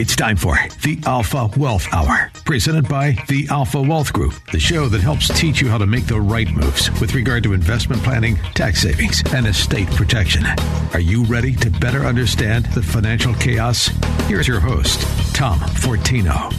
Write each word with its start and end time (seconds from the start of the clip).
It's 0.00 0.16
time 0.16 0.36
for 0.38 0.56
the 0.80 0.98
Alpha 1.04 1.50
Wealth 1.58 1.86
Hour, 1.92 2.32
presented 2.46 2.88
by 2.88 3.18
the 3.28 3.46
Alpha 3.50 3.82
Wealth 3.82 4.14
Group, 4.14 4.32
the 4.50 4.58
show 4.58 4.88
that 4.88 5.02
helps 5.02 5.28
teach 5.38 5.60
you 5.60 5.68
how 5.68 5.76
to 5.76 5.84
make 5.84 6.06
the 6.06 6.18
right 6.18 6.50
moves 6.50 6.90
with 7.02 7.12
regard 7.12 7.42
to 7.42 7.52
investment 7.52 8.02
planning, 8.02 8.36
tax 8.54 8.80
savings, 8.80 9.22
and 9.34 9.46
estate 9.46 9.88
protection. 9.88 10.46
Are 10.94 11.00
you 11.00 11.24
ready 11.24 11.54
to 11.56 11.68
better 11.68 12.06
understand 12.06 12.64
the 12.72 12.82
financial 12.82 13.34
chaos? 13.34 13.88
Here's 14.26 14.48
your 14.48 14.58
host, 14.58 15.02
Tom 15.34 15.58
Fortino. 15.58 16.50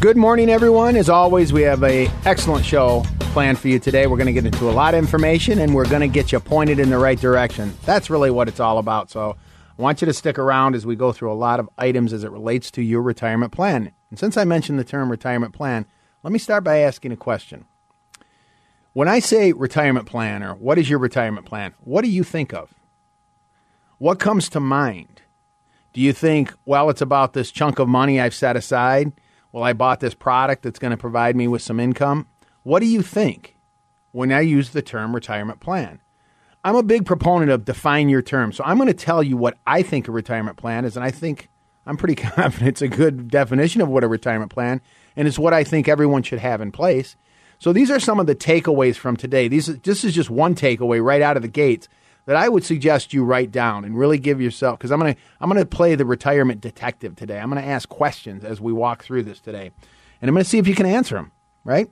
Good 0.00 0.16
morning, 0.16 0.50
everyone. 0.50 0.96
As 0.96 1.08
always, 1.08 1.52
we 1.52 1.62
have 1.62 1.84
a 1.84 2.08
excellent 2.24 2.64
show 2.64 3.04
planned 3.20 3.60
for 3.60 3.68
you 3.68 3.78
today. 3.78 4.08
We're 4.08 4.16
going 4.16 4.26
to 4.26 4.32
get 4.32 4.46
into 4.46 4.68
a 4.68 4.72
lot 4.72 4.94
of 4.94 4.98
information, 4.98 5.60
and 5.60 5.76
we're 5.76 5.88
going 5.88 6.00
to 6.00 6.08
get 6.08 6.32
you 6.32 6.40
pointed 6.40 6.80
in 6.80 6.90
the 6.90 6.98
right 6.98 7.20
direction. 7.20 7.72
That's 7.84 8.10
really 8.10 8.32
what 8.32 8.48
it's 8.48 8.58
all 8.58 8.78
about. 8.78 9.12
So 9.12 9.36
I 9.80 9.82
want 9.82 10.02
you 10.02 10.06
to 10.06 10.12
stick 10.12 10.38
around 10.38 10.74
as 10.74 10.84
we 10.84 10.94
go 10.94 11.10
through 11.10 11.32
a 11.32 11.34
lot 11.34 11.58
of 11.58 11.70
items 11.78 12.12
as 12.12 12.22
it 12.22 12.30
relates 12.30 12.70
to 12.72 12.82
your 12.82 13.00
retirement 13.00 13.50
plan. 13.50 13.92
And 14.10 14.18
since 14.18 14.36
I 14.36 14.44
mentioned 14.44 14.78
the 14.78 14.84
term 14.84 15.10
retirement 15.10 15.54
plan, 15.54 15.86
let 16.22 16.34
me 16.34 16.38
start 16.38 16.64
by 16.64 16.80
asking 16.80 17.12
a 17.12 17.16
question. 17.16 17.64
When 18.92 19.08
I 19.08 19.20
say 19.20 19.52
retirement 19.52 20.04
plan 20.04 20.42
or 20.42 20.52
what 20.54 20.76
is 20.76 20.90
your 20.90 20.98
retirement 20.98 21.46
plan, 21.46 21.72
what 21.80 22.02
do 22.02 22.10
you 22.10 22.22
think 22.22 22.52
of? 22.52 22.74
What 23.96 24.20
comes 24.20 24.50
to 24.50 24.60
mind? 24.60 25.22
Do 25.94 26.02
you 26.02 26.12
think, 26.12 26.52
well, 26.66 26.90
it's 26.90 27.00
about 27.00 27.32
this 27.32 27.50
chunk 27.50 27.78
of 27.78 27.88
money 27.88 28.20
I've 28.20 28.34
set 28.34 28.56
aside? 28.56 29.12
Well, 29.50 29.64
I 29.64 29.72
bought 29.72 30.00
this 30.00 30.14
product 30.14 30.62
that's 30.62 30.78
going 30.78 30.90
to 30.90 30.98
provide 30.98 31.36
me 31.36 31.48
with 31.48 31.62
some 31.62 31.80
income. 31.80 32.26
What 32.64 32.80
do 32.80 32.86
you 32.86 33.00
think 33.00 33.56
when 34.12 34.30
I 34.30 34.40
use 34.40 34.70
the 34.70 34.82
term 34.82 35.14
retirement 35.14 35.60
plan? 35.60 36.02
I'm 36.64 36.76
a 36.76 36.82
big 36.82 37.06
proponent 37.06 37.50
of 37.50 37.64
define 37.64 38.08
your 38.08 38.22
term. 38.22 38.52
So 38.52 38.62
I'm 38.64 38.76
going 38.76 38.88
to 38.88 38.94
tell 38.94 39.22
you 39.22 39.36
what 39.36 39.56
I 39.66 39.82
think 39.82 40.08
a 40.08 40.12
retirement 40.12 40.56
plan 40.56 40.84
is, 40.84 40.96
and 40.96 41.04
I 41.04 41.10
think 41.10 41.48
I'm 41.86 41.96
pretty 41.96 42.14
confident 42.16 42.68
it's 42.68 42.82
a 42.82 42.88
good 42.88 43.28
definition 43.28 43.80
of 43.80 43.88
what 43.88 44.04
a 44.04 44.08
retirement 44.08 44.52
plan, 44.52 44.80
and 45.16 45.26
it's 45.26 45.38
what 45.38 45.54
I 45.54 45.64
think 45.64 45.88
everyone 45.88 46.22
should 46.22 46.38
have 46.38 46.60
in 46.60 46.72
place. 46.72 47.16
So 47.58 47.72
these 47.72 47.90
are 47.90 48.00
some 48.00 48.18
of 48.20 48.26
the 48.26 48.34
takeaways 48.34 48.96
from 48.96 49.16
today. 49.16 49.48
These 49.48 49.66
this 49.80 50.04
is 50.04 50.14
just 50.14 50.30
one 50.30 50.54
takeaway 50.54 51.02
right 51.02 51.20
out 51.20 51.36
of 51.36 51.42
the 51.42 51.48
gates 51.48 51.88
that 52.24 52.36
I 52.36 52.48
would 52.48 52.64
suggest 52.64 53.12
you 53.12 53.24
write 53.24 53.50
down 53.50 53.84
and 53.84 53.98
really 53.98 54.18
give 54.18 54.40
yourself 54.40 54.78
because 54.78 54.90
I'm 54.90 54.98
gonna 54.98 55.16
I'm 55.40 55.50
gonna 55.50 55.66
play 55.66 55.94
the 55.94 56.06
retirement 56.06 56.60
detective 56.60 57.16
today. 57.16 57.38
I'm 57.38 57.50
gonna 57.50 57.60
ask 57.60 57.88
questions 57.88 58.44
as 58.44 58.60
we 58.60 58.72
walk 58.72 59.02
through 59.02 59.24
this 59.24 59.40
today, 59.40 59.72
and 60.22 60.28
I'm 60.28 60.34
gonna 60.34 60.44
see 60.44 60.58
if 60.58 60.66
you 60.66 60.74
can 60.74 60.86
answer 60.86 61.16
them. 61.16 61.32
Right? 61.64 61.90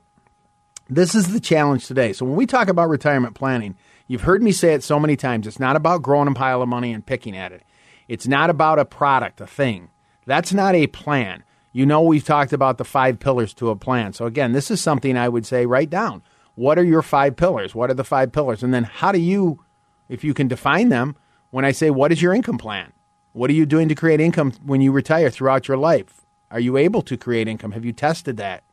This 0.89 1.15
is 1.15 1.35
the 1.35 1.41
challenge 1.41 1.87
today. 1.87 2.15
So 2.15 2.25
when 2.25 2.37
we 2.37 2.47
talk 2.47 2.69
about 2.69 2.89
retirement 2.89 3.35
planning, 3.35 3.77
You've 4.09 4.23
heard 4.23 4.43
me 4.43 4.53
say 4.53 4.73
it 4.73 4.83
so 4.83 4.99
many 4.99 5.17
times. 5.17 5.47
It's 5.47 5.61
not 5.61 5.77
about 5.77 6.03
growing 6.03 6.29
a 6.29 6.35
pile 6.35 6.63
of 6.63 6.69
money 6.69 6.93
and 6.93 7.05
picking 7.05 7.37
at 7.37 7.53
it. 7.53 7.63
It's 8.09 8.27
not 8.27 8.49
about 8.49 8.79
a 8.79 8.87
product, 8.87 9.41
a 9.41 9.47
thing. 9.47 9.91
That's 10.25 10.53
not 10.53 10.75
a 10.75 10.87
plan. 10.87 11.45
You 11.73 11.85
know, 11.85 12.01
we've 12.01 12.25
talked 12.25 12.55
about 12.55 12.79
the 12.79 12.85
five 12.85 13.21
pillars 13.21 13.53
to 13.55 13.69
a 13.69 13.77
plan. 13.77 14.15
So, 14.15 14.25
again, 14.25 14.53
this 14.53 14.71
is 14.71 14.81
something 14.81 15.17
I 15.17 15.29
would 15.29 15.45
say 15.45 15.67
write 15.67 15.91
down. 15.91 16.23
What 16.55 16.79
are 16.79 16.85
your 16.85 17.03
five 17.03 17.37
pillars? 17.37 17.75
What 17.75 17.91
are 17.91 17.95
the 17.95 18.03
five 18.03 18.33
pillars? 18.33 18.63
And 18.63 18.73
then, 18.73 18.85
how 18.85 19.13
do 19.13 19.21
you, 19.21 19.63
if 20.09 20.25
you 20.25 20.33
can 20.33 20.49
define 20.49 20.89
them, 20.89 21.15
when 21.51 21.67
I 21.67 21.73
say, 21.73 21.91
what 21.91 22.11
is 22.11 22.23
your 22.23 22.35
income 22.35 22.59
plan? 22.59 22.93
What 23.33 23.51
are 23.51 23.55
you 23.55 23.67
doing 23.67 23.89
to 23.89 23.95
create 23.95 24.21
income 24.21 24.53
when 24.65 24.81
you 24.81 24.91
retire 24.91 25.31
throughout 25.31 25.69
your 25.69 25.77
life? 25.77 26.27
Are 26.51 26.61
you 26.61 26.79
able 26.79 27.03
to 27.03 27.17
create 27.17 27.47
income? 27.47 27.73
Have 27.73 27.85
you 27.85 27.93
tested 27.93 28.39
that? 28.39 28.65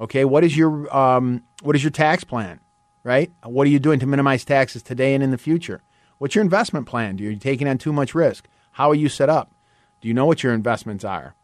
Okay, 0.00 0.24
what 0.24 0.44
is 0.44 0.56
your 0.56 0.94
um, 0.94 1.44
what 1.62 1.76
is 1.76 1.82
your 1.82 1.90
tax 1.90 2.24
plan? 2.24 2.60
Right? 3.08 3.32
What 3.42 3.66
are 3.66 3.70
you 3.70 3.78
doing 3.78 3.98
to 4.00 4.06
minimize 4.06 4.44
taxes 4.44 4.82
today 4.82 5.14
and 5.14 5.24
in 5.24 5.30
the 5.30 5.38
future? 5.38 5.80
What's 6.18 6.34
your 6.34 6.44
investment 6.44 6.86
plan? 6.86 7.18
Are 7.18 7.22
you 7.22 7.36
taking 7.36 7.66
on 7.66 7.78
too 7.78 7.92
much 7.92 8.14
risk? 8.14 8.46
How 8.72 8.90
are 8.90 8.94
you 8.94 9.08
set 9.08 9.30
up? 9.30 9.50
Do 10.02 10.08
you 10.08 10.14
know 10.14 10.26
what 10.26 10.42
your 10.42 10.52
investments 10.52 11.04
are? 11.04 11.34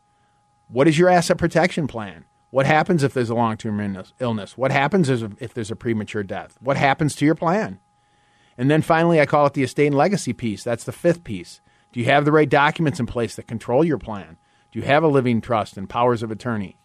What 0.68 0.86
is 0.86 0.98
your 0.98 1.08
asset 1.08 1.38
protection 1.38 1.86
plan? 1.86 2.26
What 2.50 2.66
happens 2.66 3.02
if 3.02 3.14
there's 3.14 3.30
a 3.30 3.34
long 3.34 3.56
term 3.56 3.80
illness? 4.20 4.58
What 4.58 4.72
happens 4.72 5.08
if 5.08 5.54
there's 5.54 5.70
a 5.70 5.76
premature 5.76 6.22
death? 6.22 6.58
What 6.60 6.76
happens 6.76 7.16
to 7.16 7.24
your 7.24 7.34
plan? 7.34 7.80
And 8.58 8.70
then 8.70 8.82
finally, 8.82 9.18
I 9.18 9.24
call 9.24 9.46
it 9.46 9.54
the 9.54 9.62
estate 9.62 9.86
and 9.86 9.96
legacy 9.96 10.34
piece. 10.34 10.62
That's 10.62 10.84
the 10.84 10.92
fifth 10.92 11.24
piece. 11.24 11.62
Do 11.92 12.00
you 12.00 12.06
have 12.06 12.26
the 12.26 12.32
right 12.32 12.48
documents 12.48 13.00
in 13.00 13.06
place 13.06 13.36
that 13.36 13.48
control 13.48 13.84
your 13.84 13.98
plan? 13.98 14.36
Do 14.70 14.78
you 14.78 14.84
have 14.84 15.02
a 15.02 15.08
living 15.08 15.40
trust 15.40 15.78
and 15.78 15.88
powers 15.88 16.22
of 16.22 16.30
attorney? 16.30 16.76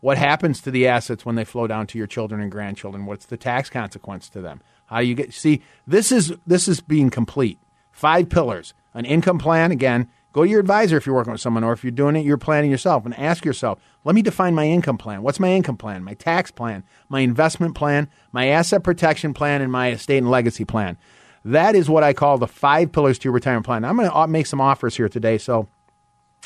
What 0.00 0.16
happens 0.16 0.60
to 0.62 0.70
the 0.70 0.86
assets 0.86 1.26
when 1.26 1.34
they 1.34 1.44
flow 1.44 1.66
down 1.66 1.86
to 1.88 1.98
your 1.98 2.06
children 2.06 2.40
and 2.40 2.52
grandchildren? 2.52 3.06
What's 3.06 3.26
the 3.26 3.36
tax 3.36 3.68
consequence 3.68 4.28
to 4.30 4.40
them? 4.40 4.60
How 4.86 5.00
do 5.00 5.06
you 5.06 5.14
get 5.14 5.34
see 5.34 5.62
this 5.86 6.12
is 6.12 6.32
this 6.46 6.68
is 6.68 6.80
being 6.80 7.10
complete. 7.10 7.58
Five 7.90 8.28
pillars. 8.28 8.74
An 8.94 9.04
income 9.04 9.38
plan, 9.38 9.70
again, 9.70 10.08
go 10.32 10.44
to 10.44 10.48
your 10.48 10.60
advisor 10.60 10.96
if 10.96 11.04
you're 11.04 11.14
working 11.14 11.32
with 11.32 11.40
someone 11.40 11.64
or 11.64 11.72
if 11.72 11.82
you're 11.82 11.90
doing 11.90 12.16
it, 12.16 12.24
you're 12.24 12.38
planning 12.38 12.70
yourself 12.70 13.04
and 13.04 13.18
ask 13.18 13.44
yourself, 13.44 13.80
let 14.04 14.14
me 14.14 14.22
define 14.22 14.54
my 14.54 14.66
income 14.66 14.98
plan. 14.98 15.22
What's 15.22 15.40
my 15.40 15.50
income 15.50 15.76
plan? 15.76 16.04
My 16.04 16.14
tax 16.14 16.50
plan, 16.50 16.84
my 17.08 17.20
investment 17.20 17.74
plan, 17.74 18.08
my 18.32 18.46
asset 18.46 18.82
protection 18.82 19.34
plan, 19.34 19.62
and 19.62 19.70
my 19.70 19.90
estate 19.90 20.18
and 20.18 20.30
legacy 20.30 20.64
plan. 20.64 20.96
That 21.44 21.74
is 21.74 21.88
what 21.88 22.02
I 22.02 22.12
call 22.12 22.38
the 22.38 22.46
five 22.46 22.92
pillars 22.92 23.18
to 23.18 23.24
your 23.24 23.32
retirement 23.32 23.66
plan. 23.66 23.84
I'm 23.84 23.96
going 23.96 24.10
to 24.10 24.26
make 24.28 24.46
some 24.46 24.60
offers 24.60 24.96
here 24.96 25.08
today. 25.08 25.38
So, 25.38 25.68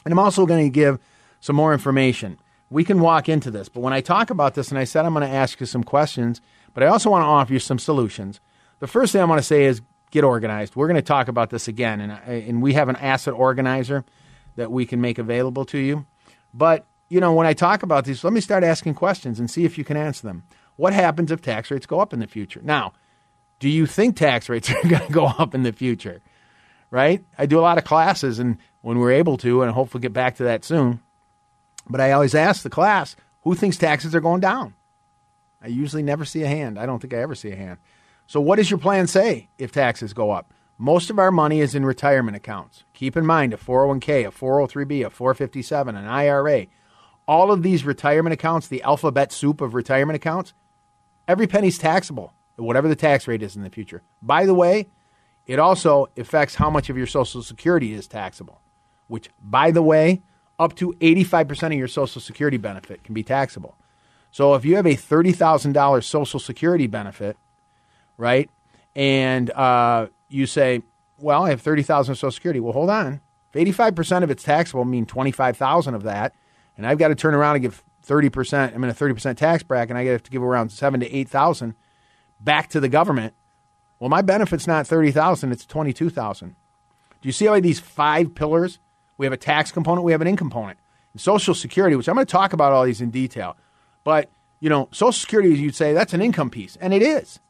and 0.04 0.12
I'm 0.12 0.19
also 0.19 0.46
going 0.46 0.64
to 0.64 0.70
give 0.70 0.98
some 1.40 1.56
more 1.56 1.72
information 1.72 2.38
we 2.72 2.84
can 2.84 3.00
walk 3.00 3.28
into 3.28 3.50
this. 3.50 3.69
But 3.69 3.81
when 3.81 3.93
I 3.93 4.00
talk 4.00 4.31
about 4.31 4.55
this, 4.55 4.71
and 4.71 4.78
I 4.78 4.84
said 4.84 5.05
I'm 5.05 5.15
going 5.15 5.28
to 5.28 5.34
ask 5.34 5.60
you 5.60 5.66
some 5.66 5.84
questions, 5.84 6.41
but 6.75 6.83
I 6.83 6.87
also 6.87 7.10
want 7.10 7.22
to 7.22 7.27
offer 7.27 7.53
you 7.53 7.59
some 7.59 7.78
solutions. 7.78 8.41
The 8.81 8.87
first 8.87 9.12
thing 9.12 9.21
I 9.21 9.27
want 9.27 9.38
to 9.38 9.47
say 9.47 9.65
is 9.65 9.83
get 10.10 10.25
organized. 10.25 10.75
We're 10.75 10.88
going 10.88 10.97
to 10.97 11.03
talk 11.03 11.28
about 11.28 11.50
this 11.50 11.69
again, 11.69 12.00
and, 12.00 12.12
and 12.12 12.62
we 12.62 12.72
have 12.72 12.88
an 12.88 12.97
asset 12.97 13.34
organizer 13.34 14.05
that 14.56 14.72
we 14.72 14.87
can 14.87 15.00
make 15.00 15.19
available 15.19 15.65
to 15.66 15.78
you. 15.78 16.06
But 16.53 16.87
you 17.09 17.21
know, 17.21 17.34
when 17.34 17.47
I 17.47 17.53
talk 17.53 17.82
about 17.82 18.06
these, 18.06 18.25
let 18.25 18.32
me 18.32 18.41
start 18.41 18.65
asking 18.65 18.94
questions 18.94 19.38
and 19.38 19.50
see 19.50 19.66
if 19.66 19.77
you 19.77 19.84
can 19.84 19.99
answer 19.99 20.27
them. 20.27 20.44
What 20.77 20.94
happens 20.94 21.31
if 21.31 21.43
tax 21.43 21.71
rates 21.71 21.84
go 21.84 22.00
up 22.00 22.15
in 22.15 22.21
the 22.21 22.27
future? 22.27 22.61
Now, 22.65 22.94
do 23.59 23.69
you 23.69 23.84
think 23.84 24.16
tax 24.16 24.49
rates 24.49 24.71
are 24.84 24.88
going 24.88 25.06
to 25.06 25.12
go 25.12 25.27
up 25.27 25.55
in 25.55 25.62
the 25.62 25.72
future? 25.72 26.22
Right? 26.91 27.22
I 27.37 27.44
do 27.44 27.59
a 27.59 27.61
lot 27.61 27.77
of 27.77 27.84
classes, 27.84 28.38
and 28.38 28.56
when 28.81 28.99
we're 28.99 29.12
able 29.12 29.37
to, 29.38 29.62
and 29.62 29.72
hopefully 29.72 30.00
get 30.00 30.15
back 30.15 30.37
to 30.37 30.44
that 30.44 30.65
soon, 30.65 31.00
but 31.88 32.00
I 32.00 32.12
always 32.12 32.34
ask 32.34 32.62
the 32.62 32.70
class, 32.70 33.16
who 33.43 33.54
thinks 33.54 33.76
taxes 33.76 34.15
are 34.15 34.20
going 34.20 34.41
down? 34.41 34.75
I 35.62 35.69
usually 35.69 36.03
never 36.03 36.25
see 36.25 36.43
a 36.43 36.48
hand. 36.48 36.78
I 36.78 36.87
don't 36.87 37.00
think 37.00 37.15
I 37.15 37.19
ever 37.19 37.34
see 37.34 37.50
a 37.50 37.56
hand. 37.56 37.78
So, 38.26 38.41
what 38.41 38.56
does 38.56 38.70
your 38.70 38.78
plan 38.78 39.06
say 39.06 39.48
if 39.59 39.72
taxes 39.72 40.12
go 40.12 40.31
up? 40.31 40.53
Most 40.78 41.10
of 41.10 41.19
our 41.19 41.31
money 41.31 41.60
is 41.60 41.75
in 41.75 41.84
retirement 41.84 42.37
accounts. 42.37 42.84
Keep 42.94 43.16
in 43.16 43.26
mind 43.26 43.53
a 43.53 43.56
401k, 43.56 44.26
a 44.26 44.31
403b, 44.31 45.06
a 45.06 45.10
457, 45.10 45.94
an 45.94 46.06
IRA. 46.06 46.66
All 47.28 47.53
of 47.53 47.62
these 47.62 47.84
retirement 47.84 48.32
accounts, 48.34 48.66
the 48.66 48.82
alphabet 48.82 49.32
soup 49.32 49.60
of 49.60 49.75
retirement 49.75 50.16
accounts, 50.16 50.54
every 51.28 51.47
penny's 51.47 51.78
taxable, 51.78 52.32
whatever 52.56 52.88
the 52.88 52.97
tax 52.97 53.28
rate 53.28 53.43
is 53.43 53.54
in 53.54 53.62
the 53.62 53.70
future. 53.70 54.03
By 54.20 54.44
the 54.44 54.54
way, 54.54 54.88
it 55.47 55.59
also 55.59 56.09
affects 56.16 56.56
how 56.56 56.70
much 56.70 56.91
of 56.91 56.97
your 56.97 57.06
Social 57.06 57.43
Security 57.43 57.93
is 57.93 58.09
taxable, 58.09 58.60
which, 59.06 59.31
by 59.41 59.70
the 59.70 59.82
way, 59.82 60.22
up 60.62 60.77
to 60.77 60.93
85% 60.95 61.67
of 61.67 61.73
your 61.73 61.89
Social 61.89 62.21
Security 62.21 62.56
benefit 62.56 63.03
can 63.03 63.15
be 63.15 63.23
taxable. 63.23 63.77
So 64.31 64.55
if 64.55 64.65
you 64.65 64.77
have 64.77 64.87
a 64.87 64.97
$30,000 64.97 66.05
Social 66.05 66.41
Security 66.41 66.87
benefit, 66.87 67.37
right, 68.17 68.49
and 68.95 69.50
uh, 69.50 70.06
you 70.28 70.47
say, 70.47 70.83
well, 71.19 71.45
I 71.45 71.50
have 71.50 71.61
30000 71.61 72.15
Social 72.15 72.31
Security. 72.31 72.61
Well, 72.61 72.73
hold 72.73 72.91
on. 72.91 73.21
If 73.53 73.77
85% 73.77 74.23
of 74.23 74.31
it's 74.31 74.43
taxable, 74.43 74.84
mean 74.84 75.05
25000 75.05 75.95
of 75.95 76.03
that, 76.05 76.34
and 76.77 76.87
I've 76.87 76.99
got 76.99 77.09
to 77.09 77.15
turn 77.15 77.34
around 77.34 77.56
and 77.56 77.62
give 77.62 77.83
30%, 78.06 78.75
I'm 78.75 78.84
in 78.84 78.91
a 78.91 78.94
30% 78.94 79.37
tax 79.37 79.62
bracket, 79.62 79.91
and 79.91 79.99
I 79.99 80.05
have 80.05 80.23
to 80.23 80.31
give 80.31 80.43
around 80.43 80.71
seven 80.71 81.00
to 81.00 81.15
8000 81.15 81.75
back 82.41 82.69
to 82.71 82.81
the 82.81 82.89
government. 82.89 83.34
Well, 83.99 84.09
my 84.09 84.23
benefit's 84.23 84.67
not 84.67 84.87
30000 84.87 85.53
it's 85.53 85.67
22000 85.67 86.49
Do 87.21 87.29
you 87.29 87.33
see 87.33 87.47
how 87.47 87.61
these 87.61 87.81
five 87.81 88.34
pillars– 88.34 88.79
we 89.19 89.27
have 89.27 89.33
a 89.33 89.39
tax 89.39 89.73
component. 89.73 90.05
We 90.05 90.12
have 90.12 90.21
an 90.21 90.27
income 90.27 90.50
component. 90.50 90.78
And 91.12 91.20
Social 91.20 91.55
Security, 91.55 91.97
which 91.97 92.09
I'm 92.09 92.14
going 92.14 92.26
to 92.26 92.31
talk 92.31 92.53
about 92.53 92.73
all 92.73 92.85
these 92.85 93.00
in 93.00 93.11
detail. 93.11 93.56
But, 94.05 94.31
you 94.61 94.69
know, 94.69 94.88
Social 94.93 95.12
Security, 95.12 95.50
you'd 95.50 95.75
say 95.75 95.93
that's 95.93 96.14
an 96.14 96.23
income 96.23 96.50
piece, 96.50 96.76
and 96.76 96.93
it 96.94 97.03
is. 97.03 97.41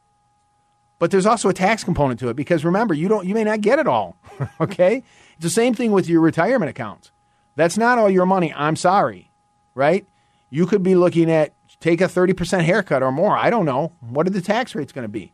But 0.99 1.11
there's 1.11 1.25
also 1.25 1.49
a 1.49 1.53
tax 1.53 1.83
component 1.83 2.19
to 2.21 2.29
it 2.29 2.35
because 2.35 2.63
remember, 2.63 2.93
you 2.93 3.09
don't 3.09 3.27
you 3.27 3.33
may 3.33 3.43
not 3.43 3.61
get 3.61 3.79
it 3.79 3.87
all. 3.87 4.15
okay? 4.61 5.03
It's 5.33 5.43
the 5.43 5.49
same 5.49 5.73
thing 5.73 5.91
with 5.91 6.07
your 6.07 6.21
retirement 6.21 6.69
accounts. 6.69 7.11
That's 7.55 7.77
not 7.77 7.97
all 7.97 8.09
your 8.09 8.25
money. 8.25 8.53
I'm 8.53 8.75
sorry. 8.75 9.29
Right? 9.75 10.05
You 10.49 10.65
could 10.65 10.83
be 10.83 10.95
looking 10.95 11.29
at 11.29 11.53
take 11.79 11.99
a 11.99 12.05
30% 12.05 12.61
haircut 12.61 13.03
or 13.03 13.11
more. 13.11 13.35
I 13.35 13.49
don't 13.49 13.65
know. 13.65 13.91
What 13.99 14.27
are 14.27 14.29
the 14.29 14.41
tax 14.41 14.75
rates 14.75 14.93
going 14.93 15.03
to 15.03 15.09
be? 15.09 15.33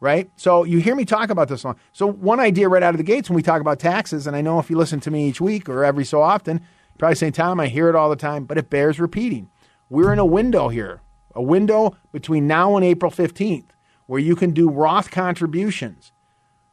Right? 0.00 0.30
So 0.36 0.64
you 0.64 0.78
hear 0.78 0.96
me 0.96 1.04
talk 1.04 1.30
about 1.30 1.48
this 1.48 1.64
long. 1.64 1.76
So 1.92 2.06
one 2.06 2.40
idea 2.40 2.68
right 2.68 2.82
out 2.82 2.94
of 2.94 2.98
the 2.98 3.04
gates 3.04 3.28
when 3.28 3.36
we 3.36 3.42
talk 3.42 3.60
about 3.60 3.78
taxes, 3.78 4.26
and 4.26 4.34
I 4.34 4.40
know 4.40 4.58
if 4.58 4.70
you 4.70 4.76
listen 4.76 5.00
to 5.00 5.10
me 5.10 5.28
each 5.28 5.40
week 5.40 5.68
or 5.68 5.84
every 5.84 6.04
so 6.04 6.22
often, 6.22 6.60
probably 6.98 7.14
saying, 7.14 7.32
Tom, 7.32 7.60
I 7.60 7.68
hear 7.68 7.88
it 7.88 7.94
all 7.94 8.10
the 8.10 8.16
time, 8.16 8.44
but 8.44 8.58
it 8.58 8.70
bears 8.70 8.98
repeating. 8.98 9.50
We're 9.88 10.12
in 10.12 10.18
a 10.18 10.24
window 10.24 10.68
here, 10.68 11.02
a 11.34 11.42
window 11.42 11.96
between 12.12 12.46
now 12.46 12.76
and 12.76 12.84
April 12.84 13.10
15th, 13.10 13.70
where 14.06 14.20
you 14.20 14.34
can 14.34 14.52
do 14.52 14.70
Roth 14.70 15.10
contributions, 15.10 16.12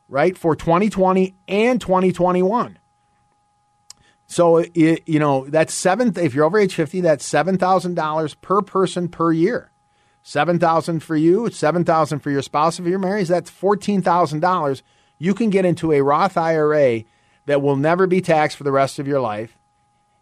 right, 0.08 0.38
for 0.38 0.56
2020 0.56 1.36
and 1.48 1.82
2021. 1.82 2.80
So 4.28 4.58
it, 4.58 5.04
you 5.08 5.20
know 5.20 5.48
that's 5.48 5.74
seven. 5.74 6.14
If 6.18 6.36
you're 6.36 6.44
over 6.44 6.60
age 6.60 6.76
fifty, 6.76 7.00
that's 7.00 7.26
seven 7.26 7.58
thousand 7.58 7.96
dollars 7.96 8.34
per 8.34 8.62
person 8.62 9.08
per 9.08 9.32
year. 9.32 9.72
Seven 10.28 10.60
thousand 10.60 11.04
for 11.04 11.16
you, 11.16 11.50
seven 11.52 11.86
thousand 11.86 12.20
for 12.20 12.30
your 12.30 12.42
spouse 12.42 12.80
if 12.80 12.86
you're 12.86 13.00
married. 13.00 13.28
That's 13.28 13.50
fourteen 13.50 14.02
thousand 14.02 14.42
dollars. 14.42 14.84
You 15.18 15.34
can 15.34 15.50
get 15.50 15.64
into 15.64 15.94
a 15.94 16.04
Roth 16.04 16.36
IRA 16.36 17.06
that 17.46 17.62
will 17.62 17.78
never 17.78 18.08
be 18.08 18.20
taxed 18.20 18.58
for 18.58 18.66
the 18.66 18.72
rest 18.74 19.00
of 19.00 19.08
your 19.08 19.22
life. 19.22 19.58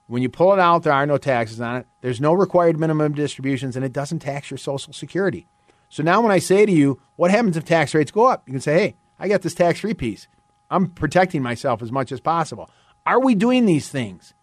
When 0.05 0.21
you 0.21 0.29
pull 0.29 0.53
it 0.53 0.59
out, 0.59 0.83
there 0.83 0.93
are 0.93 1.07
no 1.07 1.17
taxes 1.17 1.59
on 1.59 1.77
it. 1.77 1.87
There's 2.01 2.21
no 2.21 2.33
required 2.33 2.79
minimum 2.79 3.15
distributions, 3.15 3.75
and 3.75 3.83
it 3.83 3.93
doesn't 3.93 4.19
tax 4.19 4.51
your 4.51 4.59
Social 4.59 4.93
Security. 4.93 5.47
So 5.89 6.03
now, 6.03 6.21
when 6.21 6.31
I 6.31 6.37
say 6.37 6.67
to 6.67 6.71
you, 6.71 7.01
what 7.15 7.31
happens 7.31 7.57
if 7.57 7.65
tax 7.65 7.95
rates 7.95 8.11
go 8.11 8.27
up? 8.27 8.43
You 8.45 8.53
can 8.53 8.61
say, 8.61 8.77
hey, 8.77 8.95
I 9.17 9.27
got 9.27 9.41
this 9.41 9.55
tax 9.55 9.79
free 9.79 9.95
piece. 9.95 10.27
I'm 10.69 10.85
protecting 10.85 11.41
myself 11.41 11.81
as 11.81 11.91
much 11.91 12.11
as 12.11 12.19
possible. 12.19 12.69
Are 13.07 13.19
we 13.19 13.33
doing 13.33 13.65
these 13.65 13.89
things? 13.89 14.34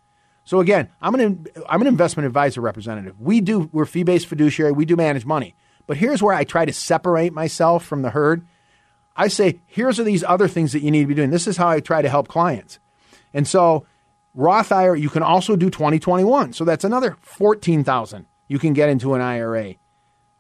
So 0.45 0.61
again, 0.61 0.89
I'm 1.01 1.15
an 1.15 1.47
I'm 1.69 1.81
an 1.81 1.87
investment 1.87 2.27
advisor 2.27 2.61
representative. 2.61 3.21
We 3.21 3.41
do 3.41 3.71
we're 3.73 3.87
fee 3.87 4.03
based 4.03 4.27
fiduciary. 4.27 4.73
We 4.73 4.85
do 4.85 4.97
manage 4.97 5.25
money. 5.25 5.55
But 5.87 5.97
here's 5.97 6.23
where 6.23 6.35
I 6.35 6.45
try 6.45 6.65
to 6.65 6.73
separate 6.73 7.33
myself 7.33 7.85
from 7.85 8.03
the 8.03 8.11
herd. 8.11 8.47
I 9.15 9.29
say, 9.29 9.61
here's 9.67 10.01
are 10.01 10.05
these 10.05 10.25
other 10.25 10.49
things 10.49 10.73
that 10.73 10.81
you 10.81 10.91
need 10.91 11.03
to 11.03 11.07
be 11.07 11.15
doing. 11.15 11.31
This 11.31 11.47
is 11.47 11.57
how 11.57 11.69
I 11.69 11.81
try 11.81 12.03
to 12.03 12.09
help 12.09 12.29
clients. 12.29 12.79
And 13.35 13.47
so 13.47 13.87
Roth 14.35 14.73
IRA, 14.73 14.99
you 14.99 15.11
can 15.11 15.23
also 15.23 15.57
do 15.57 15.69
2021. 15.69 16.55
So 16.55 16.65
that's 16.65 16.85
another 16.85 17.17
14,000 17.21 18.27
you 18.49 18.59
can 18.59 18.73
get 18.73 18.89
into 18.89 19.15
an 19.15 19.21
IRA, 19.21 19.75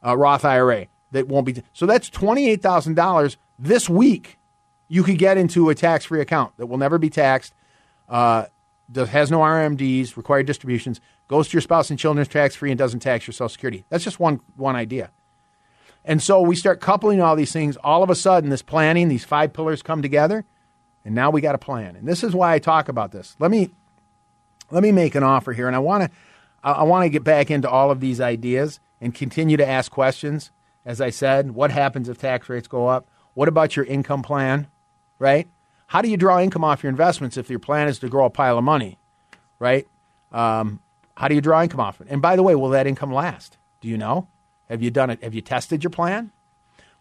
a 0.02 0.16
Roth 0.16 0.44
IRA 0.44 0.86
that 1.10 1.28
won't 1.28 1.46
be. 1.46 1.62
So 1.72 1.86
that's 1.86 2.08
$28,000 2.08 3.36
this 3.58 3.88
week 3.88 4.38
you 4.88 5.02
could 5.02 5.18
get 5.18 5.38
into 5.38 5.70
a 5.70 5.74
tax 5.74 6.06
free 6.06 6.20
account 6.20 6.56
that 6.56 6.66
will 6.66 6.78
never 6.78 6.98
be 6.98 7.10
taxed 7.10 7.54
uh, 8.08 8.46
does, 8.92 9.08
has 9.08 9.30
no 9.30 9.40
RMDs, 9.40 10.16
required 10.16 10.46
distributions, 10.46 11.00
goes 11.28 11.48
to 11.48 11.54
your 11.54 11.62
spouse 11.62 11.90
and 11.90 11.98
children's 11.98 12.28
tax 12.28 12.54
free, 12.54 12.70
and 12.70 12.78
doesn't 12.78 13.00
tax 13.00 13.26
your 13.26 13.32
Social 13.32 13.48
Security. 13.48 13.84
That's 13.88 14.04
just 14.04 14.20
one 14.20 14.40
one 14.56 14.76
idea. 14.76 15.10
And 16.04 16.22
so 16.22 16.40
we 16.40 16.56
start 16.56 16.80
coupling 16.80 17.20
all 17.20 17.36
these 17.36 17.52
things. 17.52 17.76
All 17.78 18.02
of 18.02 18.10
a 18.10 18.14
sudden, 18.14 18.50
this 18.50 18.62
planning, 18.62 19.08
these 19.08 19.24
five 19.24 19.52
pillars 19.52 19.82
come 19.82 20.02
together, 20.02 20.44
and 21.04 21.14
now 21.14 21.30
we 21.30 21.40
got 21.40 21.54
a 21.54 21.58
plan. 21.58 21.96
And 21.96 22.06
this 22.08 22.22
is 22.24 22.34
why 22.34 22.54
I 22.54 22.58
talk 22.58 22.88
about 22.88 23.12
this. 23.12 23.36
Let 23.38 23.50
me 23.50 23.70
let 24.70 24.82
me 24.82 24.92
make 24.92 25.14
an 25.14 25.22
offer 25.22 25.52
here, 25.52 25.66
and 25.66 25.76
I 25.76 25.80
want 25.80 26.04
to 26.04 26.10
I 26.62 26.82
want 26.84 27.04
to 27.04 27.08
get 27.08 27.24
back 27.24 27.50
into 27.50 27.68
all 27.68 27.90
of 27.90 28.00
these 28.00 28.20
ideas 28.20 28.80
and 29.00 29.14
continue 29.14 29.56
to 29.56 29.68
ask 29.68 29.90
questions. 29.90 30.50
As 30.84 31.00
I 31.00 31.10
said, 31.10 31.52
what 31.52 31.70
happens 31.70 32.08
if 32.08 32.18
tax 32.18 32.48
rates 32.48 32.68
go 32.68 32.88
up? 32.88 33.08
What 33.34 33.48
about 33.48 33.76
your 33.76 33.84
income 33.84 34.22
plan? 34.22 34.66
Right? 35.18 35.48
How 35.92 36.00
do 36.00 36.08
you 36.08 36.16
draw 36.16 36.40
income 36.40 36.64
off 36.64 36.82
your 36.82 36.88
investments 36.88 37.36
if 37.36 37.50
your 37.50 37.58
plan 37.58 37.86
is 37.86 37.98
to 37.98 38.08
grow 38.08 38.24
a 38.24 38.30
pile 38.30 38.56
of 38.56 38.64
money, 38.64 38.98
right? 39.58 39.86
Um, 40.32 40.80
how 41.18 41.28
do 41.28 41.34
you 41.34 41.42
draw 41.42 41.62
income 41.62 41.80
off 41.80 42.00
it? 42.00 42.06
And 42.08 42.22
by 42.22 42.34
the 42.34 42.42
way, 42.42 42.54
will 42.54 42.70
that 42.70 42.86
income 42.86 43.12
last? 43.12 43.58
Do 43.82 43.88
you 43.88 43.98
know? 43.98 44.26
Have 44.70 44.80
you 44.80 44.90
done 44.90 45.10
it? 45.10 45.22
Have 45.22 45.34
you 45.34 45.42
tested 45.42 45.84
your 45.84 45.90
plan? 45.90 46.32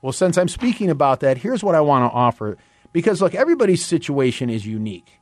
Well, 0.02 0.12
since 0.12 0.38
I'm 0.38 0.50
speaking 0.50 0.90
about 0.90 1.22
that, 1.22 1.38
here's 1.38 1.64
what 1.64 1.74
I 1.74 1.80
want 1.80 2.04
to 2.04 2.14
offer. 2.14 2.58
Because 2.92 3.22
look, 3.22 3.34
everybody's 3.34 3.86
situation 3.86 4.50
is 4.50 4.66
unique. 4.66 5.22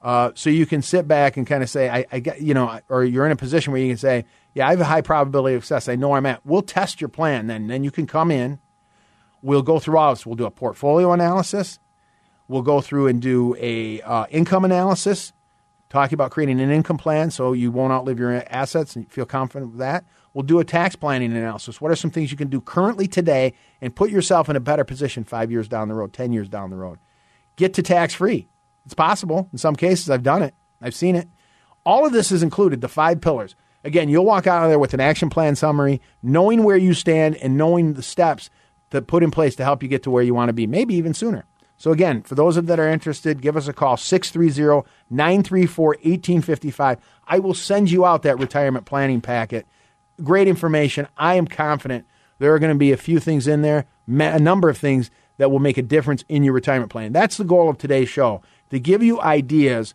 Uh, 0.00 0.30
so 0.34 0.48
you 0.48 0.64
can 0.64 0.80
sit 0.80 1.06
back 1.06 1.36
and 1.36 1.46
kind 1.46 1.62
of 1.62 1.68
say, 1.68 1.90
I, 1.90 2.06
I 2.10 2.20
get, 2.20 2.40
you 2.40 2.54
know, 2.54 2.80
or 2.88 3.04
you're 3.04 3.26
in 3.26 3.32
a 3.32 3.36
position 3.36 3.72
where 3.72 3.82
you 3.82 3.88
can 3.88 3.98
say, 3.98 4.24
yeah, 4.54 4.66
I 4.66 4.70
have 4.70 4.80
a 4.80 4.84
high 4.84 5.00
probability 5.00 5.56
of 5.56 5.64
success. 5.64 5.88
I 5.88 5.96
know 5.96 6.14
I'm 6.14 6.26
at. 6.26 6.44
We'll 6.44 6.62
test 6.62 7.00
your 7.00 7.08
plan. 7.08 7.46
Then, 7.46 7.68
then 7.68 7.84
you 7.84 7.90
can 7.90 8.06
come 8.06 8.30
in. 8.30 8.58
We'll 9.42 9.62
go 9.62 9.78
through 9.78 9.98
all 9.98 10.12
this. 10.12 10.26
We'll 10.26 10.36
do 10.36 10.44
a 10.44 10.50
portfolio 10.50 11.12
analysis. 11.12 11.78
We'll 12.48 12.62
go 12.62 12.80
through 12.80 13.06
and 13.06 13.22
do 13.22 13.54
a 13.58 14.00
uh, 14.02 14.26
income 14.28 14.64
analysis, 14.64 15.32
talking 15.88 16.14
about 16.14 16.32
creating 16.32 16.60
an 16.60 16.70
income 16.70 16.98
plan 16.98 17.30
so 17.30 17.52
you 17.52 17.70
won't 17.70 17.92
outlive 17.92 18.18
your 18.18 18.42
assets 18.48 18.96
and 18.96 19.10
feel 19.10 19.24
confident 19.24 19.70
with 19.70 19.78
that. 19.78 20.04
We'll 20.34 20.42
do 20.42 20.58
a 20.58 20.64
tax 20.64 20.96
planning 20.96 21.32
analysis. 21.32 21.80
What 21.80 21.92
are 21.92 21.96
some 21.96 22.10
things 22.10 22.32
you 22.32 22.36
can 22.36 22.48
do 22.48 22.60
currently 22.60 23.06
today 23.06 23.54
and 23.80 23.94
put 23.94 24.10
yourself 24.10 24.48
in 24.48 24.56
a 24.56 24.60
better 24.60 24.84
position 24.84 25.22
five 25.24 25.50
years 25.50 25.68
down 25.68 25.88
the 25.88 25.94
road, 25.94 26.12
10 26.12 26.32
years 26.32 26.48
down 26.48 26.70
the 26.70 26.76
road? 26.76 26.98
Get 27.56 27.72
to 27.74 27.82
tax 27.82 28.14
free. 28.14 28.48
It's 28.84 28.94
possible. 28.94 29.48
In 29.52 29.58
some 29.58 29.76
cases, 29.76 30.10
I've 30.10 30.22
done 30.22 30.42
it, 30.42 30.54
I've 30.82 30.94
seen 30.94 31.14
it. 31.14 31.28
All 31.86 32.04
of 32.04 32.12
this 32.12 32.30
is 32.32 32.42
included, 32.42 32.80
the 32.80 32.88
five 32.88 33.20
pillars. 33.20 33.54
Again, 33.82 34.08
you'll 34.08 34.26
walk 34.26 34.46
out 34.46 34.64
of 34.64 34.68
there 34.68 34.78
with 34.78 34.94
an 34.94 35.00
action 35.00 35.30
plan 35.30 35.56
summary, 35.56 36.00
knowing 36.22 36.64
where 36.64 36.76
you 36.76 36.92
stand 36.92 37.36
and 37.36 37.56
knowing 37.56 37.94
the 37.94 38.02
steps 38.02 38.50
to 38.90 39.00
put 39.00 39.22
in 39.22 39.30
place 39.30 39.54
to 39.56 39.64
help 39.64 39.82
you 39.82 39.88
get 39.88 40.02
to 40.02 40.10
where 40.10 40.22
you 40.22 40.34
want 40.34 40.48
to 40.48 40.52
be, 40.52 40.66
maybe 40.66 40.94
even 40.94 41.14
sooner. 41.14 41.44
So, 41.76 41.92
again, 41.92 42.22
for 42.22 42.34
those 42.34 42.56
that 42.56 42.78
are 42.78 42.88
interested, 42.88 43.40
give 43.40 43.56
us 43.56 43.66
a 43.66 43.72
call 43.72 43.96
630 43.96 44.86
934 45.08 45.86
1855. 45.86 46.98
I 47.26 47.38
will 47.38 47.54
send 47.54 47.90
you 47.90 48.04
out 48.04 48.22
that 48.22 48.38
retirement 48.38 48.84
planning 48.84 49.22
packet. 49.22 49.66
Great 50.22 50.46
information. 50.46 51.08
I 51.16 51.36
am 51.36 51.46
confident 51.46 52.04
there 52.38 52.54
are 52.54 52.58
going 52.58 52.72
to 52.72 52.78
be 52.78 52.92
a 52.92 52.98
few 52.98 53.18
things 53.18 53.46
in 53.46 53.62
there, 53.62 53.86
a 54.06 54.38
number 54.38 54.68
of 54.68 54.76
things 54.76 55.10
that 55.38 55.50
will 55.50 55.58
make 55.58 55.78
a 55.78 55.82
difference 55.82 56.22
in 56.28 56.42
your 56.42 56.52
retirement 56.52 56.90
plan. 56.90 57.12
That's 57.12 57.38
the 57.38 57.44
goal 57.44 57.70
of 57.70 57.78
today's 57.78 58.10
show 58.10 58.42
to 58.68 58.78
give 58.78 59.02
you 59.02 59.18
ideas, 59.22 59.94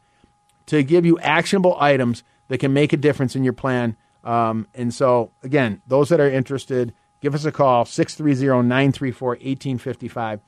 to 0.66 0.82
give 0.82 1.06
you 1.06 1.20
actionable 1.20 1.78
items 1.80 2.24
that 2.48 2.60
can 2.60 2.74
make 2.74 2.94
a 2.94 2.98
difference 2.98 3.36
in 3.36 3.44
your 3.44 3.54
plan. 3.54 3.96
Um, 4.24 4.68
and 4.74 4.94
so, 4.94 5.32
again, 5.44 5.82
those 5.88 6.10
that 6.10 6.20
are 6.20 6.30
interested, 6.30 6.94
give 7.22 7.36
us 7.36 7.46
a 7.46 7.52
call 7.52 7.86
630 7.86 8.68
934 8.68 9.30
1855. 9.30 10.40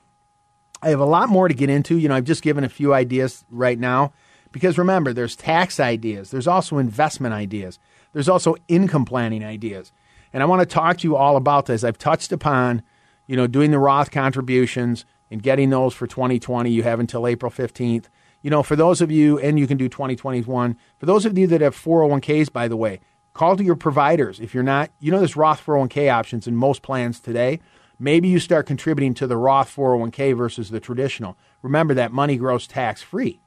I 0.80 0.88
have 0.90 1.00
a 1.00 1.04
lot 1.04 1.28
more 1.28 1.48
to 1.48 1.54
get 1.54 1.70
into. 1.70 1.98
You 1.98 2.08
know, 2.08 2.14
I've 2.14 2.24
just 2.24 2.42
given 2.42 2.64
a 2.64 2.68
few 2.68 2.94
ideas 2.94 3.44
right 3.50 3.78
now 3.78 4.12
because 4.52 4.78
remember, 4.78 5.12
there's 5.12 5.36
tax 5.36 5.78
ideas, 5.78 6.30
there's 6.30 6.46
also 6.46 6.78
investment 6.78 7.34
ideas, 7.34 7.78
there's 8.12 8.28
also 8.28 8.56
income 8.66 9.04
planning 9.04 9.44
ideas. 9.44 9.92
And 10.32 10.42
I 10.42 10.46
want 10.46 10.60
to 10.60 10.66
talk 10.66 10.98
to 10.98 11.08
you 11.08 11.16
all 11.16 11.36
about 11.36 11.66
this. 11.66 11.84
I've 11.84 11.98
touched 11.98 12.32
upon, 12.32 12.82
you 13.26 13.36
know, 13.36 13.46
doing 13.46 13.70
the 13.70 13.78
Roth 13.78 14.10
contributions 14.10 15.04
and 15.30 15.42
getting 15.42 15.70
those 15.70 15.94
for 15.94 16.06
2020. 16.06 16.70
You 16.70 16.82
have 16.82 17.00
until 17.00 17.26
April 17.26 17.50
15th. 17.50 18.06
You 18.42 18.50
know, 18.50 18.62
for 18.62 18.76
those 18.76 19.00
of 19.00 19.10
you, 19.10 19.38
and 19.38 19.58
you 19.58 19.66
can 19.66 19.76
do 19.76 19.88
2021. 19.88 20.76
For 20.98 21.06
those 21.06 21.26
of 21.26 21.36
you 21.36 21.46
that 21.48 21.60
have 21.60 21.76
401ks, 21.76 22.52
by 22.52 22.68
the 22.68 22.76
way, 22.76 23.00
call 23.34 23.56
to 23.56 23.64
your 23.64 23.76
providers. 23.76 24.40
If 24.40 24.54
you're 24.54 24.62
not, 24.62 24.90
you 25.00 25.10
know, 25.10 25.18
there's 25.18 25.36
Roth 25.36 25.64
401k 25.64 26.12
options 26.12 26.46
in 26.46 26.56
most 26.56 26.82
plans 26.82 27.20
today. 27.20 27.60
Maybe 27.98 28.28
you 28.28 28.38
start 28.38 28.66
contributing 28.66 29.14
to 29.14 29.26
the 29.26 29.36
Roth 29.36 29.74
401k 29.74 30.36
versus 30.36 30.70
the 30.70 30.78
traditional. 30.78 31.36
Remember 31.62 31.94
that 31.94 32.12
money 32.12 32.36
grows 32.36 32.68
tax 32.68 33.02
free, 33.02 33.40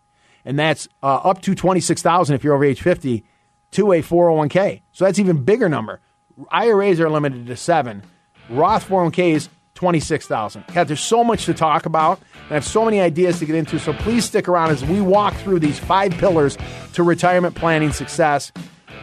and 0.44 0.60
that's 0.60 0.90
uh, 1.02 1.16
up 1.18 1.42
to 1.44 1.56
26,000 1.56 2.36
if 2.36 2.44
you're 2.44 2.54
over 2.54 2.66
age 2.66 2.82
50 2.82 3.24
to 3.72 3.92
a 3.94 4.02
401k. 4.02 4.82
So 4.92 5.06
that's 5.06 5.20
even 5.20 5.44
bigger 5.44 5.70
number. 5.70 6.02
IRAs 6.50 7.00
are 7.00 7.10
limited 7.10 7.48
to 7.48 7.56
seven. 7.56 8.04
Roth 8.50 8.88
401ks 8.90 9.48
26,000. 9.82 10.64
God, 10.76 10.88
there's 10.88 11.02
so 11.02 11.24
much 11.24 11.48
to 11.48 11.56
talk 11.56 11.88
about, 11.88 12.20
and 12.20 12.52
I 12.52 12.54
have 12.54 12.64
so 12.64 12.86
many 12.86 13.02
ideas 13.02 13.40
to 13.40 13.48
get 13.48 13.56
into. 13.56 13.80
So 13.80 13.94
please 13.94 14.26
stick 14.26 14.48
around 14.48 14.70
as 14.70 14.86
we 14.86 15.02
walk 15.02 15.34
through 15.38 15.58
these 15.58 15.80
five 15.80 16.12
pillars 16.12 16.56
to 16.94 17.02
retirement 17.02 17.56
planning 17.56 17.92
success. 17.92 18.52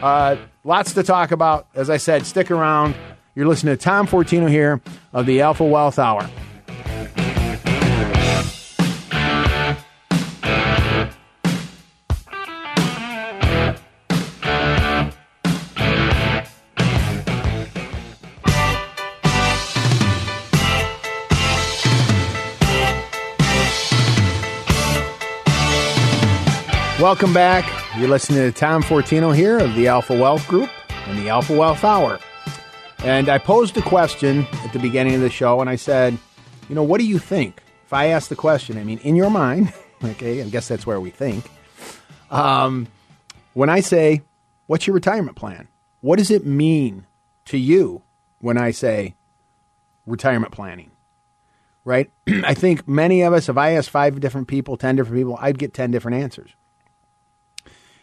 Uh, 0.01 0.37
lots 0.63 0.95
to 0.95 1.03
talk 1.03 1.33
about. 1.33 1.67
As 1.75 1.91
I 1.91 1.97
said, 1.97 2.27
stick 2.27 2.53
around. 2.53 2.95
You're 3.35 3.49
listening 3.49 3.77
to 3.77 3.83
Tom 3.83 4.07
Fortino 4.07 4.49
here 4.49 4.81
of 5.13 5.27
the 5.27 5.41
Alpha 5.41 5.65
Wealth 5.65 5.99
Hour. 5.99 6.31
Welcome 27.01 27.33
back. 27.33 27.65
You're 27.97 28.09
listening 28.09 28.41
to 28.41 28.51
Tom 28.51 28.83
Fortino 28.83 29.33
here 29.33 29.57
of 29.57 29.77
the 29.77 29.87
Alpha 29.87 30.19
Wealth 30.19 30.49
Group 30.49 30.69
and 31.07 31.17
the 31.17 31.29
Alpha 31.29 31.57
Wealth 31.57 31.85
Hour. 31.85 32.19
And 33.05 33.29
I 33.29 33.39
posed 33.39 33.77
a 33.77 33.83
question 33.83 34.45
at 34.65 34.73
the 34.73 34.81
beginning 34.81 35.15
of 35.15 35.21
the 35.21 35.31
show, 35.31 35.61
and 35.61 35.71
I 35.71 35.77
said, 35.77 36.19
you 36.69 36.75
know, 36.75 36.83
what 36.83 36.99
do 36.99 37.07
you 37.07 37.21
think? 37.21 37.63
If 37.87 37.93
I 37.93 38.07
ask 38.07 38.29
the 38.29 38.35
question, 38.35 38.77
I 38.79 38.83
mean, 38.83 38.99
in 38.99 39.15
your 39.15 39.31
mind, 39.31 39.73
okay, 40.05 40.43
I 40.43 40.49
guess 40.49 40.67
that's 40.67 40.89
where 40.89 41.01
we 41.01 41.11
think. 41.11 41.49
Um, 42.33 42.89
when 43.55 43.69
I 43.69 43.79
say, 43.79 44.23
what's 44.67 44.89
your 44.89 44.95
retirement 44.95 45.37
plan? 45.37 45.69
What 46.01 46.19
does 46.19 46.33
it 46.33 46.45
mean 46.45 47.07
to 47.45 47.59
you 47.59 48.03
when 48.41 48.59
I 48.59 48.73
say 48.73 49.15
retirement 50.05 50.51
planning? 50.51 50.91
Right? 51.85 52.11
I 52.27 52.55
think 52.55 52.89
many 52.89 53.23
of 53.23 53.33
us, 53.33 53.49
if 53.49 53.57
I 53.57 53.75
asked 53.75 53.91
five 53.91 54.19
different 54.19 54.49
people, 54.49 54.77
10 54.77 54.97
different 54.97 55.17
people, 55.17 55.39
I'd 55.41 55.61
get 55.61 55.73
10 55.73 55.93
different 55.93 56.21
answers. 56.21 56.57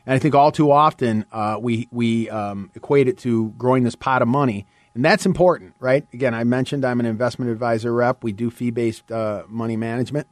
And 0.05 0.15
I 0.15 0.19
think 0.19 0.35
all 0.35 0.51
too 0.51 0.71
often 0.71 1.25
uh, 1.31 1.57
we 1.59 1.87
we 1.91 2.29
um, 2.29 2.69
equate 2.75 3.07
it 3.07 3.17
to 3.19 3.49
growing 3.57 3.83
this 3.83 3.95
pot 3.95 4.21
of 4.21 4.27
money, 4.27 4.65
and 4.93 5.03
that's 5.03 5.25
important, 5.25 5.73
right? 5.79 6.05
Again, 6.13 6.33
I 6.33 6.43
mentioned 6.43 6.85
I'm 6.85 6.99
an 6.99 7.05
investment 7.05 7.51
advisor 7.51 7.93
rep. 7.93 8.23
We 8.23 8.31
do 8.31 8.51
fee 8.51 8.71
based 8.71 9.11
uh, 9.11 9.43
money 9.47 9.77
management, 9.77 10.27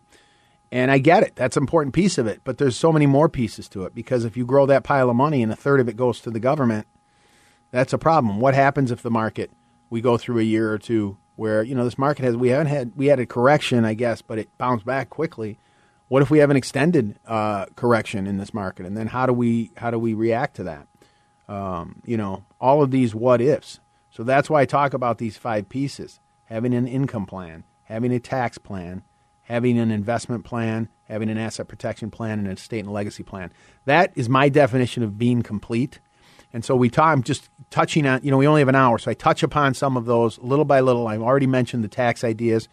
and 0.72 0.92
I 0.92 1.00
get 1.00 1.24
it. 1.24 1.36
That's 1.36 1.58
an 1.58 1.64
important 1.64 1.96
piece 1.96 2.18
of 2.18 2.28
it. 2.28 2.42
But 2.44 2.60
there's 2.60 2.76
so 2.76 2.92
many 2.92 3.08
more 3.08 3.30
pieces 3.30 3.68
to 3.70 3.86
it 3.86 3.96
because 3.96 4.26
if 4.26 4.38
you 4.38 4.46
grow 4.46 4.66
that 4.68 4.84
pile 4.84 5.10
of 5.10 5.16
money 5.16 5.42
and 5.42 5.52
a 5.52 5.56
third 5.56 5.80
of 5.80 5.90
it 5.90 5.98
goes 5.98 6.20
to 6.22 6.30
the 6.30 6.40
government, 6.40 6.88
that's 7.72 7.94
a 7.94 7.98
problem. 7.98 8.40
What 8.40 8.54
happens 8.54 8.92
if 8.92 9.02
the 9.02 9.12
market 9.12 9.50
we 9.90 10.02
go 10.02 10.18
through 10.18 10.40
a 10.40 10.44
year 10.44 10.72
or 10.72 10.78
two 10.78 11.18
where 11.36 11.64
you 11.64 11.74
know 11.74 11.84
this 11.84 11.98
market 11.98 12.24
has 12.26 12.38
we 12.38 12.50
haven't 12.50 12.68
had 12.68 12.92
we 12.96 13.08
had 13.08 13.20
a 13.20 13.26
correction, 13.26 13.86
I 13.86 13.96
guess, 13.96 14.22
but 14.22 14.38
it 14.38 14.56
bounced 14.60 14.86
back 14.86 15.10
quickly 15.10 15.58
what 16.08 16.22
if 16.22 16.30
we 16.30 16.40
have 16.40 16.50
an 16.50 16.58
extended 16.58 17.18
uh, 17.26 17.66
correction 17.76 18.28
in 18.28 18.38
this 18.38 18.54
market, 18.54 18.86
and 18.86 18.96
then 18.98 19.08
how 19.08 19.26
do 19.26 19.34
we 19.34 19.72
how 19.78 19.92
do 19.92 20.00
we 20.00 20.14
react 20.14 20.56
to 20.58 20.64
that? 20.64 20.88
Um, 21.48 22.02
you 22.06 22.18
know, 22.18 22.46
all 22.60 22.82
of 22.82 22.92
these 22.92 23.16
what 23.16 23.42
ifs. 23.42 23.80
So 24.10 24.24
that's 24.24 24.50
why 24.50 24.62
I 24.62 24.66
talk 24.66 24.94
about 24.94 25.18
these 25.18 25.38
five 25.38 25.70
pieces: 25.70 26.20
having 26.46 26.74
an 26.74 26.88
income 26.88 27.26
plan, 27.26 27.64
having 27.84 28.12
a 28.12 28.20
tax 28.20 28.58
plan, 28.58 29.04
having 29.44 29.78
an 29.78 29.92
investment 29.92 30.44
plan, 30.44 30.90
having 31.06 31.30
an 31.30 31.38
asset 31.38 31.68
protection 31.68 32.12
plan, 32.12 32.40
and 32.40 32.48
an 32.48 32.54
estate 32.54 32.80
and 32.80 32.94
legacy 32.94 33.24
plan. 33.24 33.52
That 33.86 34.12
is 34.16 34.30
my 34.30 34.50
definition 34.50 35.04
of 35.04 35.18
being 35.18 35.42
complete. 35.42 36.00
And 36.54 36.64
so 36.64 36.76
we 36.76 36.90
talk, 36.90 37.08
I'm 37.08 37.24
just 37.24 37.50
touching 37.72 38.06
on, 38.06 38.22
you 38.24 38.30
know, 38.30 38.38
we 38.38 38.46
only 38.46 38.62
have 38.62 38.68
an 38.68 38.76
hour, 38.76 39.00
so 39.00 39.10
I 39.10 39.16
touch 39.16 39.42
upon 39.42 39.74
some 39.74 39.98
of 39.98 40.06
those 40.06 40.38
little 40.38 40.66
by 40.66 40.82
little. 40.82 41.08
I've 41.08 41.22
already 41.22 41.48
mentioned 41.48 41.84
the 41.84 41.88
tax 41.88 42.24
ideas 42.24 42.70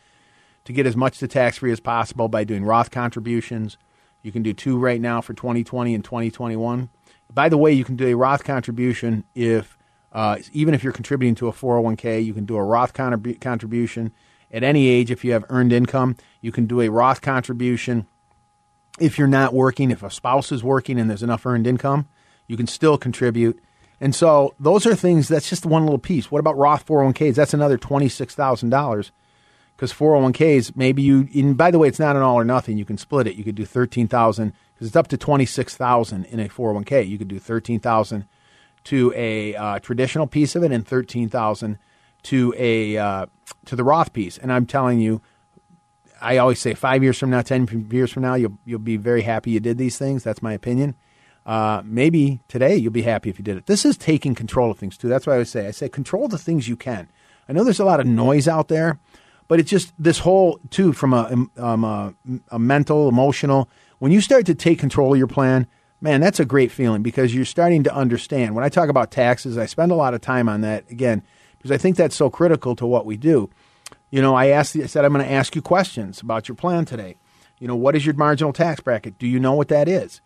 to 0.64 0.72
get 0.72 0.86
as 0.86 0.96
much 0.96 1.18
to 1.18 1.28
tax 1.28 1.58
free 1.58 1.72
as 1.72 1.80
possible 1.80 2.28
by 2.28 2.44
doing 2.44 2.64
Roth 2.64 2.90
contributions. 2.90 3.76
You 4.22 4.32
can 4.32 4.42
do 4.42 4.52
two 4.52 4.78
right 4.78 5.00
now 5.00 5.20
for 5.20 5.32
2020 5.34 5.94
and 5.94 6.04
2021. 6.04 6.90
By 7.32 7.48
the 7.48 7.56
way, 7.56 7.72
you 7.72 7.84
can 7.84 7.96
do 7.96 8.06
a 8.06 8.16
Roth 8.16 8.44
contribution 8.44 9.24
if 9.34 9.78
uh, 10.12 10.38
even 10.52 10.74
if 10.74 10.82
you're 10.82 10.92
contributing 10.92 11.36
to 11.36 11.48
a 11.48 11.52
401k, 11.52 12.24
you 12.24 12.34
can 12.34 12.44
do 12.44 12.56
a 12.56 12.64
Roth 12.64 12.92
contrib- 12.92 13.40
contribution 13.40 14.12
at 14.50 14.64
any 14.64 14.88
age 14.88 15.10
if 15.10 15.24
you 15.24 15.32
have 15.32 15.44
earned 15.48 15.72
income. 15.72 16.16
You 16.40 16.50
can 16.50 16.66
do 16.66 16.80
a 16.80 16.88
Roth 16.88 17.20
contribution 17.20 18.06
if 18.98 19.18
you're 19.18 19.28
not 19.28 19.54
working. 19.54 19.90
If 19.90 20.02
a 20.02 20.10
spouse 20.10 20.50
is 20.50 20.64
working 20.64 20.98
and 20.98 21.08
there's 21.08 21.22
enough 21.22 21.46
earned 21.46 21.66
income, 21.66 22.08
you 22.48 22.56
can 22.56 22.66
still 22.66 22.98
contribute. 22.98 23.60
And 24.00 24.14
so 24.14 24.54
those 24.58 24.86
are 24.86 24.96
things. 24.96 25.28
That's 25.28 25.48
just 25.48 25.64
one 25.64 25.84
little 25.84 25.98
piece. 25.98 26.30
What 26.30 26.40
about 26.40 26.58
Roth 26.58 26.86
401ks? 26.86 27.36
That's 27.36 27.54
another 27.54 27.78
twenty 27.78 28.08
six 28.08 28.34
thousand 28.34 28.70
dollars 28.70 29.12
because 29.80 29.94
401ks 29.94 30.76
maybe 30.76 31.00
you 31.00 31.26
and 31.34 31.56
by 31.56 31.70
the 31.70 31.78
way 31.78 31.88
it's 31.88 31.98
not 31.98 32.14
an 32.14 32.20
all 32.20 32.36
or 32.36 32.44
nothing. 32.44 32.76
You 32.76 32.84
can 32.84 32.98
split 32.98 33.26
it. 33.26 33.36
You 33.36 33.44
could 33.44 33.54
do 33.54 33.64
13000 33.64 34.52
because 34.74 34.86
it's 34.86 34.96
up 34.96 35.08
to 35.08 35.16
26000 35.16 36.26
in 36.26 36.38
a 36.38 36.48
401k 36.48 37.08
you 37.08 37.16
could 37.16 37.28
do 37.28 37.38
13000 37.38 38.26
to 38.84 39.12
a 39.16 39.54
uh, 39.54 39.78
traditional 39.78 40.26
piece 40.26 40.54
of 40.54 40.62
it 40.62 40.70
and 40.70 40.86
13000 40.86 41.78
to 42.24 42.54
a 42.58 42.98
uh, 42.98 43.26
to 43.64 43.74
the 43.74 43.82
roth 43.82 44.12
piece. 44.12 44.36
And 44.36 44.52
i'm 44.52 44.66
telling 44.66 45.00
you 45.00 45.22
i 46.20 46.36
always 46.36 46.58
say 46.58 46.74
five 46.74 47.02
years 47.02 47.18
from 47.18 47.30
now 47.30 47.40
ten 47.40 47.66
years 47.90 48.12
from 48.12 48.22
now 48.22 48.34
you'll, 48.34 48.58
you'll 48.66 48.80
be 48.80 48.98
very 48.98 49.22
happy 49.22 49.52
you 49.52 49.60
did 49.60 49.78
these 49.78 49.96
things. 49.96 50.22
That's 50.22 50.42
my 50.42 50.52
opinion. 50.52 50.94
Uh, 51.46 51.80
maybe 51.86 52.42
today 52.48 52.76
you'll 52.76 52.92
be 52.92 53.00
happy 53.00 53.30
if 53.30 53.38
you 53.38 53.44
did 53.44 53.56
it. 53.56 53.64
This 53.64 53.86
is 53.86 53.96
taking 53.96 54.34
control 54.34 54.70
of 54.70 54.78
things 54.78 54.98
too. 54.98 55.08
That's 55.08 55.26
why 55.26 55.32
i 55.32 55.36
always 55.36 55.48
say 55.48 55.66
i 55.66 55.70
say 55.70 55.88
control 55.88 56.28
the 56.28 56.36
things 56.36 56.68
you 56.68 56.76
can. 56.76 57.08
I 57.48 57.54
know 57.54 57.64
there's 57.64 57.80
a 57.80 57.84
lot 57.86 57.98
of 57.98 58.06
noise 58.06 58.46
out 58.46 58.68
there 58.68 58.98
but 59.50 59.58
it's 59.58 59.68
just 59.68 59.92
this 59.98 60.20
whole 60.20 60.60
too 60.70 60.92
from 60.92 61.12
a, 61.12 61.24
um, 61.24 61.50
um, 61.56 61.82
a, 61.82 62.14
a 62.52 62.58
mental, 62.60 63.08
emotional. 63.08 63.68
When 63.98 64.12
you 64.12 64.20
start 64.20 64.46
to 64.46 64.54
take 64.54 64.78
control 64.78 65.12
of 65.12 65.18
your 65.18 65.26
plan, 65.26 65.66
man, 66.00 66.20
that's 66.20 66.38
a 66.38 66.44
great 66.44 66.70
feeling 66.70 67.02
because 67.02 67.34
you're 67.34 67.44
starting 67.44 67.82
to 67.82 67.92
understand. 67.92 68.54
When 68.54 68.62
I 68.62 68.68
talk 68.68 68.88
about 68.88 69.10
taxes, 69.10 69.58
I 69.58 69.66
spend 69.66 69.90
a 69.90 69.96
lot 69.96 70.14
of 70.14 70.20
time 70.20 70.48
on 70.48 70.60
that 70.60 70.88
again 70.88 71.24
because 71.58 71.72
I 71.72 71.78
think 71.78 71.96
that's 71.96 72.14
so 72.14 72.30
critical 72.30 72.76
to 72.76 72.86
what 72.86 73.04
we 73.04 73.16
do. 73.16 73.50
You 74.12 74.22
know, 74.22 74.36
I 74.36 74.46
asked, 74.46 74.76
I 74.76 74.86
said 74.86 75.04
I'm 75.04 75.12
going 75.12 75.26
to 75.26 75.32
ask 75.32 75.56
you 75.56 75.62
questions 75.62 76.20
about 76.20 76.46
your 76.46 76.54
plan 76.54 76.84
today. 76.84 77.16
You 77.58 77.66
know, 77.66 77.74
what 77.74 77.96
is 77.96 78.06
your 78.06 78.14
marginal 78.14 78.52
tax 78.52 78.78
bracket? 78.78 79.18
Do 79.18 79.26
you 79.26 79.40
know 79.40 79.54
what 79.54 79.66
that 79.66 79.88
is? 79.88 80.20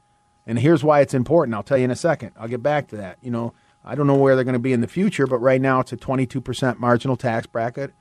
And 0.46 0.58
here's 0.58 0.84
why 0.84 1.00
it's 1.00 1.14
important. 1.14 1.54
I'll 1.54 1.62
tell 1.62 1.78
you 1.78 1.84
in 1.84 1.90
a 1.90 1.96
second. 1.96 2.32
I'll 2.38 2.46
get 2.46 2.62
back 2.62 2.88
to 2.88 2.96
that. 2.98 3.16
You 3.22 3.30
know, 3.30 3.54
I 3.86 3.94
don't 3.94 4.06
know 4.06 4.16
where 4.16 4.34
they're 4.34 4.44
going 4.44 4.52
to 4.52 4.58
be 4.58 4.74
in 4.74 4.82
the 4.82 4.86
future, 4.86 5.26
but 5.26 5.38
right 5.38 5.62
now 5.62 5.80
it's 5.80 5.94
a 5.94 5.96
22% 5.96 6.78
marginal 6.78 7.16
tax 7.16 7.46
bracket 7.46 7.94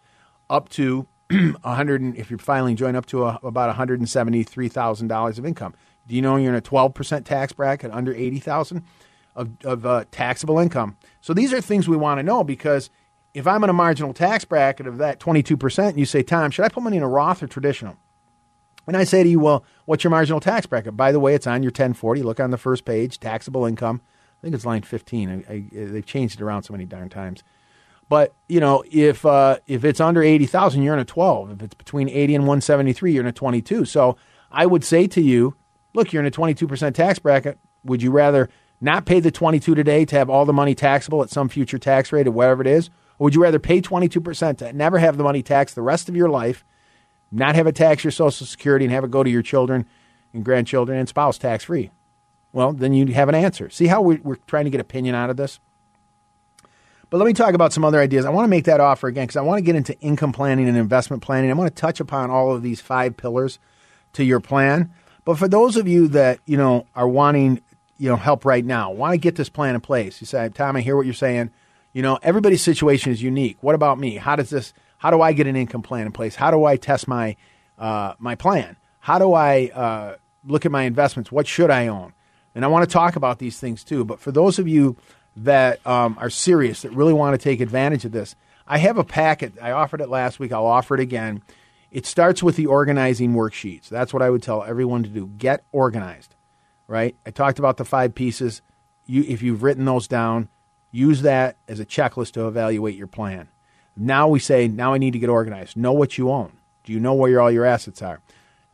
up 0.50 0.68
to 0.68 1.08
100 1.30 2.18
if 2.18 2.30
you're 2.30 2.40
filing 2.40 2.76
joint 2.76 2.98
up 2.98 3.06
to 3.08 3.26
a, 3.26 3.40
about 3.44 3.76
$173,000 3.76 5.38
of 5.40 5.46
income. 5.46 5.74
Do 6.08 6.16
you 6.16 6.22
know 6.22 6.36
you're 6.36 6.52
in 6.52 6.58
a 6.58 6.62
12% 6.62 7.24
tax 7.24 7.54
bracket 7.54 7.92
under 7.92 8.14
80,000 8.14 8.84
of, 9.36 9.50
of 9.64 9.86
uh, 9.86 10.06
taxable 10.12 10.60
income? 10.60 10.98
So 11.22 11.34
these 11.34 11.54
are 11.54 11.62
things 11.62 11.88
we 11.88 11.98
want 11.98 12.20
to 12.20 12.24
know 12.24 12.44
because 12.44 12.90
if 13.34 13.48
I'm 13.48 13.64
in 13.64 13.70
a 13.70 13.74
marginal 13.74 14.14
tax 14.14 14.46
bracket 14.46 14.86
of 14.86 14.98
that 14.98 15.20
22% 15.20 15.90
and 15.90 16.00
you 16.00 16.06
say, 16.06 16.24
Tom, 16.24 16.52
should 16.52 16.66
I 16.66 16.70
put 16.70 16.84
money 16.84 16.98
in 16.98 17.04
a 17.04 17.08
Roth 17.08 17.42
or 17.42 17.48
traditional? 17.48 17.98
And 18.86 18.98
I 18.98 19.06
say 19.06 19.24
to 19.24 19.30
you, 19.30 19.40
well, 19.40 19.64
what's 19.86 20.04
your 20.04 20.12
marginal 20.12 20.42
tax 20.42 20.66
bracket? 20.66 20.98
By 20.98 21.12
the 21.12 21.20
way, 21.20 21.34
it's 21.36 21.48
on 21.48 21.64
your 21.64 21.70
1040. 21.70 22.22
Look 22.22 22.40
on 22.40 22.52
the 22.52 22.58
first 22.58 22.86
page, 22.86 23.20
taxable 23.20 23.66
income. 23.66 24.02
I 24.04 24.42
think 24.42 24.56
it's 24.56 24.66
line 24.66 24.82
15. 24.82 25.46
I, 25.48 25.54
I, 25.54 25.64
they've 25.72 26.06
changed 26.06 26.42
it 26.42 26.44
around 26.44 26.64
so 26.64 26.74
many 26.74 26.86
darn 26.86 27.10
times. 27.10 27.44
But 28.14 28.36
you 28.48 28.60
know, 28.60 28.84
if 28.92 29.26
uh, 29.26 29.58
if 29.66 29.84
it's 29.84 30.00
under 30.00 30.22
eighty 30.22 30.46
thousand, 30.46 30.84
you're 30.84 30.94
in 30.94 31.00
a 31.00 31.04
twelve. 31.04 31.50
If 31.50 31.64
it's 31.64 31.74
between 31.74 32.08
eighty 32.10 32.36
and 32.36 32.46
one 32.46 32.62
seventy 32.62 32.94
three, 32.94 33.12
you're 33.12 33.24
in 33.24 33.28
a 33.28 33.32
twenty 33.32 33.60
two. 33.60 33.86
So 33.86 34.18
I 34.52 34.68
would 34.68 34.84
say 34.84 35.08
to 35.08 35.20
you, 35.20 35.56
look, 35.96 36.14
you're 36.14 36.22
in 36.22 36.28
a 36.28 36.30
twenty 36.30 36.54
two 36.54 36.68
percent 36.68 36.96
tax 36.96 37.18
bracket. 37.18 37.58
Would 37.84 38.04
you 38.04 38.12
rather 38.12 38.52
not 38.80 39.08
pay 39.08 39.20
the 39.20 39.32
twenty 39.32 39.60
two 39.60 39.74
today 39.74 40.06
to 40.06 40.16
have 40.16 40.30
all 40.30 40.46
the 40.46 40.54
money 40.54 40.76
taxable 40.76 41.24
at 41.24 41.32
some 41.32 41.50
future 41.50 41.80
tax 41.80 42.12
rate 42.12 42.28
or 42.28 42.32
whatever 42.32 42.62
it 42.62 42.68
is, 42.68 42.92
or 43.18 43.24
would 43.24 43.34
you 43.34 43.42
rather 43.42 43.58
pay 43.58 43.82
twenty 43.82 44.08
two 44.08 44.22
percent 44.22 44.60
to 44.60 44.72
never 44.74 45.00
have 45.00 45.18
the 45.18 45.24
money 45.24 45.42
taxed 45.42 45.74
the 45.74 45.82
rest 45.82 46.08
of 46.08 46.16
your 46.16 46.30
life, 46.30 46.64
not 47.32 47.56
have 47.56 47.66
it 47.66 47.76
tax 47.76 48.04
your 48.04 48.12
Social 48.12 48.46
Security, 48.46 48.86
and 48.86 48.94
have 48.94 49.04
it 49.04 49.10
go 49.10 49.24
to 49.24 49.30
your 49.32 49.42
children 49.42 49.88
and 50.34 50.46
grandchildren 50.46 51.00
and 51.00 51.10
spouse 51.10 51.40
tax 51.40 51.64
free? 51.64 51.90
Well, 52.52 52.74
then 52.74 52.94
you 52.94 53.12
have 53.16 53.28
an 53.28 53.34
answer. 53.34 53.72
See 53.72 53.88
how 53.88 54.04
we're 54.04 54.36
trying 54.46 54.66
to 54.66 54.70
get 54.70 54.82
opinion 54.82 55.16
out 55.16 55.32
of 55.32 55.38
this. 55.38 55.60
But 57.14 57.20
let 57.20 57.28
me 57.28 57.34
talk 57.34 57.54
about 57.54 57.72
some 57.72 57.86
other 57.86 58.00
ideas. 58.00 58.26
I 58.26 58.32
want 58.32 58.46
to 58.46 58.50
make 58.50 58.66
that 58.66 58.80
offer 58.80 59.08
again 59.08 59.26
because 59.26 59.36
I 59.36 59.42
want 59.42 59.60
to 59.60 59.62
get 59.62 59.76
into 59.76 59.96
income 60.00 60.32
planning 60.32 60.68
and 60.68 60.76
investment 60.76 61.22
planning. 61.22 61.52
I 61.52 61.54
want 61.54 61.70
to 61.70 61.80
touch 61.80 62.00
upon 62.00 62.32
all 62.32 62.56
of 62.56 62.64
these 62.64 62.82
five 62.82 63.16
pillars 63.16 63.60
to 64.14 64.24
your 64.24 64.40
plan. 64.40 64.92
But 65.24 65.38
for 65.38 65.48
those 65.48 65.78
of 65.78 65.88
you 65.88 66.08
that 66.08 66.40
you 66.48 66.58
know 66.58 66.88
are 66.96 67.08
wanting 67.08 67.62
you 68.00 68.10
know 68.10 68.16
help 68.16 68.46
right 68.46 68.66
now, 68.66 68.90
want 68.90 69.14
to 69.14 69.20
get 69.20 69.36
this 69.36 69.48
plan 69.48 69.76
in 69.76 69.82
place, 69.82 70.22
you 70.22 70.26
say, 70.26 70.50
Tom, 70.50 70.76
I 70.76 70.82
hear 70.82 70.98
what 70.98 71.06
you're 71.06 71.14
saying. 71.14 71.52
You 71.92 72.02
know, 72.02 72.18
everybody's 72.24 72.64
situation 72.64 73.12
is 73.12 73.22
unique. 73.22 73.58
What 73.62 73.76
about 73.76 74.00
me? 74.00 74.16
How 74.16 74.36
does 74.36 74.50
this? 74.50 74.74
How 74.98 75.12
do 75.12 75.22
I 75.22 75.34
get 75.34 75.46
an 75.46 75.56
income 75.56 75.84
plan 75.84 76.08
in 76.08 76.14
place? 76.14 76.34
How 76.34 76.50
do 76.50 76.66
I 76.66 76.78
test 76.78 77.08
my 77.08 77.36
uh, 77.78 78.16
my 78.18 78.34
plan? 78.34 78.76
How 79.02 79.20
do 79.20 79.34
I 79.34 79.68
uh, 79.68 80.16
look 80.48 80.66
at 80.66 80.72
my 80.72 80.82
investments? 80.82 81.32
What 81.32 81.46
should 81.46 81.70
I 81.70 81.86
own? 81.86 82.14
And 82.56 82.66
I 82.66 82.70
want 82.70 82.90
to 82.90 82.92
talk 82.92 83.16
about 83.16 83.38
these 83.38 83.60
things 83.60 83.84
too. 83.84 84.04
But 84.04 84.20
for 84.20 84.32
those 84.32 84.58
of 84.58 84.68
you 84.68 84.98
that 85.36 85.86
um, 85.86 86.18
are 86.20 86.30
serious, 86.30 86.82
that 86.84 86.92
really 86.92 87.14
want 87.14 87.34
to 87.40 87.44
take 87.44 87.60
advantage 87.60 88.06
of 88.06 88.12
this, 88.12 88.36
I 88.68 88.78
have 88.78 88.98
a 88.98 89.04
packet. 89.04 89.54
I 89.62 89.72
offered 89.72 90.02
it 90.02 90.10
last 90.10 90.40
week. 90.40 90.52
I'll 90.52 90.66
offer 90.66 90.96
it 90.96 91.02
again. 91.02 91.42
It 91.92 92.06
starts 92.06 92.42
with 92.42 92.56
the 92.56 92.66
organizing 92.66 93.34
worksheets. 93.34 93.90
That's 93.90 94.14
what 94.14 94.24
I 94.24 94.30
would 94.30 94.42
tell 94.42 94.64
everyone 94.64 95.04
to 95.04 95.10
do. 95.10 95.28
Get 95.38 95.64
organized, 95.72 96.36
right? 96.88 97.16
I 97.26 97.32
talked 97.32 97.60
about 97.60 97.78
the 97.78 97.86
five 97.86 98.16
pieces. 98.16 98.62
You, 99.06 99.24
if 99.28 99.42
you've 99.42 99.64
written 99.64 99.86
those 99.86 100.08
down, 100.08 100.50
use 100.92 101.22
that 101.24 101.58
as 101.68 101.80
a 101.80 101.86
checklist 101.86 102.32
to 102.34 102.48
evaluate 102.48 102.96
your 102.96 103.08
plan. 103.08 103.50
Now 103.96 104.28
we 104.28 104.40
say, 104.40 104.68
now 104.68 104.94
I 104.94 104.98
need 104.98 105.14
to 105.14 105.20
get 105.20 105.30
organized. 105.30 105.78
Know 105.78 105.94
what 105.94 106.18
you 106.18 106.32
own. 106.32 106.54
Do 106.84 106.94
you 106.94 107.00
know 107.00 107.14
where 107.14 107.30
your, 107.30 107.42
all 107.42 107.52
your 107.52 107.66
assets 107.66 108.02
are? 108.02 108.22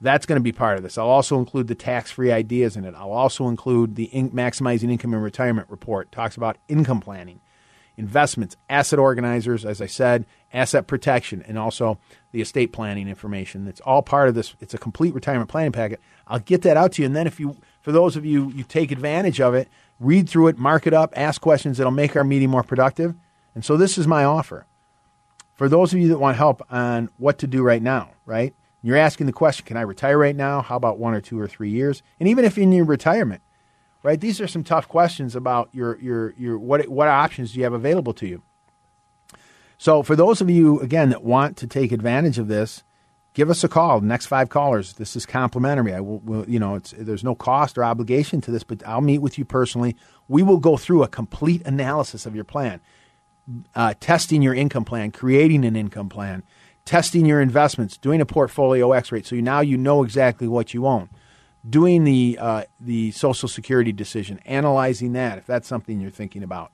That's 0.01 0.25
going 0.25 0.37
to 0.39 0.43
be 0.43 0.51
part 0.53 0.77
of 0.77 0.83
this. 0.83 0.97
I'll 0.97 1.07
also 1.09 1.37
include 1.39 1.67
the 1.67 1.75
tax 1.75 2.11
free 2.11 2.31
ideas 2.31 2.77
in 2.77 2.85
it. 2.85 2.95
I'll 2.95 3.11
also 3.11 3.47
include 3.47 3.95
the 3.95 4.05
in- 4.05 4.31
Maximizing 4.31 4.89
Income 4.89 5.13
in 5.13 5.21
Retirement 5.21 5.69
report, 5.69 6.11
talks 6.11 6.37
about 6.37 6.57
income 6.69 7.01
planning, 7.01 7.41
investments, 7.97 8.55
asset 8.69 8.97
organizers, 8.97 9.65
as 9.65 9.81
I 9.81 9.87
said, 9.87 10.25
asset 10.53 10.87
protection, 10.87 11.43
and 11.45 11.59
also 11.59 11.99
the 12.31 12.39
estate 12.39 12.71
planning 12.71 13.09
information. 13.09 13.67
It's 13.67 13.81
all 13.81 14.01
part 14.01 14.29
of 14.29 14.35
this. 14.35 14.55
It's 14.61 14.73
a 14.73 14.77
complete 14.77 15.13
retirement 15.13 15.49
planning 15.49 15.73
packet. 15.73 15.99
I'll 16.27 16.39
get 16.39 16.61
that 16.61 16.77
out 16.77 16.93
to 16.93 17.01
you. 17.01 17.05
And 17.05 17.15
then 17.15 17.27
if 17.27 17.39
you, 17.39 17.57
for 17.81 17.91
those 17.91 18.15
of 18.15 18.25
you, 18.25 18.51
you 18.51 18.63
take 18.63 18.91
advantage 18.91 19.41
of 19.41 19.53
it, 19.53 19.67
read 19.99 20.29
through 20.29 20.47
it, 20.47 20.57
mark 20.57 20.87
it 20.87 20.93
up, 20.93 21.11
ask 21.17 21.41
questions 21.41 21.77
that'll 21.77 21.91
make 21.91 22.15
our 22.15 22.23
meeting 22.23 22.49
more 22.49 22.63
productive. 22.63 23.15
And 23.53 23.65
so 23.65 23.75
this 23.75 23.97
is 23.97 24.07
my 24.07 24.23
offer. 24.23 24.65
For 25.55 25.67
those 25.67 25.91
of 25.91 25.99
you 25.99 26.07
that 26.07 26.19
want 26.19 26.37
help 26.37 26.61
on 26.71 27.09
what 27.17 27.39
to 27.39 27.47
do 27.47 27.63
right 27.63 27.81
now, 27.81 28.11
right? 28.25 28.53
You're 28.81 28.97
asking 28.97 29.25
the 29.25 29.33
question, 29.33 29.65
can 29.65 29.77
I 29.77 29.81
retire 29.81 30.17
right 30.17 30.35
now? 30.35 30.61
How 30.61 30.77
about 30.77 30.99
one 30.99 31.13
or 31.13 31.21
two 31.21 31.39
or 31.39 31.47
three 31.47 31.69
years? 31.69 32.01
And 32.19 32.29
even 32.29 32.45
if 32.45 32.57
in 32.57 32.71
your 32.71 32.85
retirement, 32.85 33.41
right? 34.03 34.19
These 34.19 34.39
are 34.39 34.47
some 34.47 34.63
tough 34.63 34.87
questions 34.87 35.35
about 35.35 35.69
your 35.73 35.99
your 35.99 36.33
your 36.37 36.57
what 36.57 36.87
what 36.87 37.07
options 37.07 37.51
do 37.51 37.59
you 37.59 37.63
have 37.63 37.73
available 37.73 38.13
to 38.13 38.27
you. 38.27 38.41
So 39.77 40.03
for 40.03 40.15
those 40.15 40.41
of 40.41 40.49
you 40.49 40.79
again 40.79 41.09
that 41.09 41.23
want 41.23 41.57
to 41.57 41.67
take 41.67 41.91
advantage 41.91 42.37
of 42.37 42.47
this, 42.47 42.83
give 43.33 43.49
us 43.49 43.63
a 43.63 43.69
call. 43.69 43.99
The 43.99 44.07
Next 44.07 44.27
five 44.27 44.49
callers. 44.49 44.93
This 44.93 45.15
is 45.15 45.25
complimentary. 45.25 45.93
I 45.93 45.99
will, 45.99 46.19
will 46.19 46.49
you 46.49 46.59
know, 46.59 46.75
it's 46.75 46.93
there's 46.97 47.23
no 47.23 47.35
cost 47.35 47.77
or 47.77 47.83
obligation 47.83 48.39
to 48.41 48.51
this, 48.51 48.63
but 48.63 48.85
I'll 48.87 49.01
meet 49.01 49.19
with 49.19 49.37
you 49.37 49.45
personally. 49.45 49.95
We 50.27 50.43
will 50.43 50.59
go 50.59 50.77
through 50.77 51.03
a 51.03 51.07
complete 51.07 51.61
analysis 51.65 52.25
of 52.25 52.35
your 52.35 52.45
plan, 52.45 52.79
uh, 53.75 53.95
testing 53.99 54.41
your 54.41 54.53
income 54.53 54.85
plan, 54.85 55.11
creating 55.11 55.65
an 55.65 55.75
income 55.75 56.07
plan 56.07 56.43
testing 56.89 57.23
your 57.23 57.39
investments, 57.39 57.97
doing 57.97 58.19
a 58.19 58.25
portfolio 58.25 58.93
X-ray, 58.93 59.21
so 59.21 59.35
you, 59.35 59.43
now 59.43 59.59
you 59.59 59.77
know 59.77 60.03
exactly 60.03 60.47
what 60.47 60.73
you 60.73 60.87
own. 60.87 61.07
Doing 61.69 62.03
the 62.03 62.35
uh, 62.41 62.63
the 62.79 63.11
Social 63.11 63.47
Security 63.47 63.91
decision, 63.91 64.39
analyzing 64.43 65.13
that 65.13 65.37
if 65.37 65.45
that's 65.45 65.67
something 65.67 65.99
you're 65.99 66.09
thinking 66.09 66.41
about. 66.41 66.71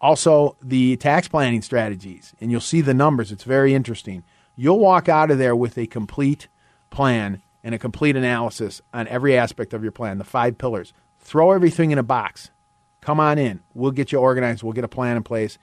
Also, 0.00 0.56
the 0.62 0.96
tax 0.98 1.26
planning 1.26 1.62
strategies, 1.62 2.32
and 2.40 2.52
you'll 2.52 2.60
see 2.60 2.80
the 2.80 2.94
numbers. 2.94 3.32
It's 3.32 3.42
very 3.42 3.74
interesting. 3.74 4.22
You'll 4.54 4.78
walk 4.78 5.08
out 5.08 5.32
of 5.32 5.38
there 5.38 5.56
with 5.56 5.76
a 5.76 5.88
complete 5.88 6.46
plan 6.90 7.42
and 7.64 7.74
a 7.74 7.78
complete 7.78 8.14
analysis 8.14 8.80
on 8.94 9.08
every 9.08 9.36
aspect 9.36 9.74
of 9.74 9.82
your 9.82 9.90
plan, 9.90 10.18
the 10.18 10.24
five 10.24 10.58
pillars. 10.58 10.92
Throw 11.18 11.50
everything 11.50 11.90
in 11.90 11.98
a 11.98 12.04
box. 12.04 12.52
Come 13.00 13.18
on 13.18 13.36
in. 13.36 13.60
We'll 13.74 13.90
get 13.90 14.12
you 14.12 14.18
organized. 14.18 14.62
We'll 14.62 14.74
get 14.74 14.84
a 14.84 14.88
plan 14.88 15.16
in 15.16 15.24
place. 15.24 15.58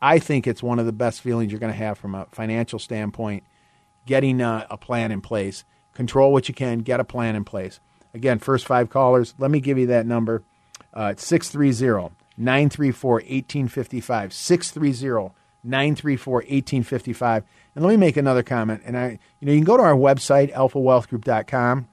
I 0.00 0.18
think 0.18 0.46
it's 0.46 0.62
one 0.62 0.78
of 0.78 0.86
the 0.86 0.92
best 0.92 1.20
feelings 1.20 1.52
you're 1.52 1.60
going 1.60 1.72
to 1.72 1.78
have 1.78 1.98
from 1.98 2.14
a 2.14 2.26
financial 2.30 2.78
standpoint. 2.78 3.44
Getting 4.06 4.40
a, 4.40 4.66
a 4.70 4.78
plan 4.78 5.12
in 5.12 5.20
place, 5.20 5.64
control 5.92 6.32
what 6.32 6.48
you 6.48 6.54
can, 6.54 6.78
get 6.78 7.00
a 7.00 7.04
plan 7.04 7.36
in 7.36 7.44
place. 7.44 7.78
Again, 8.14 8.38
first 8.38 8.66
five 8.66 8.88
callers, 8.88 9.34
let 9.38 9.50
me 9.50 9.60
give 9.60 9.76
you 9.76 9.86
that 9.88 10.06
number. 10.06 10.42
Uh, 10.94 11.10
it's 11.12 11.26
630 11.26 12.14
934 12.36 13.12
1855. 13.12 14.32
630 14.32 15.34
934 15.64 16.34
1855. 16.34 17.44
And 17.74 17.84
let 17.84 17.90
me 17.90 17.96
make 17.96 18.16
another 18.16 18.42
comment. 18.42 18.82
And 18.84 18.96
I, 18.96 19.18
you 19.40 19.46
know, 19.46 19.52
you 19.52 19.58
can 19.58 19.64
go 19.64 19.76
to 19.76 19.82
our 19.82 19.94
website, 19.94 20.52
alphawealthgroup.com. 20.52 21.88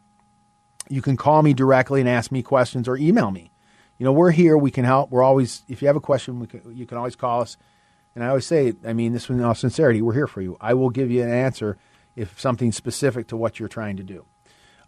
You 0.88 1.02
can 1.02 1.18
call 1.18 1.42
me 1.42 1.54
directly 1.54 2.00
and 2.00 2.08
ask 2.08 2.32
me 2.32 2.44
questions 2.44 2.88
or 2.88 2.96
email 2.96 3.32
me. 3.32 3.52
You 3.98 4.06
know, 4.06 4.12
we're 4.12 4.32
here. 4.32 4.58
We 4.58 4.72
can 4.72 4.86
help. 4.86 5.10
We're 5.10 5.24
always, 5.24 5.64
if 5.68 5.82
you 5.82 5.88
have 5.88 5.96
a 5.96 6.02
question, 6.02 6.46
can, 6.46 6.62
you 6.76 6.86
can 6.86 6.98
always 6.98 7.16
call 7.16 7.42
us. 7.42 7.58
And 8.16 8.24
I 8.24 8.30
always 8.30 8.48
say, 8.48 8.74
I 8.86 8.94
mean 8.94 9.12
this 9.12 9.30
in 9.30 9.44
all 9.44 9.54
sincerity, 9.54 10.02
we're 10.02 10.14
here 10.14 10.28
for 10.28 10.42
you. 10.42 10.58
I 10.62 10.74
will 10.74 10.90
give 10.90 11.12
you 11.12 11.22
an 11.22 11.30
answer 11.30 11.78
if 12.16 12.40
something 12.40 12.72
specific 12.72 13.28
to 13.28 13.38
what 13.38 13.60
you're 13.60 13.68
trying 13.68 13.98
to 13.98 14.04
do. 14.04 14.26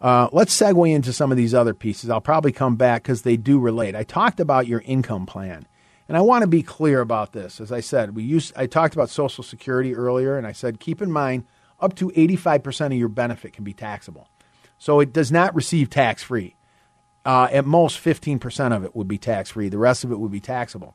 Uh, 0.00 0.28
let's 0.32 0.58
segue 0.58 0.90
into 0.90 1.12
some 1.12 1.30
of 1.30 1.36
these 1.36 1.54
other 1.54 1.74
pieces. 1.74 2.08
I'll 2.08 2.20
probably 2.20 2.52
come 2.52 2.76
back 2.76 3.02
because 3.02 3.22
they 3.22 3.36
do 3.36 3.58
relate. 3.58 3.94
I 3.94 4.04
talked 4.04 4.40
about 4.40 4.66
your 4.66 4.80
income 4.86 5.26
plan, 5.26 5.66
and 6.08 6.16
I 6.16 6.20
want 6.20 6.42
to 6.42 6.48
be 6.48 6.62
clear 6.62 7.00
about 7.00 7.32
this. 7.32 7.60
As 7.60 7.72
I 7.72 7.80
said, 7.80 8.14
we 8.14 8.22
used 8.22 8.52
I 8.56 8.66
talked 8.66 8.94
about 8.94 9.10
Social 9.10 9.44
Security 9.44 9.94
earlier, 9.94 10.38
and 10.38 10.46
I 10.46 10.52
said 10.52 10.80
keep 10.80 11.02
in 11.02 11.10
mind 11.10 11.44
up 11.80 11.94
to 11.96 12.10
85% 12.10 12.86
of 12.86 12.92
your 12.92 13.08
benefit 13.08 13.52
can 13.52 13.64
be 13.64 13.74
taxable, 13.74 14.28
so 14.78 15.00
it 15.00 15.12
does 15.12 15.32
not 15.32 15.54
receive 15.54 15.90
tax 15.90 16.22
free. 16.22 16.54
Uh, 17.24 17.48
at 17.52 17.66
most, 17.66 18.02
15% 18.02 18.74
of 18.74 18.84
it 18.84 18.96
would 18.96 19.08
be 19.08 19.18
tax 19.18 19.50
free. 19.50 19.68
The 19.68 19.76
rest 19.76 20.02
of 20.02 20.12
it 20.12 20.18
would 20.18 20.30
be 20.30 20.40
taxable. 20.40 20.94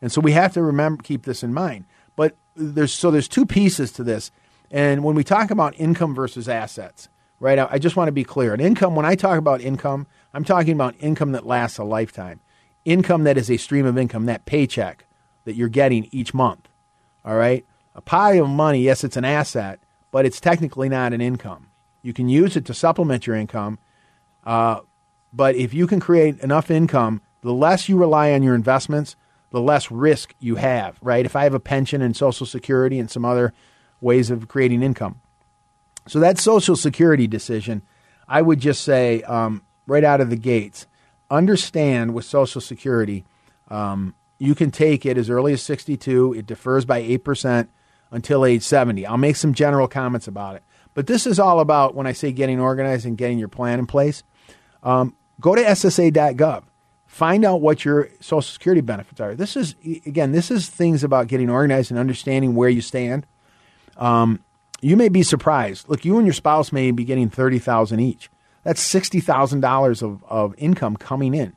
And 0.00 0.12
so 0.12 0.20
we 0.20 0.32
have 0.32 0.52
to 0.54 0.62
remember 0.62 1.02
keep 1.02 1.24
this 1.24 1.42
in 1.42 1.52
mind. 1.52 1.84
But 2.16 2.36
there's 2.54 2.92
so 2.92 3.10
there's 3.10 3.28
two 3.28 3.46
pieces 3.46 3.92
to 3.92 4.04
this. 4.04 4.30
And 4.70 5.02
when 5.02 5.14
we 5.14 5.24
talk 5.24 5.50
about 5.50 5.78
income 5.78 6.14
versus 6.14 6.48
assets, 6.48 7.08
right? 7.40 7.58
I, 7.58 7.78
just 7.78 7.96
want 7.96 8.08
to 8.08 8.12
be 8.12 8.24
clear. 8.24 8.52
An 8.52 8.60
income, 8.60 8.94
when 8.94 9.06
I 9.06 9.14
talk 9.14 9.38
about 9.38 9.60
income, 9.60 10.06
I'm 10.34 10.44
talking 10.44 10.72
about 10.72 10.94
income 10.98 11.32
that 11.32 11.46
lasts 11.46 11.78
a 11.78 11.84
lifetime. 11.84 12.40
Income 12.84 13.24
that 13.24 13.38
is 13.38 13.50
a 13.50 13.56
stream 13.56 13.86
of 13.86 13.96
income, 13.96 14.26
that 14.26 14.44
paycheck 14.44 15.06
that 15.44 15.54
you're 15.54 15.68
getting 15.68 16.08
each 16.10 16.34
month. 16.34 16.68
All 17.24 17.36
right? 17.36 17.64
A 17.94 18.00
pile 18.00 18.44
of 18.44 18.50
money, 18.50 18.82
yes, 18.82 19.04
it's 19.04 19.16
an 19.16 19.24
asset, 19.24 19.80
but 20.10 20.26
it's 20.26 20.40
technically 20.40 20.88
not 20.88 21.12
an 21.12 21.20
income. 21.20 21.68
You 22.02 22.12
can 22.12 22.28
use 22.28 22.56
it 22.56 22.64
to 22.66 22.74
supplement 22.74 23.26
your 23.26 23.36
income, 23.36 23.78
uh, 24.44 24.80
but 25.32 25.56
if 25.56 25.74
you 25.74 25.86
can 25.86 26.00
create 26.00 26.38
enough 26.40 26.70
income, 26.70 27.20
the 27.42 27.52
less 27.52 27.88
you 27.88 27.98
rely 27.98 28.32
on 28.32 28.42
your 28.42 28.54
investments, 28.54 29.16
the 29.50 29.60
less 29.60 29.90
risk 29.90 30.34
you 30.38 30.56
have, 30.56 30.98
right? 31.00 31.24
If 31.24 31.36
I 31.36 31.44
have 31.44 31.54
a 31.54 31.60
pension 31.60 32.02
and 32.02 32.16
Social 32.16 32.46
Security 32.46 32.98
and 32.98 33.10
some 33.10 33.24
other 33.24 33.52
ways 34.00 34.30
of 34.30 34.48
creating 34.48 34.82
income. 34.82 35.20
So 36.06 36.20
that 36.20 36.38
Social 36.38 36.76
Security 36.76 37.26
decision, 37.26 37.82
I 38.26 38.42
would 38.42 38.60
just 38.60 38.82
say 38.82 39.22
um, 39.22 39.62
right 39.86 40.04
out 40.04 40.20
of 40.20 40.30
the 40.30 40.36
gates, 40.36 40.86
understand 41.30 42.14
with 42.14 42.24
Social 42.24 42.60
Security, 42.60 43.24
um, 43.68 44.14
you 44.38 44.54
can 44.54 44.70
take 44.70 45.04
it 45.04 45.18
as 45.18 45.28
early 45.30 45.52
as 45.52 45.62
62. 45.62 46.34
It 46.34 46.46
defers 46.46 46.84
by 46.84 47.02
8% 47.02 47.68
until 48.10 48.44
age 48.44 48.62
70. 48.62 49.04
I'll 49.06 49.16
make 49.16 49.36
some 49.36 49.52
general 49.52 49.88
comments 49.88 50.28
about 50.28 50.56
it. 50.56 50.62
But 50.94 51.06
this 51.06 51.26
is 51.26 51.38
all 51.38 51.60
about 51.60 51.94
when 51.94 52.06
I 52.06 52.12
say 52.12 52.32
getting 52.32 52.60
organized 52.60 53.06
and 53.06 53.18
getting 53.18 53.38
your 53.38 53.48
plan 53.48 53.78
in 53.78 53.86
place. 53.86 54.22
Um, 54.82 55.14
go 55.40 55.54
to 55.54 55.62
SSA.gov. 55.62 56.64
Find 57.18 57.44
out 57.44 57.60
what 57.60 57.84
your 57.84 58.10
Social 58.20 58.42
Security 58.42 58.80
benefits 58.80 59.20
are. 59.20 59.34
This 59.34 59.56
is 59.56 59.74
again, 60.06 60.30
this 60.30 60.52
is 60.52 60.68
things 60.68 61.02
about 61.02 61.26
getting 61.26 61.50
organized 61.50 61.90
and 61.90 61.98
understanding 61.98 62.54
where 62.54 62.68
you 62.68 62.80
stand. 62.80 63.26
Um, 63.96 64.38
you 64.80 64.96
may 64.96 65.08
be 65.08 65.24
surprised. 65.24 65.88
Look, 65.88 66.04
you 66.04 66.16
and 66.18 66.28
your 66.28 66.32
spouse 66.32 66.70
may 66.70 66.92
be 66.92 67.02
getting 67.02 67.28
thirty 67.28 67.58
thousand 67.58 67.98
each. 67.98 68.30
That's 68.62 68.80
sixty 68.80 69.18
thousand 69.18 69.62
dollars 69.62 70.00
of 70.00 70.22
of 70.28 70.54
income 70.58 70.96
coming 70.96 71.34
in. 71.34 71.56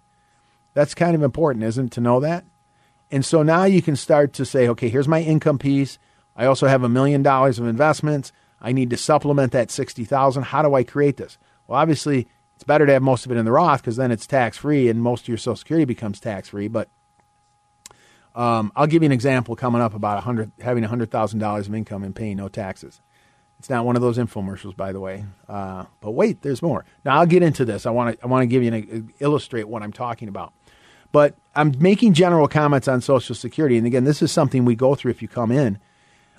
That's 0.74 0.96
kind 0.96 1.14
of 1.14 1.22
important, 1.22 1.64
isn't 1.64 1.86
it, 1.86 1.92
to 1.92 2.02
know 2.02 2.20
that? 2.22 2.44
And 3.12 3.24
so 3.24 3.44
now 3.44 3.66
you 3.66 3.84
can 3.84 3.96
start 3.96 4.34
to 4.34 4.46
say, 4.46 4.68
okay, 4.70 4.90
here's 4.90 5.08
my 5.08 5.22
income 5.22 5.60
piece. 5.60 6.00
I 6.36 6.48
also 6.48 6.66
have 6.66 6.82
a 6.82 6.90
million 6.90 7.22
dollars 7.22 7.60
of 7.60 7.68
investments. 7.68 8.32
I 8.60 8.72
need 8.72 8.90
to 8.90 8.98
supplement 8.98 9.52
that 9.52 9.70
sixty 9.70 10.06
thousand. 10.06 10.42
How 10.42 10.64
do 10.64 10.74
I 10.74 10.84
create 10.84 11.18
this? 11.18 11.38
Well, 11.68 11.80
obviously, 11.80 12.28
it's 12.62 12.68
better 12.68 12.86
to 12.86 12.94
have 12.94 13.02
most 13.02 13.26
of 13.26 13.32
it 13.32 13.40
in 13.40 13.46
the 13.46 13.52
Roth 13.52 13.82
because 13.82 13.96
then 13.96 14.12
it's 14.12 14.28
tax 14.28 14.56
free 14.56 14.88
and 14.88 15.02
most 15.02 15.24
of 15.24 15.30
your 15.30 15.38
Social 15.40 15.56
Security 15.56 15.84
becomes 15.84 16.20
tax 16.20 16.50
free. 16.50 16.68
But 16.68 16.90
um, 18.36 18.72
I'll 18.76 18.86
give 18.86 19.02
you 19.02 19.08
an 19.08 19.12
example 19.12 19.56
coming 19.56 19.82
up 19.82 19.96
about 19.96 20.18
100, 20.18 20.52
having 20.62 20.84
$100,000 20.84 21.60
of 21.60 21.74
income 21.74 22.04
and 22.04 22.16
paying 22.16 22.38
no 22.38 22.50
taxes. 22.50 23.02
It's 23.58 23.68
not 23.68 23.84
one 23.84 23.96
of 23.96 24.04
those 24.04 24.20
infomercials, 24.20 24.78
by 24.78 24.92
the 24.92 25.00
way. 25.00 25.26
Uh, 25.50 25.86
but 26.02 26.12
wait, 26.12 26.44
there's 26.44 26.62
more. 26.62 26.86
Now 27.04 27.18
I'll 27.18 27.26
get 27.26 27.42
into 27.42 27.66
this. 27.66 27.88
I 27.88 27.90
want 27.90 28.16
to 28.20 28.24
I 28.24 28.28
want 28.28 28.44
to 28.44 28.46
give 28.46 28.62
you 28.62 28.72
an, 28.72 29.12
illustrate 29.20 29.68
what 29.68 29.82
I'm 29.82 29.92
talking 29.92 30.28
about. 30.28 30.54
But 31.12 31.36
I'm 31.56 31.74
making 31.80 32.14
general 32.14 32.48
comments 32.48 32.88
on 32.88 33.02
Social 33.02 33.34
Security. 33.34 33.80
And 33.80 33.88
again, 33.88 34.04
this 34.04 34.22
is 34.22 34.32
something 34.32 34.66
we 34.66 34.76
go 34.76 34.94
through 34.94 35.12
if 35.12 35.24
you 35.24 35.28
come 35.28 35.52
in. 35.52 35.80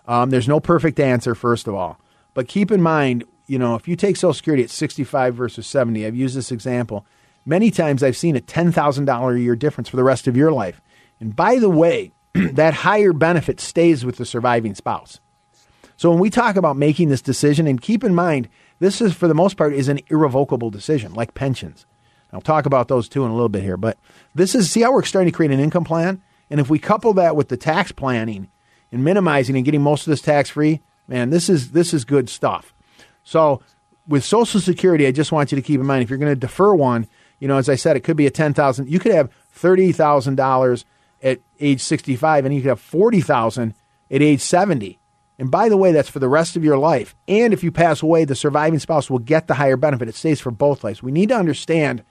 Um, 0.07 0.31
there's 0.31 0.47
no 0.47 0.61
perfect 0.61 1.01
answer, 1.01 1.35
first 1.35 1.67
of 1.67 1.75
all. 1.75 1.99
But 2.33 2.47
keep 2.47 2.71
in 2.71 2.81
mind, 2.81 3.25
you 3.46 3.59
know, 3.59 3.74
if 3.74 3.88
you 3.88 3.96
take 3.96 4.16
Social 4.16 4.35
Security 4.35 4.62
at 4.62 4.70
65 4.70 5.35
versus 5.35 5.66
70, 5.66 6.07
I've 6.07 6.16
used 6.16 6.37
this 6.37 6.52
example. 6.52 7.07
Many 7.44 7.70
times 7.70 8.02
I've 8.02 8.16
seen 8.16 8.37
a 8.37 8.40
$10,000 8.40 9.35
a 9.35 9.40
year 9.40 9.57
difference 9.57 9.88
for 9.88 9.96
the 9.96 10.05
rest 10.05 10.26
of 10.26 10.37
your 10.37 10.52
life. 10.52 10.81
And 11.20 11.35
by 11.35 11.59
the 11.59 11.70
way, 11.70 12.12
that 12.35 12.74
higher 12.74 13.12
benefit 13.12 13.61
stays 13.61 14.05
with 14.05 14.16
the 14.16 14.24
surviving 14.24 14.74
spouse. 14.74 15.20
So 15.96 16.11
when 16.11 16.18
we 16.18 16.31
talk 16.31 16.57
about 16.57 16.76
making 16.76 17.09
this 17.09 17.22
decision, 17.22 17.66
and 17.66 17.81
keep 17.81 18.02
in 18.02 18.14
mind, 18.14 18.48
this 18.81 19.00
is 19.00 19.12
for 19.14 19.28
the 19.28 19.35
most 19.35 19.57
part 19.57 19.72
is 19.72 19.88
an 19.88 20.00
irrevocable 20.09 20.70
decision, 20.70 21.14
like 21.14 21.35
pensions. 21.35 21.87
I'll 22.33 22.40
talk 22.40 22.66
about 22.66 22.88
those 22.88 23.09
too 23.09 23.24
in 23.24 23.31
a 23.31 23.35
little 23.35 23.48
bit 23.48 23.62
here. 23.62 23.76
But 23.76 23.98
this 24.35 24.55
is 24.55 24.70
see 24.70 24.81
how 24.81 24.92
we're 24.92 25.02
starting 25.05 25.31
to 25.31 25.37
create 25.37 25.52
an 25.52 25.61
income 25.61 25.85
plan, 25.85 26.22
and 26.50 26.59
if 26.59 26.70
we 26.70 26.78
couple 26.78 27.12
that 27.14 27.37
with 27.37 27.48
the 27.48 27.57
tax 27.57 27.92
planning 27.92 28.48
and 28.90 29.05
minimizing 29.05 29.55
and 29.55 29.64
getting 29.64 29.83
most 29.83 30.07
of 30.07 30.11
this 30.11 30.22
tax 30.22 30.50
free, 30.50 30.81
man, 31.07 31.31
this 31.31 31.48
is 31.48 31.72
this 31.72 31.94
is 31.94 32.05
good 32.05 32.28
stuff. 32.28 32.72
So 33.23 33.63
with 34.07 34.25
Social 34.25 34.61
Security, 34.61 35.07
I 35.07 35.13
just 35.13 35.33
want 35.33 35.53
you 35.53 35.57
to 35.57 35.63
keep 35.63 35.81
in 35.81 35.87
mind 35.87 36.03
if 36.03 36.11
you're 36.11 36.19
going 36.19 36.33
to 36.33 36.37
defer 36.37 36.75
one, 36.75 37.07
you 37.39 37.49
know, 37.49 37.57
as 37.57 37.69
I 37.69 37.77
said, 37.77 37.97
it 37.97 38.05
could 38.05 38.17
be 38.17 38.27
a 38.27 38.31
ten 38.31 38.55
thousand. 38.55 38.89
You 38.89 38.99
could 38.99 39.13
have 39.13 39.31
thirty 39.51 39.93
thousand 39.93 40.37
dollars 40.37 40.85
at 41.23 41.41
age 41.61 41.81
sixty 41.81 42.17
five, 42.17 42.45
and 42.45 42.55
you 42.55 42.61
could 42.61 42.69
have 42.69 42.81
forty 42.81 43.21
thousand 43.21 43.75
at 44.11 44.23
age 44.23 44.41
seventy. 44.41 44.99
And 45.39 45.51
by 45.51 45.69
the 45.69 45.77
way, 45.77 45.91
that's 45.91 46.11
for 46.11 46.21
the 46.21 46.29
rest 46.29 46.57
of 46.57 46.63
your 46.63 46.79
life. 46.79 47.17
And 47.27 47.53
if 47.53 47.65
you 47.65 47.73
pass 47.73 48.03
away, 48.03 48.25
the 48.25 48.37
surviving 48.37 48.79
spouse 48.79 49.11
will 49.11 49.19
get 49.19 49.49
the 49.49 49.55
higher 49.55 49.77
benefit. 49.77 50.09
It 50.09 50.15
stays 50.15 50.41
for 50.41 50.53
both 50.53 50.85
lives. 50.85 51.03
We 51.03 51.11
need 51.11 51.31
to 51.31 51.37
understand 51.37 52.05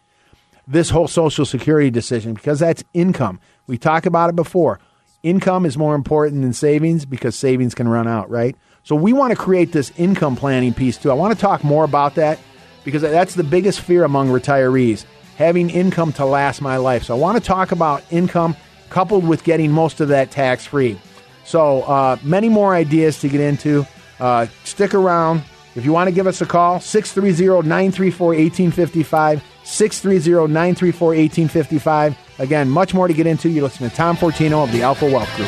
this 0.68 0.90
whole 0.90 1.08
Social 1.08 1.46
Security 1.46 1.90
decision 1.90 2.34
because 2.34 2.60
that's 2.60 2.84
income. 2.94 3.40
We 3.68 3.78
talked 3.78 4.06
about 4.06 4.30
it 4.30 4.36
before. 4.36 4.80
Income 5.24 5.66
is 5.68 5.78
more 5.78 5.94
important 5.94 6.42
than 6.42 6.54
savings 6.54 7.06
because 7.06 7.36
savings 7.36 7.76
can 7.76 7.88
run 7.88 8.08
out, 8.08 8.30
right? 8.30 8.56
So 8.84 8.96
we 8.96 9.14
want 9.14 9.32
to 9.32 9.38
create 9.38 9.72
this 9.72 9.92
income 9.98 10.36
planning 10.36 10.74
piece 10.74 10.98
too. 10.98 11.12
I 11.12 11.14
want 11.14 11.34
to 11.34 11.40
talk 11.40 11.64
more 11.64 11.84
about 11.84 12.16
that 12.16 12.40
because 12.84 13.04
that's 13.04 13.36
the 13.36 13.44
biggest 13.44 13.82
fear 13.82 14.04
among 14.04 14.30
retirees 14.30 15.06
having 15.38 15.70
income 15.70 16.14
to 16.14 16.26
last 16.26 16.62
my 16.62 16.78
life. 16.78 17.04
So 17.04 17.16
I 17.16 17.20
want 17.20 17.38
to 17.38 17.44
talk 17.44 17.72
about 17.72 18.04
income 18.12 18.56
coupled 18.90 19.28
with 19.28 19.44
getting 19.44 19.72
most 19.72 20.02
of 20.02 20.10
that 20.10 20.32
tax 20.32 20.66
free. 20.66 21.00
So 21.46 21.84
uh, 21.84 22.18
many 22.24 22.50
more 22.50 22.76
ideas 22.76 23.20
to 23.22 23.30
get 23.30 23.42
into. 23.42 23.86
Uh, 24.20 24.48
stick 24.64 24.94
around. 24.94 25.44
If 25.76 25.86
you 25.86 25.94
want 25.94 26.10
to 26.10 26.12
give 26.14 26.28
us 26.28 26.42
a 26.42 26.46
call, 26.46 26.80
630 26.80 27.68
934 27.68 28.28
1855. 28.28 29.44
630 29.64 30.54
934 30.54 31.08
1855. 31.08 32.18
Again, 32.42 32.72
much 32.72 32.96
more 32.96 33.08
to 33.08 33.14
get 33.14 33.28
into. 33.28 33.50
You 33.50 33.62
listen 33.62 33.88
to 33.88 33.96
Tom 33.96 34.18
Fortino 34.18 34.64
of 34.64 34.72
the 34.72 34.82
Alpha 34.82 35.06
Wealth 35.06 35.30
Group. 35.36 35.48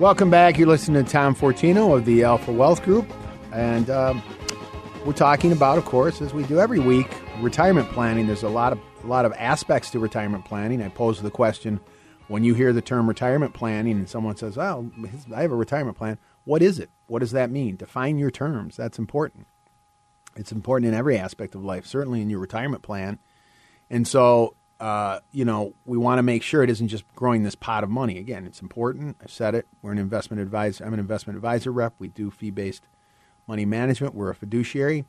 Welcome 0.00 0.30
back. 0.30 0.58
You're 0.58 0.66
listening 0.66 1.04
to 1.04 1.08
Tom 1.08 1.36
Fortino 1.36 1.96
of 1.96 2.06
the 2.06 2.24
Alpha 2.24 2.50
Wealth 2.50 2.82
Group. 2.82 3.08
And 3.52 3.88
um, 3.88 4.20
we're 5.06 5.12
talking 5.12 5.52
about, 5.52 5.78
of 5.78 5.84
course, 5.84 6.20
as 6.20 6.34
we 6.34 6.42
do 6.42 6.58
every 6.58 6.80
week, 6.80 7.08
retirement 7.40 7.88
planning. 7.90 8.26
There's 8.26 8.42
a 8.42 8.48
lot 8.48 8.72
of 8.72 8.80
a 9.04 9.06
lot 9.06 9.24
of 9.24 9.32
aspects 9.34 9.90
to 9.90 10.00
retirement 10.00 10.44
planning. 10.44 10.82
I 10.82 10.88
pose 10.88 11.22
the 11.22 11.30
question 11.30 11.78
when 12.26 12.42
you 12.42 12.54
hear 12.54 12.72
the 12.72 12.82
term 12.82 13.08
retirement 13.08 13.54
planning 13.54 13.92
and 13.92 14.08
someone 14.08 14.36
says, 14.36 14.58
"Oh, 14.58 14.90
I 15.32 15.42
have 15.42 15.52
a 15.52 15.56
retirement 15.56 15.96
plan." 15.96 16.18
What 16.48 16.62
is 16.62 16.78
it? 16.78 16.88
What 17.08 17.18
does 17.18 17.32
that 17.32 17.50
mean? 17.50 17.76
Define 17.76 18.16
your 18.16 18.30
terms. 18.30 18.74
That's 18.74 18.98
important. 18.98 19.46
It's 20.34 20.50
important 20.50 20.88
in 20.88 20.94
every 20.94 21.18
aspect 21.18 21.54
of 21.54 21.62
life, 21.62 21.84
certainly 21.84 22.22
in 22.22 22.30
your 22.30 22.38
retirement 22.38 22.80
plan. 22.80 23.18
And 23.90 24.08
so, 24.08 24.54
uh, 24.80 25.18
you 25.30 25.44
know, 25.44 25.74
we 25.84 25.98
want 25.98 26.20
to 26.20 26.22
make 26.22 26.42
sure 26.42 26.62
it 26.62 26.70
isn't 26.70 26.88
just 26.88 27.04
growing 27.14 27.42
this 27.42 27.54
pot 27.54 27.84
of 27.84 27.90
money. 27.90 28.16
Again, 28.16 28.46
it's 28.46 28.62
important. 28.62 29.18
I 29.22 29.26
said 29.26 29.54
it. 29.54 29.66
We're 29.82 29.92
an 29.92 29.98
investment 29.98 30.40
advisor. 30.40 30.86
I'm 30.86 30.94
an 30.94 31.00
investment 31.00 31.36
advisor 31.36 31.70
rep. 31.70 31.92
We 31.98 32.08
do 32.08 32.30
fee 32.30 32.50
based 32.50 32.84
money 33.46 33.66
management. 33.66 34.14
We're 34.14 34.30
a 34.30 34.34
fiduciary. 34.34 35.04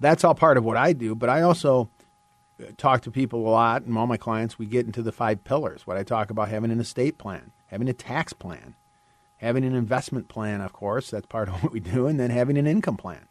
That's 0.00 0.24
all 0.24 0.34
part 0.34 0.56
of 0.56 0.64
what 0.64 0.76
I 0.76 0.92
do, 0.92 1.14
but 1.14 1.30
I 1.30 1.42
also 1.42 1.88
uh, 2.60 2.72
talk 2.76 3.02
to 3.02 3.12
people 3.12 3.46
a 3.46 3.48
lot, 3.48 3.82
and 3.82 3.96
all 3.96 4.08
my 4.08 4.16
clients, 4.16 4.58
we 4.58 4.66
get 4.66 4.86
into 4.86 5.02
the 5.02 5.12
five 5.12 5.44
pillars. 5.44 5.86
What 5.86 5.96
I 5.96 6.02
talk 6.02 6.30
about 6.30 6.48
having 6.48 6.72
an 6.72 6.80
estate 6.80 7.16
plan, 7.16 7.52
having 7.68 7.88
a 7.88 7.92
tax 7.92 8.32
plan, 8.32 8.74
having 9.44 9.64
an 9.64 9.74
investment 9.74 10.28
plan, 10.28 10.62
of 10.62 10.72
course, 10.72 11.10
that's 11.10 11.26
part 11.26 11.48
of 11.48 11.54
what 11.62 11.70
we 11.70 11.80
do, 11.80 12.06
and 12.06 12.18
then 12.18 12.30
having 12.30 12.56
an 12.56 12.66
income 12.66 12.96
plan. 12.96 13.28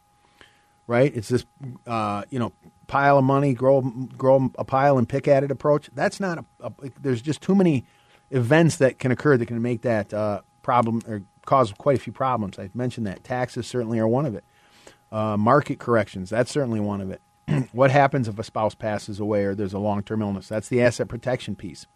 Right? 0.86 1.14
It's 1.14 1.28
this, 1.28 1.46
uh, 1.86 2.24
you 2.30 2.38
know, 2.38 2.52
pile 2.86 3.18
of 3.18 3.24
money, 3.24 3.54
grow 3.54 3.80
grow 3.80 4.50
a 4.58 4.64
pile 4.64 4.98
and 4.98 5.08
pick 5.08 5.26
at 5.26 5.42
it 5.42 5.50
approach. 5.50 5.88
That's 5.94 6.20
not 6.20 6.38
a, 6.60 6.66
a 6.66 6.72
there's 7.00 7.22
just 7.22 7.40
too 7.40 7.54
many 7.54 7.86
events 8.30 8.76
that 8.76 8.98
can 8.98 9.10
occur 9.10 9.38
that 9.38 9.46
can 9.46 9.60
make 9.62 9.82
that 9.82 10.12
uh, 10.12 10.42
problem 10.62 11.00
or 11.08 11.22
cause 11.46 11.72
quite 11.72 11.96
a 11.96 12.00
few 12.00 12.12
problems. 12.12 12.58
I've 12.58 12.74
mentioned 12.74 13.06
that 13.06 13.24
taxes 13.24 13.66
certainly 13.66 13.98
are 13.98 14.08
one 14.08 14.26
of 14.26 14.34
it. 14.34 14.44
Uh, 15.10 15.38
market 15.38 15.78
corrections, 15.78 16.28
that's 16.30 16.50
certainly 16.50 16.80
one 16.80 17.00
of 17.00 17.10
it. 17.10 17.22
what 17.72 17.90
happens 17.90 18.28
if 18.28 18.38
a 18.38 18.44
spouse 18.44 18.74
passes 18.74 19.20
away 19.20 19.44
or 19.44 19.54
there's 19.54 19.72
a 19.72 19.78
long 19.78 20.02
term 20.02 20.20
illness? 20.20 20.48
That's 20.48 20.68
the 20.68 20.82
asset 20.82 21.08
protection 21.08 21.56
piece. 21.56 21.86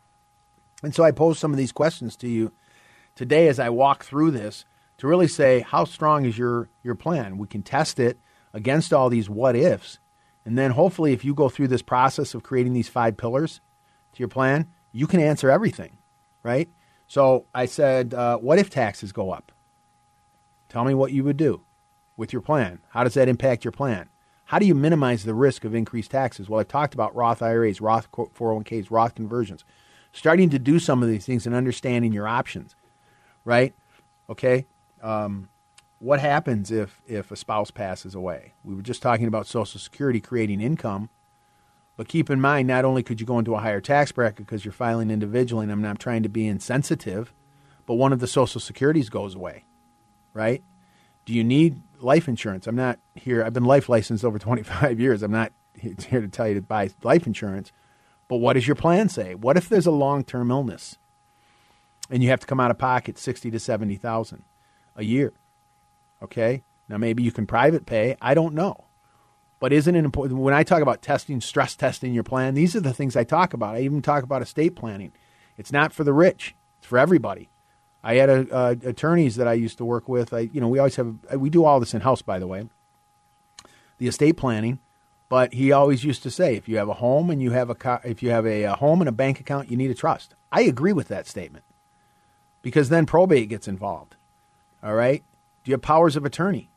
And 0.83 0.95
so 0.95 1.05
I 1.05 1.11
pose 1.11 1.39
some 1.39 1.51
of 1.51 1.59
these 1.59 1.73
questions 1.73 2.17
to 2.17 2.29
you 2.29 2.53
today 3.19 3.49
as 3.49 3.59
I 3.59 3.69
walk 3.69 4.05
through 4.05 4.31
this 4.31 4.65
to 4.99 5.09
really 5.09 5.27
say 5.27 5.61
how 5.61 5.85
strong 5.85 6.25
is 6.25 6.39
your 6.39 6.71
your 6.85 6.95
plan. 6.95 7.37
We 7.37 7.49
can 7.49 7.63
test 7.63 7.99
it 7.99 8.17
against 8.55 8.93
all 8.93 9.11
these 9.11 9.29
what 9.29 9.57
ifs, 9.57 9.99
and 10.45 10.57
then 10.57 10.71
hopefully, 10.71 11.13
if 11.13 11.25
you 11.25 11.35
go 11.35 11.49
through 11.49 11.69
this 11.69 11.83
process 11.83 12.33
of 12.33 12.45
creating 12.45 12.75
these 12.75 12.89
five 12.89 13.17
pillars 13.17 13.61
to 14.13 14.21
your 14.21 14.29
plan, 14.29 14.69
you 14.93 15.09
can 15.09 15.19
answer 15.19 15.51
everything, 15.51 15.99
right? 16.45 16.69
So 17.09 17.47
I 17.53 17.67
said, 17.67 18.15
uh, 18.15 18.39
what 18.39 18.61
if 18.61 18.71
taxes 18.71 19.11
go 19.11 19.33
up? 19.33 19.51
Tell 20.69 20.85
me 20.85 20.95
what 20.95 21.13
you 21.13 21.25
would 21.25 21.37
do 21.37 21.63
with 22.17 22.33
your 22.33 22.43
plan. 22.43 22.79
How 22.91 23.03
does 23.03 23.15
that 23.15 23.29
impact 23.29 23.65
your 23.65 23.73
plan? 23.73 24.09
How 24.45 24.61
do 24.61 24.67
you 24.67 24.75
minimize 24.77 25.25
the 25.25 25.35
risk 25.35 25.65
of 25.65 25.75
increased 25.75 26.13
taxes? 26.13 26.49
Well, 26.49 26.61
I 26.61 26.65
talked 26.65 26.95
about 26.95 27.17
Roth 27.17 27.43
IRAs, 27.43 27.81
Roth 27.81 28.11
401ks, 28.13 28.91
Roth 28.91 29.15
conversions. 29.15 29.65
Starting 30.13 30.51
to 30.51 30.59
do 30.59 30.79
some 30.79 31.03
of 31.03 31.09
these 31.09 31.27
things 31.27 31.47
and 31.47 31.55
understanding 31.55 32.13
your 32.13 32.29
options, 32.29 32.75
right? 33.49 33.75
Okay. 34.29 34.67
Um, 35.03 35.49
what 36.01 36.21
happens 36.21 36.71
if, 36.71 37.01
if 37.07 37.31
a 37.31 37.37
spouse 37.37 37.71
passes 37.71 38.15
away? 38.15 38.53
We 38.63 38.75
were 38.75 38.83
just 38.83 39.01
talking 39.01 39.27
about 39.27 39.47
Social 39.47 39.81
Security 39.81 40.21
creating 40.21 40.61
income, 40.61 41.09
but 41.97 42.09
keep 42.09 42.29
in 42.29 42.43
mind, 42.43 42.69
not 42.69 42.85
only 42.85 43.03
could 43.03 43.21
you 43.21 43.27
go 43.27 43.39
into 43.39 43.55
a 43.55 43.61
higher 43.61 43.81
tax 43.81 44.13
bracket 44.13 44.45
because 44.45 44.67
you're 44.67 44.73
filing 44.73 45.11
individually, 45.11 45.65
and 45.65 45.73
I'm 45.73 45.81
not 45.81 45.99
trying 45.99 46.23
to 46.25 46.29
be 46.29 46.47
insensitive, 46.47 47.33
but 47.87 47.95
one 47.95 48.13
of 48.13 48.21
the 48.21 48.27
Social 48.27 48.61
Securities 48.61 49.09
goes 49.09 49.35
away, 49.35 49.65
right? 50.35 50.63
Do 51.25 51.33
you 51.33 51.43
need 51.43 51.81
life 52.01 52.29
insurance? 52.29 52.67
I'm 52.67 52.77
not 52.77 52.99
here. 53.15 53.43
I've 53.43 53.55
been 53.55 53.65
life 53.65 53.89
licensed 53.89 54.27
over 54.27 54.39
25 54.39 55.01
years. 55.01 55.23
I'm 55.23 55.33
not 55.33 55.53
here 55.75 56.21
to 56.21 56.29
tell 56.29 56.49
you 56.49 56.55
to 56.57 56.63
buy 56.63 56.91
life 57.03 57.27
insurance. 57.27 57.73
But 58.29 58.37
what 58.37 58.53
does 58.53 58.67
your 58.67 58.77
plan 58.77 59.09
say? 59.09 59.35
What 59.35 59.57
if 59.57 59.71
there's 59.71 59.87
a 59.87 59.91
long 59.91 60.23
term 60.23 60.51
illness 60.51 60.99
and 62.11 62.23
you 62.23 62.31
have 62.31 62.41
to 62.41 62.47
come 62.47 62.61
out 62.61 62.71
of 62.71 62.79
pocket 62.79 63.19
60 63.19 63.51
to 63.51 63.59
70,000 63.59 64.45
a 64.97 65.05
year? 65.05 65.33
Okay? 66.23 66.63
Now 66.89 66.97
maybe 66.97 67.23
you 67.23 67.33
can 67.33 67.47
private 67.47 67.87
pay. 67.87 68.17
I 68.21 68.35
don't 68.35 68.55
know. 68.55 68.85
But 69.61 69.73
isn't 69.73 69.95
it 69.95 70.05
important 70.05 70.41
when 70.41 70.55
I 70.55 70.63
talk 70.63 70.83
about 70.83 71.03
testing, 71.03 71.41
stress 71.41 71.75
testing 71.75 72.15
your 72.15 72.23
plan? 72.23 72.55
These 72.55 72.77
are 72.77 72.81
the 72.81 72.93
things 72.93 73.17
I 73.17 73.25
talk 73.25 73.53
about. 73.53 73.75
I 73.75 73.81
even 73.81 74.03
talk 74.03 74.23
about 74.23 74.43
estate 74.43 74.77
planning. 74.77 75.13
It's 75.57 75.73
not 75.73 75.93
for 75.93 76.05
the 76.05 76.13
rich. 76.13 76.55
It's 76.79 76.87
for 76.87 76.99
everybody. 76.99 77.49
I 78.03 78.15
had 78.15 78.31
a, 78.31 78.79
attorneys 78.85 79.35
that 79.37 79.49
I 79.49 79.55
used 79.55 79.79
to 79.79 79.85
work 79.85 80.09
with. 80.09 80.33
I, 80.33 80.49
you 80.53 80.61
know, 80.61 80.69
we 80.69 80.79
always 80.79 80.95
have 80.97 81.17
we 81.35 81.51
do 81.51 81.65
all 81.65 81.81
this 81.81 81.95
in 81.95 82.03
house, 82.03 82.23
by 82.23 82.39
the 82.39 82.47
way. 82.47 82.69
The 83.99 84.07
estate 84.07 84.37
planning, 84.37 84.79
but 85.29 85.53
he 85.53 85.73
always 85.73 86.05
used 86.05 86.23
to 86.23 86.31
say, 86.31 86.55
if 86.55 86.69
you 86.69 86.79
have 86.79 86.89
a 86.89 86.95
home 86.95 87.29
and 87.29 87.43
you 87.43 87.51
have 87.51 87.69
a 87.69 88.01
if 88.05 88.23
you 88.23 88.31
have 88.31 88.47
a, 88.47 88.63
a 88.63 88.77
home 88.77 89.01
and 89.01 89.09
a 89.09 89.13
bank 89.13 89.41
account, 89.41 89.69
you 89.71 89.77
need 89.77 89.91
a 89.91 89.95
trust. 89.95 90.37
I 90.53 90.63
agree 90.63 90.93
with 90.93 91.09
that 91.09 91.27
statement 91.27 91.65
because 92.63 92.89
then 92.89 93.07
probate 93.07 93.49
gets 93.49 93.69
involved. 93.69 94.17
All 94.83 94.95
right, 94.95 95.23
do 95.65 95.71
you 95.71 95.75
have 95.75 95.83
powers 95.83 96.17
of 96.17 96.25
attorney? 96.25 96.71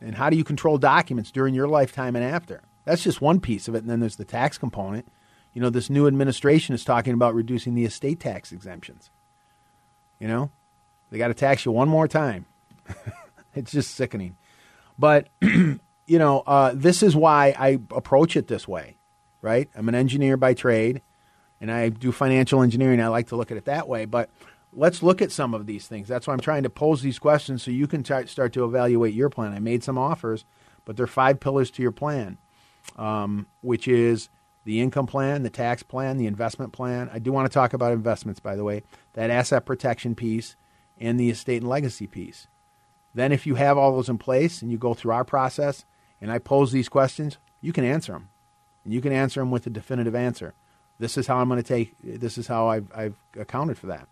And 0.00 0.16
how 0.16 0.30
do 0.30 0.36
you 0.36 0.44
control 0.44 0.78
documents 0.78 1.30
during 1.30 1.54
your 1.54 1.68
lifetime 1.68 2.16
and 2.16 2.24
after? 2.24 2.62
That's 2.84 3.04
just 3.04 3.20
one 3.20 3.40
piece 3.40 3.68
of 3.68 3.74
it. 3.74 3.78
And 3.78 3.90
then 3.90 4.00
there's 4.00 4.16
the 4.16 4.24
tax 4.24 4.58
component. 4.58 5.06
You 5.52 5.62
know, 5.62 5.70
this 5.70 5.90
new 5.90 6.06
administration 6.06 6.74
is 6.74 6.84
talking 6.84 7.14
about 7.14 7.34
reducing 7.34 7.74
the 7.74 7.84
estate 7.84 8.18
tax 8.18 8.50
exemptions. 8.50 9.10
You 10.18 10.28
know, 10.28 10.50
they 11.10 11.18
got 11.18 11.28
to 11.28 11.34
tax 11.34 11.64
you 11.64 11.72
one 11.72 11.88
more 11.88 12.08
time. 12.08 12.46
it's 13.54 13.70
just 13.70 13.94
sickening. 13.94 14.36
But, 14.98 15.28
you 15.40 15.78
know, 16.08 16.40
uh, 16.46 16.72
this 16.74 17.02
is 17.02 17.14
why 17.14 17.54
I 17.58 17.78
approach 17.94 18.36
it 18.36 18.48
this 18.48 18.66
way, 18.66 18.96
right? 19.40 19.68
I'm 19.74 19.88
an 19.88 19.94
engineer 19.94 20.36
by 20.36 20.54
trade 20.54 21.02
and 21.60 21.70
I 21.70 21.90
do 21.90 22.10
financial 22.12 22.62
engineering. 22.62 23.00
I 23.00 23.08
like 23.08 23.28
to 23.28 23.36
look 23.36 23.50
at 23.50 23.56
it 23.56 23.66
that 23.66 23.88
way. 23.88 24.04
But 24.04 24.30
let's 24.72 25.02
look 25.02 25.20
at 25.20 25.32
some 25.32 25.54
of 25.54 25.66
these 25.66 25.86
things. 25.86 26.08
That's 26.08 26.26
why 26.26 26.32
I'm 26.32 26.40
trying 26.40 26.62
to 26.62 26.70
pose 26.70 27.02
these 27.02 27.18
questions 27.18 27.62
so 27.62 27.70
you 27.70 27.86
can 27.86 28.02
t- 28.02 28.26
start 28.26 28.52
to 28.54 28.64
evaluate 28.64 29.14
your 29.14 29.28
plan. 29.28 29.52
I 29.52 29.58
made 29.58 29.84
some 29.84 29.98
offers, 29.98 30.44
but 30.84 30.96
there 30.96 31.04
are 31.04 31.08
five 31.08 31.40
pillars 31.40 31.70
to 31.72 31.82
your 31.82 31.92
plan, 31.92 32.38
um, 32.96 33.46
which 33.60 33.86
is 33.86 34.28
the 34.64 34.80
income 34.80 35.06
plan, 35.06 35.42
the 35.42 35.50
tax 35.50 35.82
plan, 35.82 36.16
the 36.16 36.26
investment 36.26 36.72
plan. 36.72 37.10
I 37.12 37.18
do 37.18 37.32
want 37.32 37.50
to 37.50 37.54
talk 37.54 37.72
about 37.72 37.92
investments, 37.92 38.40
by 38.40 38.56
the 38.56 38.64
way, 38.64 38.82
that 39.14 39.30
asset 39.30 39.66
protection 39.66 40.14
piece, 40.14 40.56
and 40.98 41.18
the 41.18 41.30
estate 41.30 41.62
and 41.62 41.68
legacy 41.68 42.06
piece. 42.06 42.46
Then, 43.14 43.32
if 43.32 43.46
you 43.46 43.56
have 43.56 43.76
all 43.76 43.92
those 43.92 44.08
in 44.08 44.18
place 44.18 44.62
and 44.62 44.70
you 44.70 44.78
go 44.78 44.94
through 44.94 45.12
our 45.12 45.24
process 45.24 45.84
and 46.20 46.30
I 46.30 46.38
pose 46.38 46.72
these 46.72 46.88
questions, 46.88 47.38
you 47.60 47.72
can 47.72 47.84
answer 47.84 48.12
them. 48.12 48.28
And 48.84 48.94
you 48.94 49.00
can 49.00 49.12
answer 49.12 49.40
them 49.40 49.50
with 49.50 49.66
a 49.66 49.70
definitive 49.70 50.14
answer. 50.14 50.54
This 50.98 51.18
is 51.18 51.26
how 51.26 51.38
I'm 51.38 51.48
going 51.48 51.62
to 51.62 51.66
take, 51.66 51.94
this 52.02 52.38
is 52.38 52.46
how 52.46 52.68
I've, 52.68 52.90
I've 52.94 53.16
accounted 53.36 53.78
for 53.78 53.88
that. 53.88 54.08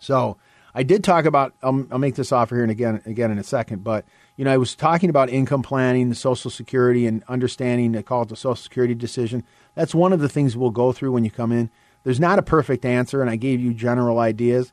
So, 0.00 0.36
I 0.74 0.82
did 0.82 1.02
talk 1.02 1.24
about. 1.24 1.54
I'll, 1.62 1.86
I'll, 1.90 1.98
make 1.98 2.14
this 2.14 2.30
offer 2.30 2.54
here 2.54 2.62
and 2.62 2.70
again, 2.70 3.02
again 3.04 3.30
in 3.32 3.38
a 3.38 3.42
second. 3.44 3.82
But 3.82 4.04
you 4.36 4.44
know, 4.44 4.52
I 4.52 4.58
was 4.58 4.76
talking 4.76 5.10
about 5.10 5.30
income 5.30 5.62
planning, 5.62 6.08
the 6.08 6.14
Social 6.14 6.50
Security, 6.50 7.06
and 7.06 7.24
understanding. 7.26 7.96
I 7.96 8.02
call 8.02 8.22
it 8.22 8.28
the 8.28 8.36
Social 8.36 8.54
Security 8.54 8.94
decision. 8.94 9.44
That's 9.74 9.94
one 9.94 10.12
of 10.12 10.20
the 10.20 10.28
things 10.28 10.56
we'll 10.56 10.70
go 10.70 10.92
through 10.92 11.12
when 11.12 11.24
you 11.24 11.30
come 11.30 11.52
in. 11.52 11.70
There's 12.04 12.20
not 12.20 12.38
a 12.38 12.42
perfect 12.42 12.84
answer, 12.84 13.20
and 13.20 13.30
I 13.30 13.34
gave 13.34 13.60
you 13.60 13.74
general 13.74 14.20
ideas. 14.20 14.72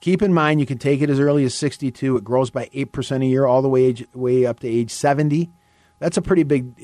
Keep 0.00 0.20
in 0.20 0.34
mind, 0.34 0.60
you 0.60 0.66
can 0.66 0.76
take 0.76 1.00
it 1.00 1.08
as 1.08 1.18
early 1.18 1.44
as 1.44 1.54
62. 1.54 2.18
It 2.18 2.24
grows 2.24 2.50
by 2.50 2.68
eight 2.74 2.92
percent 2.92 3.22
a 3.22 3.26
year, 3.26 3.46
all 3.46 3.62
the 3.62 3.68
way 3.68 3.84
age, 3.84 4.06
way 4.14 4.44
up 4.44 4.60
to 4.60 4.68
age 4.68 4.90
70. 4.90 5.50
That's 6.00 6.18
a 6.18 6.22
pretty 6.22 6.42
big, 6.42 6.76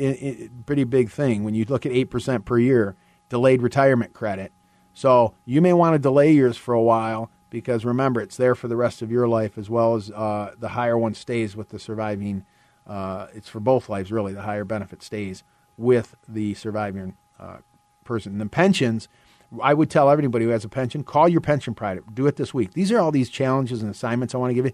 pretty 0.65 0.85
big 0.85 1.11
thing 1.11 1.45
when 1.45 1.55
you 1.55 1.67
look 1.69 1.85
at 1.85 1.93
eight 1.93 2.07
percent 2.07 2.47
per 2.47 2.59
year 2.59 2.97
delayed 3.29 3.61
retirement 3.61 4.15
credit. 4.15 4.53
So 4.95 5.35
you 5.45 5.61
may 5.61 5.73
want 5.73 5.95
to 5.95 5.99
delay 5.99 6.33
yours 6.33 6.57
for 6.57 6.73
a 6.73 6.83
while 6.83 7.31
because 7.53 7.85
remember, 7.85 8.23
it's 8.23 8.39
there 8.39 8.55
for 8.55 8.67
the 8.67 8.77
rest 8.77 9.03
of 9.03 9.11
your 9.11 9.29
life 9.29 9.59
as 9.59 9.69
well 9.69 9.95
as 9.95 10.11
uh, 10.11 10.55
the 10.59 10.71
higher 10.71 10.97
one 10.97 11.13
stays 11.13 11.55
with 11.55 11.69
the 11.69 11.79
surviving. 11.79 12.47
Uh, 12.87 13.27
it's 13.35 13.49
for 13.49 13.61
both 13.61 13.91
lives, 13.91 14.11
really. 14.11 14.33
The 14.33 14.43
higher 14.43 14.65
benefit 14.65 15.03
stays 15.03 15.45
with 15.77 16.17
the 16.27 16.55
surviving 16.55 17.15
uh, 17.39 17.59
person. 18.05 18.33
And 18.33 18.41
the 18.41 18.47
pensions, 18.47 19.07
I 19.63 19.75
would 19.75 19.91
tell 19.91 20.09
everybody 20.09 20.47
who 20.47 20.51
has 20.51 20.65
a 20.65 20.69
pension, 20.71 21.05
call 21.05 21.29
your 21.29 21.43
pension 21.43 21.75
provider. 21.75 22.03
Do 22.13 22.27
it 22.27 22.37
this 22.37 22.55
week. 22.55 22.73
These 22.73 22.91
are 22.91 22.99
all 22.99 23.13
these 23.13 23.29
challenges 23.29 23.83
and 23.83 23.91
assignments 23.91 24.35
I 24.35 24.39
want 24.39 24.51
to 24.51 24.55
give 24.55 24.65
you. 24.65 24.73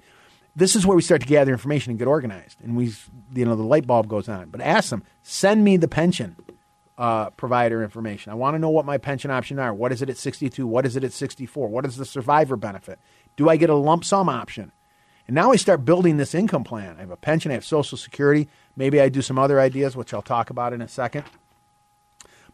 This 0.55 0.77
is 0.77 0.87
where 0.87 0.97
we 0.97 1.03
start 1.03 1.21
to 1.23 1.27
gather 1.27 1.51
information 1.51 1.91
and 1.91 1.99
get 1.99 2.09
organized, 2.09 2.61
and 2.62 2.77
we, 2.77 2.93
you 3.35 3.45
know, 3.45 3.55
the 3.55 3.62
light 3.62 3.87
bulb 3.87 4.09
goes 4.09 4.29
on. 4.29 4.51
But 4.51 4.61
ask 4.61 4.91
them, 4.91 5.05
send 5.23 5.62
me 5.62 5.77
the 5.77 5.88
pension 5.88 6.37
uh, 6.99 7.31
provider 7.31 7.83
information. 7.83 8.33
I 8.33 8.35
want 8.35 8.57
to 8.57 8.59
know 8.59 8.71
what 8.71 8.85
my 8.85 8.99
pension 8.99 9.31
options 9.31 9.61
are. 9.61 9.73
What 9.73 9.93
is 9.93 10.03
it 10.03 10.11
at 10.11 10.19
62? 10.19 10.67
What 10.67 10.85
is 10.85 10.97
it 10.97 11.05
at 11.05 11.13
64? 11.13 11.69
What 11.69 11.87
is 11.87 11.97
the 11.97 12.05
survivor 12.05 12.57
benefit? 12.57 12.99
Do 13.37 13.49
I 13.49 13.57
get 13.57 13.71
a 13.71 13.75
lump 13.75 14.05
sum 14.05 14.29
option? 14.29 14.73
And 15.29 15.35
now 15.35 15.53
I 15.53 15.57
start 15.57 15.85
building 15.85 16.17
this 16.17 16.35
income 16.35 16.65
plan. 16.65 16.97
I 16.97 17.01
have 17.01 17.11
a 17.11 17.17
pension, 17.17 17.53
I 17.53 17.55
have 17.55 17.65
Social 17.65 17.97
Security. 17.97 18.49
Maybe 18.77 19.01
I 19.01 19.09
do 19.09 19.23
some 19.23 19.39
other 19.39 19.61
ideas, 19.61 19.97
which 19.97 20.13
I'll 20.13 20.23
talk 20.23 20.51
about 20.51 20.73
in 20.73 20.83
a 20.83 20.89
second. 20.89 21.25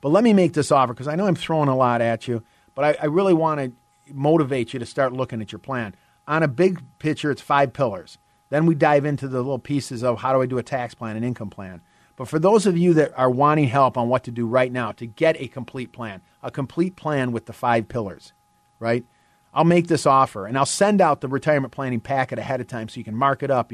But 0.03 0.11
let 0.11 0.23
me 0.23 0.35
make 0.35 0.53
this 0.53 0.71
offer 0.71 0.93
because 0.93 1.09
I 1.09 1.15
know 1.15 1.27
I'm 1.27 1.37
throwing 1.37 1.69
a 1.71 1.77
lot 1.77 2.03
at 2.03 2.29
you, 2.29 2.43
but 2.75 2.85
I, 2.85 3.05
I 3.05 3.07
really 3.07 3.33
want 3.33 3.61
to 3.61 3.73
motivate 4.13 4.75
you 4.75 4.79
to 4.81 4.87
start 4.87 5.15
looking 5.15 5.41
at 5.41 5.53
your 5.53 5.59
plan. 5.59 5.95
On 6.29 6.43
a 6.43 6.49
big 6.49 6.83
picture, 6.99 7.31
it's 7.31 7.41
five 7.41 7.73
pillars. 7.73 8.19
Then 8.51 8.67
we 8.67 8.75
dive 8.75 9.07
into 9.07 9.27
the 9.27 9.39
little 9.39 9.59
pieces 9.59 10.05
of 10.05 10.19
how 10.19 10.35
do 10.35 10.43
I 10.43 10.47
do 10.47 10.59
a 10.59 10.63
tax 10.63 10.95
plan 10.95 11.17
and 11.17 11.25
income 11.25 11.49
plan. 11.49 11.81
But 12.17 12.29
for 12.29 12.39
those 12.39 12.67
of 12.67 12.79
you 12.79 12.95
that 12.95 13.13
are 13.19 13.31
wanting 13.31 13.69
help 13.69 13.97
on 13.97 14.09
what 14.09 14.25
to 14.25 14.31
do 14.31 14.47
right 14.47 14.71
now 14.71 14.93
to 14.93 15.07
get 15.07 15.41
a 15.41 15.49
complete 15.49 15.93
plan, 15.93 16.21
a 16.43 16.51
complete 16.51 16.97
plan 16.97 17.33
with 17.33 17.47
the 17.47 17.53
five 17.53 17.89
pillars, 17.89 18.33
right? 18.79 19.05
I'll 19.53 19.65
make 19.65 19.87
this 19.87 20.07
offer 20.07 20.47
and 20.47 20.59
I'll 20.59 20.67
send 20.67 21.01
out 21.01 21.21
the 21.21 21.29
retirement 21.29 21.73
planning 21.73 22.01
packet 22.01 22.39
ahead 22.39 22.61
of 22.61 22.67
time 22.67 22.89
so 22.89 22.99
you 22.99 23.05
can 23.05 23.17
mark 23.17 23.43
it 23.43 23.51
up. 23.51 23.73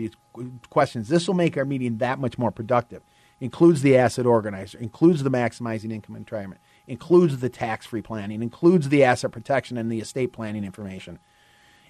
Questions. 0.68 1.08
This 1.08 1.26
will 1.26 1.34
make 1.34 1.56
our 1.56 1.64
meeting 1.64 1.98
that 1.98 2.18
much 2.18 2.38
more 2.38 2.50
productive. 2.50 3.02
Includes 3.40 3.80
the 3.80 3.96
asset 3.96 4.26
organizer, 4.26 4.78
includes 4.78 5.22
the 5.22 5.30
maximizing 5.30 5.90
income 5.90 6.14
in 6.14 6.22
retirement, 6.22 6.60
includes 6.86 7.38
the 7.40 7.48
tax 7.48 7.86
free 7.86 8.02
planning, 8.02 8.42
includes 8.42 8.90
the 8.90 9.02
asset 9.02 9.32
protection 9.32 9.78
and 9.78 9.90
the 9.90 10.00
estate 10.00 10.30
planning 10.34 10.62
information. 10.62 11.18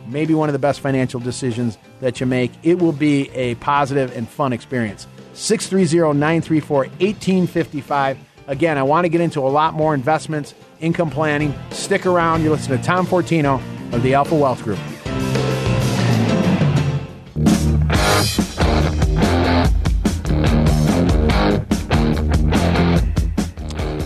maybe 0.08 0.34
one 0.34 0.50
of 0.50 0.54
the 0.54 0.60
best 0.60 0.80
financial 0.80 1.20
decisions 1.20 1.78
that 2.02 2.20
you 2.20 2.26
make. 2.26 2.52
It 2.64 2.80
will 2.80 2.92
be 2.92 3.30
a 3.32 3.56
positive 3.56 4.16
and 4.16 4.28
fun 4.28 4.54
experience. 4.54 5.08
630 5.34 6.18
934 6.20 6.78
1855. 6.78 8.18
Again, 8.48 8.78
I 8.78 8.84
want 8.84 9.06
to 9.06 9.10
get 9.10 9.22
into 9.22 9.40
a 9.40 9.48
lot 9.50 9.74
more 9.74 9.94
investments, 9.94 10.54
income 10.82 11.10
planning. 11.10 11.54
Stick 11.72 12.06
around. 12.06 12.44
You're 12.44 12.52
listening 12.52 12.80
to 12.80 12.84
Tom 12.84 13.08
Fortino 13.08 13.62
of 13.94 14.04
the 14.04 14.14
Alpha 14.14 14.36
Wealth 14.36 14.64
Group. 14.64 14.80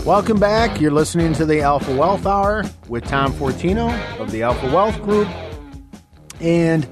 Welcome 0.07 0.39
back. 0.39 0.79
You're 0.79 0.91
listening 0.91 1.33
to 1.33 1.45
the 1.45 1.59
Alpha 1.59 1.93
Wealth 1.93 2.25
Hour 2.25 2.63
with 2.87 3.03
Tom 3.03 3.33
Fortino 3.33 3.91
of 4.21 4.31
the 4.31 4.41
Alpha 4.41 4.65
Wealth 4.67 5.01
Group. 5.01 5.27
And 6.39 6.87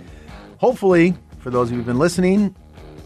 hopefully, 0.58 1.16
for 1.40 1.50
those 1.50 1.70
of 1.70 1.72
you 1.72 1.78
who've 1.78 1.86
been 1.86 1.98
listening, 1.98 2.54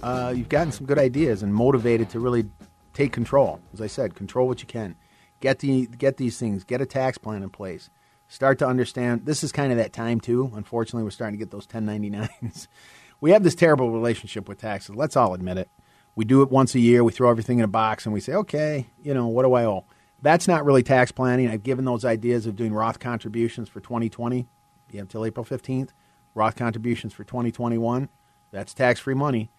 uh, 0.01 0.33
you've 0.35 0.49
gotten 0.49 0.71
some 0.71 0.87
good 0.87 0.97
ideas 0.97 1.43
and 1.43 1.53
motivated 1.53 2.09
to 2.09 2.19
really 2.19 2.49
take 2.93 3.13
control. 3.13 3.61
As 3.71 3.81
I 3.81 3.85
said, 3.85 4.15
control 4.15 4.47
what 4.47 4.61
you 4.61 4.65
can. 4.65 4.95
Get 5.41 5.59
the 5.59 5.85
get 5.85 6.17
these 6.17 6.39
things. 6.39 6.63
Get 6.63 6.81
a 6.81 6.87
tax 6.87 7.19
plan 7.19 7.43
in 7.43 7.51
place. 7.51 7.91
Start 8.27 8.57
to 8.59 8.67
understand. 8.67 9.27
This 9.27 9.43
is 9.43 9.51
kind 9.51 9.71
of 9.71 9.77
that 9.77 9.93
time 9.93 10.19
too. 10.19 10.51
Unfortunately, 10.55 11.03
we're 11.03 11.11
starting 11.11 11.37
to 11.37 11.45
get 11.45 11.51
those 11.51 11.67
1099s. 11.67 12.67
we 13.21 13.29
have 13.29 13.43
this 13.43 13.53
terrible 13.53 13.91
relationship 13.91 14.49
with 14.49 14.57
taxes. 14.57 14.95
Let's 14.95 15.15
all 15.15 15.35
admit 15.35 15.59
it. 15.59 15.69
We 16.15 16.25
do 16.25 16.41
it 16.41 16.49
once 16.49 16.73
a 16.73 16.79
year. 16.79 17.03
We 17.03 17.11
throw 17.11 17.29
everything 17.29 17.59
in 17.59 17.65
a 17.65 17.67
box 17.67 18.07
and 18.07 18.13
we 18.13 18.21
say, 18.21 18.33
okay, 18.33 18.87
you 19.03 19.13
know, 19.13 19.27
what 19.27 19.43
do 19.43 19.53
I 19.53 19.65
owe? 19.65 19.85
That's 20.21 20.47
not 20.47 20.65
really 20.65 20.83
tax 20.83 21.11
planning. 21.11 21.49
I've 21.49 21.63
given 21.63 21.85
those 21.85 22.03
ideas 22.03 22.45
of 22.45 22.55
doing 22.55 22.73
Roth 22.73 22.99
contributions 22.99 23.69
for 23.69 23.79
2020. 23.79 24.47
You 24.91 24.97
have 24.97 25.05
until 25.05 25.25
April 25.25 25.45
15th. 25.45 25.89
Roth 26.35 26.55
contributions 26.55 27.13
for 27.13 27.23
2021. 27.23 28.09
That's 28.51 28.73
tax 28.73 28.99
free 28.99 29.13
money. 29.13 29.49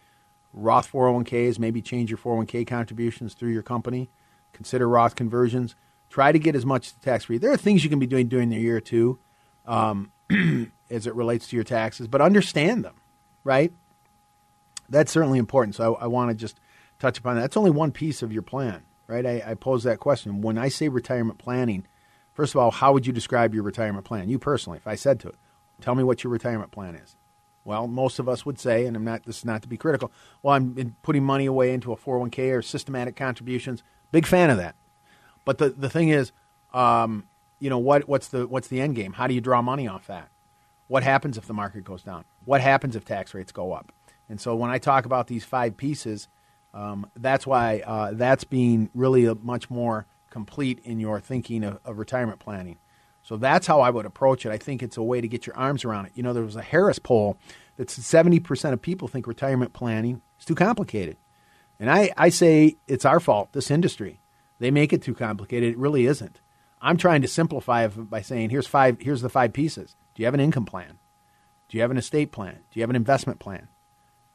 Roth 0.52 0.90
401ks, 0.90 1.58
maybe 1.58 1.80
change 1.80 2.10
your 2.10 2.18
401k 2.18 2.66
contributions 2.66 3.34
through 3.34 3.50
your 3.50 3.62
company. 3.62 4.10
Consider 4.52 4.88
Roth 4.88 5.14
conversions. 5.14 5.76
Try 6.08 6.32
to 6.32 6.38
get 6.38 6.56
as 6.56 6.66
much 6.66 6.98
tax 7.00 7.24
free. 7.24 7.38
There 7.38 7.52
are 7.52 7.56
things 7.56 7.84
you 7.84 7.90
can 7.90 8.00
be 8.00 8.06
doing 8.06 8.28
during 8.28 8.50
the 8.50 8.56
year 8.56 8.80
too, 8.80 9.18
um, 9.64 10.10
as 10.90 11.06
it 11.06 11.14
relates 11.14 11.48
to 11.48 11.56
your 11.56 11.64
taxes, 11.64 12.08
but 12.08 12.20
understand 12.20 12.84
them, 12.84 12.96
right? 13.44 13.72
That's 14.88 15.12
certainly 15.12 15.38
important. 15.38 15.76
So 15.76 15.94
I, 15.94 16.04
I 16.04 16.06
want 16.08 16.30
to 16.30 16.34
just 16.34 16.58
touch 16.98 17.18
upon 17.18 17.36
that. 17.36 17.42
That's 17.42 17.56
only 17.56 17.70
one 17.70 17.92
piece 17.92 18.22
of 18.22 18.32
your 18.32 18.42
plan 18.42 18.82
right? 19.10 19.26
I, 19.26 19.42
I 19.44 19.54
pose 19.54 19.82
that 19.82 19.98
question. 19.98 20.40
When 20.40 20.56
I 20.56 20.68
say 20.68 20.88
retirement 20.88 21.38
planning, 21.38 21.86
first 22.32 22.54
of 22.54 22.60
all, 22.60 22.70
how 22.70 22.92
would 22.92 23.06
you 23.06 23.12
describe 23.12 23.54
your 23.54 23.64
retirement 23.64 24.04
plan? 24.06 24.28
You 24.28 24.38
personally, 24.38 24.78
if 24.78 24.86
I 24.86 24.94
said 24.94 25.20
to 25.20 25.28
it, 25.28 25.34
tell 25.80 25.94
me 25.94 26.04
what 26.04 26.22
your 26.22 26.32
retirement 26.32 26.70
plan 26.70 26.94
is. 26.94 27.16
Well, 27.64 27.88
most 27.88 28.18
of 28.18 28.28
us 28.28 28.46
would 28.46 28.58
say, 28.58 28.86
and 28.86 28.96
I'm 28.96 29.04
not. 29.04 29.24
This 29.24 29.38
is 29.38 29.44
not 29.44 29.62
to 29.62 29.68
be 29.68 29.76
critical. 29.76 30.10
Well, 30.42 30.54
I'm 30.54 30.96
putting 31.02 31.24
money 31.24 31.44
away 31.44 31.74
into 31.74 31.92
a 31.92 31.96
401k 31.96 32.56
or 32.56 32.62
systematic 32.62 33.16
contributions. 33.16 33.82
Big 34.12 34.26
fan 34.26 34.48
of 34.48 34.56
that. 34.56 34.74
But 35.44 35.58
the 35.58 35.68
the 35.68 35.90
thing 35.90 36.08
is, 36.08 36.32
um, 36.72 37.26
you 37.58 37.68
know 37.68 37.78
what? 37.78 38.08
What's 38.08 38.28
the 38.28 38.46
what's 38.46 38.68
the 38.68 38.80
end 38.80 38.96
game? 38.96 39.12
How 39.12 39.26
do 39.26 39.34
you 39.34 39.42
draw 39.42 39.60
money 39.60 39.86
off 39.86 40.06
that? 40.06 40.30
What 40.88 41.02
happens 41.02 41.36
if 41.36 41.46
the 41.46 41.52
market 41.52 41.84
goes 41.84 42.02
down? 42.02 42.24
What 42.44 42.62
happens 42.62 42.96
if 42.96 43.04
tax 43.04 43.34
rates 43.34 43.52
go 43.52 43.72
up? 43.72 43.92
And 44.28 44.40
so 44.40 44.56
when 44.56 44.70
I 44.70 44.78
talk 44.78 45.04
about 45.04 45.26
these 45.26 45.44
five 45.44 45.76
pieces, 45.76 46.28
um, 46.72 47.10
that's 47.16 47.46
why 47.46 47.80
uh, 47.80 48.12
that's 48.12 48.44
being 48.44 48.90
really 48.94 49.32
much 49.42 49.70
more 49.70 50.06
complete 50.30 50.80
in 50.84 51.00
your 51.00 51.20
thinking 51.20 51.64
of, 51.64 51.80
of, 51.84 51.98
retirement 51.98 52.38
planning. 52.38 52.78
So 53.22 53.36
that's 53.36 53.66
how 53.66 53.80
I 53.80 53.90
would 53.90 54.06
approach 54.06 54.46
it. 54.46 54.52
I 54.52 54.58
think 54.58 54.82
it's 54.82 54.96
a 54.96 55.02
way 55.02 55.20
to 55.20 55.28
get 55.28 55.46
your 55.46 55.56
arms 55.56 55.84
around 55.84 56.06
it. 56.06 56.12
You 56.14 56.22
know, 56.22 56.32
there 56.32 56.44
was 56.44 56.56
a 56.56 56.62
Harris 56.62 56.98
poll 56.98 57.36
that 57.76 57.88
70% 57.88 58.72
of 58.72 58.80
people 58.80 59.08
think 59.08 59.26
retirement 59.26 59.72
planning 59.72 60.22
is 60.38 60.44
too 60.44 60.54
complicated. 60.54 61.16
And 61.80 61.90
I, 61.90 62.12
I 62.16 62.28
say 62.28 62.76
it's 62.86 63.04
our 63.04 63.20
fault, 63.20 63.52
this 63.52 63.70
industry. 63.70 64.20
They 64.58 64.70
make 64.70 64.92
it 64.92 65.02
too 65.02 65.14
complicated. 65.14 65.72
It 65.72 65.78
really 65.78 66.06
isn't. 66.06 66.40
I'm 66.82 66.96
trying 66.96 67.22
to 67.22 67.28
simplify 67.28 67.84
it 67.84 68.10
by 68.10 68.22
saying 68.22 68.50
here's 68.50 68.66
five 68.66 68.98
here's 69.00 69.22
the 69.22 69.28
five 69.28 69.52
pieces. 69.52 69.96
Do 70.14 70.22
you 70.22 70.26
have 70.26 70.34
an 70.34 70.40
income 70.40 70.64
plan? 70.64 70.98
Do 71.68 71.76
you 71.76 71.82
have 71.82 71.90
an 71.90 71.96
estate 71.96 72.32
plan? 72.32 72.60
Do 72.70 72.78
you 72.78 72.82
have 72.82 72.90
an 72.90 72.96
investment 72.96 73.38
plan? 73.38 73.68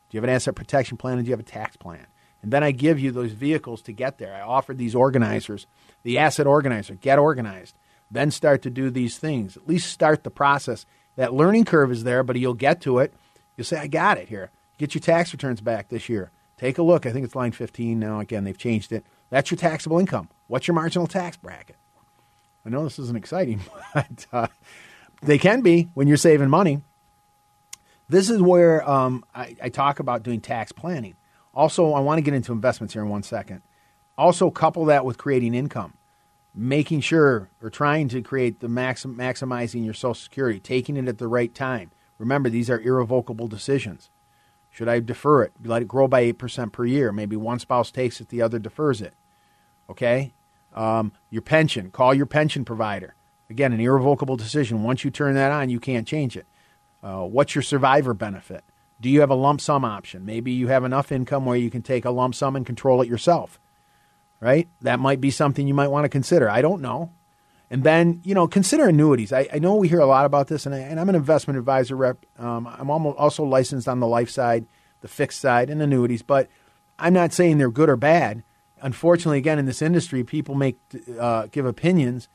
Do 0.10 0.16
you 0.16 0.20
have 0.20 0.24
an 0.24 0.36
asset 0.36 0.56
protection 0.56 0.98
plan 0.98 1.18
and 1.18 1.26
do 1.26 1.30
you 1.30 1.34
have 1.34 1.40
a 1.40 1.44
tax 1.44 1.76
plan? 1.76 2.08
And 2.46 2.54
then 2.54 2.64
I 2.64 2.70
give 2.70 3.00
you 3.00 3.10
those 3.10 3.32
vehicles 3.32 3.82
to 3.82 3.92
get 3.92 4.20
there. 4.20 4.36
I 4.36 4.42
offer 4.42 4.76
these 4.76 4.94
organizers, 4.94 5.66
the 6.04 6.20
asset 6.20 6.46
organizer, 6.46 6.94
get 6.94 7.18
organized, 7.18 7.76
then 8.12 8.30
start 8.30 8.62
to 8.62 8.70
do 8.70 8.92
these 8.92 9.18
things. 9.18 9.58
At 9.58 9.68
least 9.68 9.92
start 9.92 10.24
the 10.24 10.30
process. 10.30 10.86
That 11.16 11.34
learning 11.34 11.66
curve 11.66 11.92
is 11.92 12.04
there, 12.04 12.22
but 12.22 12.36
you'll 12.36 12.54
get 12.54 12.82
to 12.82 13.00
it. 13.00 13.16
You'll 13.58 13.66
say, 13.66 13.80
I 13.80 13.88
got 13.88 14.20
it 14.20 14.30
here. 14.30 14.52
Get 14.78 14.94
your 14.94 15.02
tax 15.02 15.34
returns 15.34 15.60
back 15.60 15.90
this 15.90 16.08
year. 16.08 16.30
Take 16.56 16.78
a 16.78 16.84
look. 16.84 17.08
I 17.08 17.12
think 17.12 17.26
it's 17.26 17.34
line 17.34 17.52
15 17.52 17.98
now. 18.00 18.20
Again, 18.20 18.44
they've 18.44 18.56
changed 18.56 18.92
it. 18.92 19.04
That's 19.32 19.50
your 19.50 19.58
taxable 19.58 19.98
income. 19.98 20.30
What's 20.46 20.68
your 20.68 20.76
marginal 20.76 21.08
tax 21.08 21.38
bracket? 21.38 21.78
I 22.64 22.70
know 22.70 22.84
this 22.84 23.00
isn't 23.00 23.18
exciting, 23.18 23.62
but 23.96 24.28
uh, 24.32 24.48
they 25.24 25.40
can 25.40 25.62
be 25.62 25.90
when 25.96 26.08
you're 26.08 26.16
saving 26.16 26.50
money. 26.50 26.82
This 28.08 28.30
is 28.30 28.40
where 28.40 28.88
um, 28.88 29.26
I, 29.34 29.56
I 29.64 29.70
talk 29.70 30.00
about 30.00 30.22
doing 30.22 30.42
tax 30.42 30.72
planning. 30.72 31.16
Also, 31.56 31.94
I 31.94 32.00
want 32.00 32.18
to 32.18 32.22
get 32.22 32.34
into 32.34 32.52
investments 32.52 32.94
here 32.94 33.04
in 33.04 33.10
one 33.10 33.24
second. 33.24 33.62
Also, 34.18 34.50
couple 34.50 34.86
that 34.86 35.06
with 35.06 35.18
creating 35.18 35.56
income, 35.56 35.94
making 36.54 37.02
sure 37.02 37.50
or 37.62 37.70
trying 37.70 38.08
to 38.10 38.22
create 38.22 38.60
the 38.60 38.68
maxim, 38.68 39.16
maximizing 39.16 39.86
your 39.86 39.94
Social 39.94 40.16
Security, 40.16 40.60
taking 40.60 40.98
it 40.98 41.08
at 41.08 41.18
the 41.18 41.28
right 41.28 41.54
time. 41.54 41.92
Remember, 42.18 42.50
these 42.50 42.70
are 42.70 42.80
irrevocable 42.80 43.48
decisions. 43.48 44.10
Should 44.70 44.90
I 44.90 45.00
defer 45.00 45.44
it? 45.44 45.54
Let 45.64 45.84
it 45.84 45.88
grow 45.88 46.08
by 46.08 46.32
8% 46.34 46.72
per 46.74 46.86
year. 46.86 47.12
Maybe 47.12 47.38
one 47.38 47.60
spouse 47.60 47.92
takes 47.92 48.20
it, 48.20 48.30
the 48.30 48.42
other 48.42 48.60
defers 48.60 49.02
it. 49.02 49.14
Okay? 49.90 50.34
Um, 50.74 51.14
your 51.30 51.42
pension, 51.42 51.92
call 51.92 52.14
your 52.14 52.26
pension 52.26 52.66
provider. 52.66 53.16
Again, 53.50 53.72
an 53.72 53.80
irrevocable 53.80 54.36
decision. 54.36 54.84
Once 54.84 55.06
you 55.06 55.12
turn 55.12 55.36
that 55.36 55.52
on, 55.52 55.70
you 55.70 55.80
can't 55.80 56.08
change 56.08 56.36
it. 56.36 56.46
Uh, 57.02 57.24
what's 57.24 57.56
your 57.56 57.62
survivor 57.62 58.14
benefit? 58.14 58.64
Do 59.06 59.12
you 59.12 59.20
have 59.20 59.30
a 59.30 59.36
lump 59.36 59.62
sum 59.62 59.86
option? 59.86 60.26
Maybe 60.26 60.52
you 60.52 60.66
have 60.70 60.84
enough 60.84 61.12
income 61.12 61.46
where 61.46 61.56
you 61.56 61.70
can 61.70 61.84
take 61.84 62.06
a 62.06 62.10
lump 62.10 62.34
sum 62.34 62.56
and 62.56 62.66
control 62.66 63.04
it 63.04 63.08
yourself, 63.08 63.60
right? 64.40 64.68
That 64.82 65.00
might 65.00 65.22
be 65.22 65.30
something 65.30 65.68
you 65.68 65.76
might 65.76 65.90
want 65.90 66.06
to 66.06 66.10
consider. 66.10 66.50
I 66.50 66.64
don't 66.64 66.82
know. 66.82 67.12
And 67.70 67.84
then, 67.84 68.22
you 68.24 68.34
know, 68.34 68.48
consider 68.48 68.88
annuities. 68.88 69.32
I, 69.32 69.48
I 69.54 69.60
know 69.60 69.76
we 69.76 69.90
hear 69.90 70.00
a 70.00 70.08
lot 70.08 70.26
about 70.26 70.48
this, 70.48 70.66
and, 70.66 70.74
I, 70.74 70.80
I'm 70.80 71.08
an 71.08 71.14
investment 71.14 71.60
advisor 71.60 71.96
rep. 71.96 72.26
Um, 72.40 72.66
I'm 72.66 72.90
almost 72.90 73.20
also 73.20 73.44
licensed 73.44 73.88
on 73.88 74.00
the 74.00 74.08
life 74.08 74.32
side, 74.32 74.66
the 75.02 75.08
fixed 75.08 75.40
side, 75.40 75.70
and 75.70 75.84
annuities, 75.84 76.24
but 76.24 76.50
I'm 76.98 77.14
not 77.14 77.32
saying 77.32 77.60
they're 77.60 77.70
good 77.70 77.90
or 77.90 77.98
bad. 77.98 78.42
Unfortunately, 78.82 79.38
again, 79.38 79.60
in 79.60 79.68
this 79.68 79.84
industry, 79.84 80.24
people 80.24 80.56
make 80.56 80.80
uh, 81.20 81.46
give 81.52 81.68
opinions, 81.68 82.28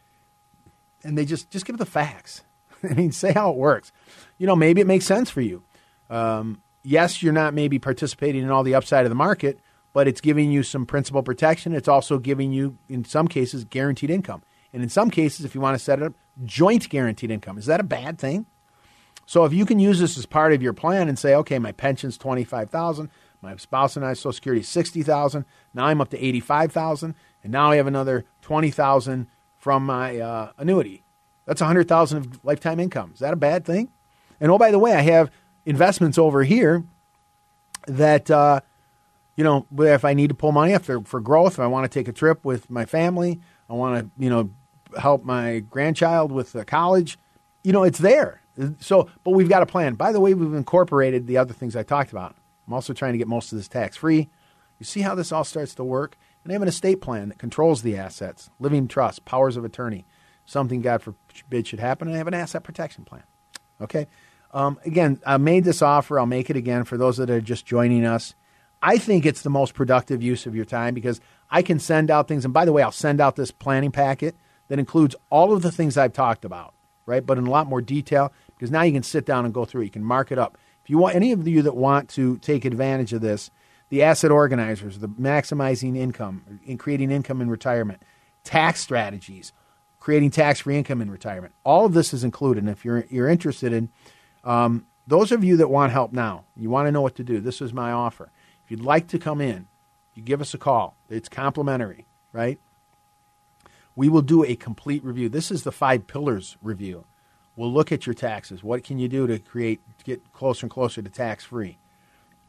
and 1.02 1.18
they 1.18 1.24
just 1.24 1.50
just 1.50 1.66
give 1.66 1.78
the 1.78 1.84
facts. 1.84 2.44
I 2.88 2.94
mean, 2.94 3.10
say 3.10 3.32
how 3.32 3.50
it 3.50 3.56
works. 3.56 3.90
You 4.38 4.46
know, 4.46 4.54
maybe 4.54 4.80
it 4.80 4.86
makes 4.86 5.04
sense 5.04 5.30
for 5.30 5.40
you. 5.40 5.64
Um, 6.10 6.62
yes, 6.82 7.22
you're 7.22 7.32
not 7.32 7.54
maybe 7.54 7.78
participating 7.78 8.42
in 8.42 8.50
all 8.50 8.62
the 8.62 8.74
upside 8.74 9.06
of 9.06 9.10
the 9.10 9.14
market, 9.14 9.60
but 9.92 10.06
it's 10.06 10.20
giving 10.20 10.50
you 10.50 10.62
some 10.62 10.84
principal 10.84 11.22
protection. 11.22 11.74
It's 11.74 11.88
also 11.88 12.18
giving 12.18 12.52
you, 12.52 12.76
in 12.88 13.04
some 13.04 13.28
cases, 13.28 13.64
guaranteed 13.64 14.10
income. 14.10 14.42
And 14.72 14.82
in 14.82 14.88
some 14.88 15.10
cases, 15.10 15.44
if 15.44 15.54
you 15.54 15.60
want 15.60 15.76
to 15.76 15.82
set 15.82 15.98
it 15.98 16.04
up, 16.04 16.14
joint 16.44 16.88
guaranteed 16.88 17.30
income. 17.30 17.58
Is 17.58 17.66
that 17.66 17.80
a 17.80 17.84
bad 17.84 18.18
thing? 18.18 18.46
So 19.26 19.44
if 19.44 19.52
you 19.52 19.64
can 19.64 19.78
use 19.78 20.00
this 20.00 20.18
as 20.18 20.26
part 20.26 20.52
of 20.52 20.62
your 20.62 20.72
plan 20.72 21.08
and 21.08 21.18
say, 21.18 21.34
okay, 21.36 21.58
my 21.58 21.72
pension's 21.72 22.18
twenty 22.18 22.44
five 22.44 22.70
thousand, 22.70 23.10
my 23.42 23.54
spouse 23.56 23.96
and 23.96 24.04
I 24.04 24.14
Social 24.14 24.32
Security 24.32 24.62
sixty 24.62 25.02
thousand, 25.02 25.44
now 25.72 25.86
I'm 25.86 26.00
up 26.00 26.10
to 26.10 26.18
eighty 26.18 26.40
five 26.40 26.72
thousand, 26.72 27.14
and 27.42 27.52
now 27.52 27.70
I 27.70 27.76
have 27.76 27.86
another 27.86 28.24
twenty 28.42 28.70
thousand 28.70 29.28
from 29.56 29.86
my 29.86 30.18
uh, 30.18 30.52
annuity. 30.58 31.04
That's 31.46 31.60
a 31.60 31.66
hundred 31.66 31.86
thousand 31.86 32.18
of 32.18 32.44
lifetime 32.44 32.80
income. 32.80 33.12
Is 33.14 33.20
that 33.20 33.32
a 33.32 33.36
bad 33.36 33.64
thing? 33.64 33.90
And 34.40 34.50
oh, 34.50 34.58
by 34.58 34.70
the 34.70 34.78
way, 34.78 34.94
I 34.94 35.02
have 35.02 35.30
investments 35.70 36.18
over 36.18 36.42
here 36.42 36.84
that 37.86 38.30
uh, 38.30 38.60
you 39.36 39.44
know 39.44 39.66
if 39.78 40.04
I 40.04 40.12
need 40.12 40.28
to 40.28 40.34
pull 40.34 40.52
money 40.52 40.76
for 40.78 41.00
for 41.02 41.20
growth, 41.20 41.54
if 41.54 41.60
I 41.60 41.66
want 41.66 41.90
to 41.90 41.98
take 41.98 42.08
a 42.08 42.12
trip 42.12 42.44
with 42.44 42.68
my 42.68 42.84
family, 42.84 43.40
I 43.68 43.74
want 43.74 44.04
to 44.04 44.22
you 44.22 44.28
know 44.28 44.50
help 44.98 45.24
my 45.24 45.60
grandchild 45.60 46.32
with 46.32 46.52
the 46.52 46.64
college, 46.64 47.18
you 47.62 47.72
know 47.72 47.84
it's 47.84 47.98
there. 47.98 48.42
So, 48.80 49.08
but 49.24 49.30
we've 49.30 49.48
got 49.48 49.62
a 49.62 49.66
plan. 49.66 49.94
By 49.94 50.12
the 50.12 50.20
way, 50.20 50.34
we've 50.34 50.52
incorporated 50.52 51.26
the 51.26 51.38
other 51.38 51.54
things 51.54 51.74
I 51.74 51.82
talked 51.82 52.10
about. 52.10 52.34
I'm 52.66 52.74
also 52.74 52.92
trying 52.92 53.12
to 53.12 53.18
get 53.18 53.28
most 53.28 53.52
of 53.52 53.58
this 53.58 53.68
tax 53.68 53.96
free. 53.96 54.28
You 54.78 54.84
see 54.84 55.00
how 55.00 55.14
this 55.14 55.32
all 55.32 55.44
starts 55.44 55.74
to 55.76 55.84
work? 55.84 56.18
And 56.42 56.52
I 56.52 56.54
have 56.54 56.62
an 56.62 56.68
estate 56.68 57.00
plan 57.00 57.28
that 57.30 57.38
controls 57.38 57.82
the 57.82 57.96
assets, 57.96 58.50
living 58.58 58.88
trust, 58.88 59.24
powers 59.24 59.56
of 59.56 59.64
attorney. 59.64 60.04
Something 60.44 60.82
God 60.82 61.00
forbid 61.02 61.66
should 61.66 61.80
happen, 61.80 62.08
and 62.08 62.14
I 62.14 62.18
have 62.18 62.26
an 62.26 62.34
asset 62.34 62.64
protection 62.64 63.04
plan. 63.04 63.22
Okay. 63.80 64.08
Um, 64.52 64.78
again, 64.84 65.20
I 65.24 65.36
made 65.36 65.64
this 65.64 65.82
offer. 65.82 66.18
I'll 66.18 66.26
make 66.26 66.50
it 66.50 66.56
again 66.56 66.84
for 66.84 66.96
those 66.96 67.16
that 67.18 67.30
are 67.30 67.40
just 67.40 67.66
joining 67.66 68.04
us. 68.04 68.34
I 68.82 68.98
think 68.98 69.26
it's 69.26 69.42
the 69.42 69.50
most 69.50 69.74
productive 69.74 70.22
use 70.22 70.46
of 70.46 70.54
your 70.54 70.64
time 70.64 70.94
because 70.94 71.20
I 71.50 71.62
can 71.62 71.78
send 71.78 72.10
out 72.10 72.28
things. 72.28 72.44
And 72.44 72.54
by 72.54 72.64
the 72.64 72.72
way, 72.72 72.82
I'll 72.82 72.92
send 72.92 73.20
out 73.20 73.36
this 73.36 73.50
planning 73.50 73.92
packet 73.92 74.34
that 74.68 74.78
includes 74.78 75.14
all 75.28 75.52
of 75.52 75.62
the 75.62 75.70
things 75.70 75.96
I've 75.96 76.12
talked 76.12 76.44
about, 76.44 76.74
right? 77.06 77.24
But 77.24 77.38
in 77.38 77.46
a 77.46 77.50
lot 77.50 77.66
more 77.66 77.82
detail 77.82 78.32
because 78.48 78.70
now 78.70 78.82
you 78.82 78.92
can 78.92 79.02
sit 79.02 79.26
down 79.26 79.44
and 79.44 79.54
go 79.54 79.64
through 79.64 79.82
it. 79.82 79.86
You 79.86 79.90
can 79.90 80.04
mark 80.04 80.32
it 80.32 80.38
up. 80.38 80.56
If 80.82 80.90
you 80.90 80.98
want 80.98 81.14
any 81.14 81.32
of 81.32 81.46
you 81.46 81.62
that 81.62 81.76
want 81.76 82.08
to 82.10 82.38
take 82.38 82.64
advantage 82.64 83.12
of 83.12 83.20
this, 83.20 83.50
the 83.90 84.02
asset 84.02 84.30
organizers, 84.30 84.98
the 84.98 85.08
maximizing 85.08 85.96
income, 85.96 86.60
in 86.64 86.78
creating 86.78 87.10
income 87.10 87.40
in 87.40 87.50
retirement, 87.50 88.02
tax 88.44 88.80
strategies, 88.80 89.52
creating 89.98 90.30
tax-free 90.30 90.76
income 90.76 91.02
in 91.02 91.10
retirement. 91.10 91.54
All 91.64 91.84
of 91.84 91.92
this 91.92 92.14
is 92.14 92.24
included. 92.24 92.62
And 92.62 92.70
if 92.70 92.84
you're 92.84 93.04
you're 93.10 93.28
interested 93.28 93.72
in 93.72 93.90
um, 94.44 94.86
those 95.06 95.32
of 95.32 95.42
you 95.44 95.56
that 95.56 95.68
want 95.68 95.92
help 95.92 96.12
now, 96.12 96.44
you 96.56 96.70
want 96.70 96.86
to 96.86 96.92
know 96.92 97.02
what 97.02 97.16
to 97.16 97.24
do, 97.24 97.40
this 97.40 97.60
is 97.60 97.72
my 97.72 97.90
offer. 97.90 98.30
If 98.64 98.70
you'd 98.70 98.82
like 98.82 99.08
to 99.08 99.18
come 99.18 99.40
in, 99.40 99.66
you 100.14 100.22
give 100.22 100.40
us 100.40 100.54
a 100.54 100.58
call. 100.58 100.96
It's 101.08 101.28
complimentary, 101.28 102.06
right? 102.32 102.58
We 103.96 104.08
will 104.08 104.22
do 104.22 104.44
a 104.44 104.56
complete 104.56 105.04
review. 105.04 105.28
This 105.28 105.50
is 105.50 105.62
the 105.62 105.72
five 105.72 106.06
pillars 106.06 106.56
review. 106.62 107.04
We'll 107.56 107.72
look 107.72 107.92
at 107.92 108.06
your 108.06 108.14
taxes. 108.14 108.62
What 108.62 108.84
can 108.84 108.98
you 108.98 109.08
do 109.08 109.26
to 109.26 109.38
create 109.38 109.80
to 109.98 110.04
get 110.04 110.32
closer 110.32 110.66
and 110.66 110.70
closer 110.70 111.02
to 111.02 111.10
tax 111.10 111.44
free 111.44 111.78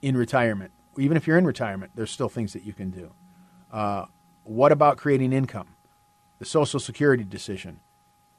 in 0.02 0.16
retirement? 0.16 0.72
Even 0.98 1.18
if 1.18 1.26
you're 1.26 1.38
in 1.38 1.46
retirement, 1.46 1.92
there's 1.96 2.12
still 2.12 2.30
things 2.30 2.54
that 2.54 2.64
you 2.64 2.74
can 2.74 2.92
do. 2.92 3.12
Uh, 3.72 4.06
what 4.44 4.72
about 4.72 4.98
creating 4.98 5.34
income? 5.34 5.70
The 6.40 6.46
Social 6.46 6.80
Security 6.80 7.24
decision, 7.24 7.80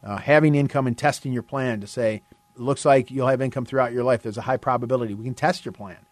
uh, 0.02 0.18
having 0.18 0.54
income 0.54 0.86
and 0.86 0.96
testing 0.96 1.32
your 1.32 1.42
plan 1.42 1.80
to 1.80 1.86
say 1.86 2.22
looks 2.56 2.84
like 2.84 3.10
you'll 3.10 3.28
have 3.28 3.40
income 3.40 3.64
throughout 3.64 3.92
your 3.92 4.04
life. 4.04 4.22
There's 4.22 4.38
a 4.38 4.42
high 4.42 4.56
probability. 4.56 5.14
We 5.14 5.24
can 5.24 5.34
test 5.34 5.64
your 5.64 5.72
plan. 5.72 6.06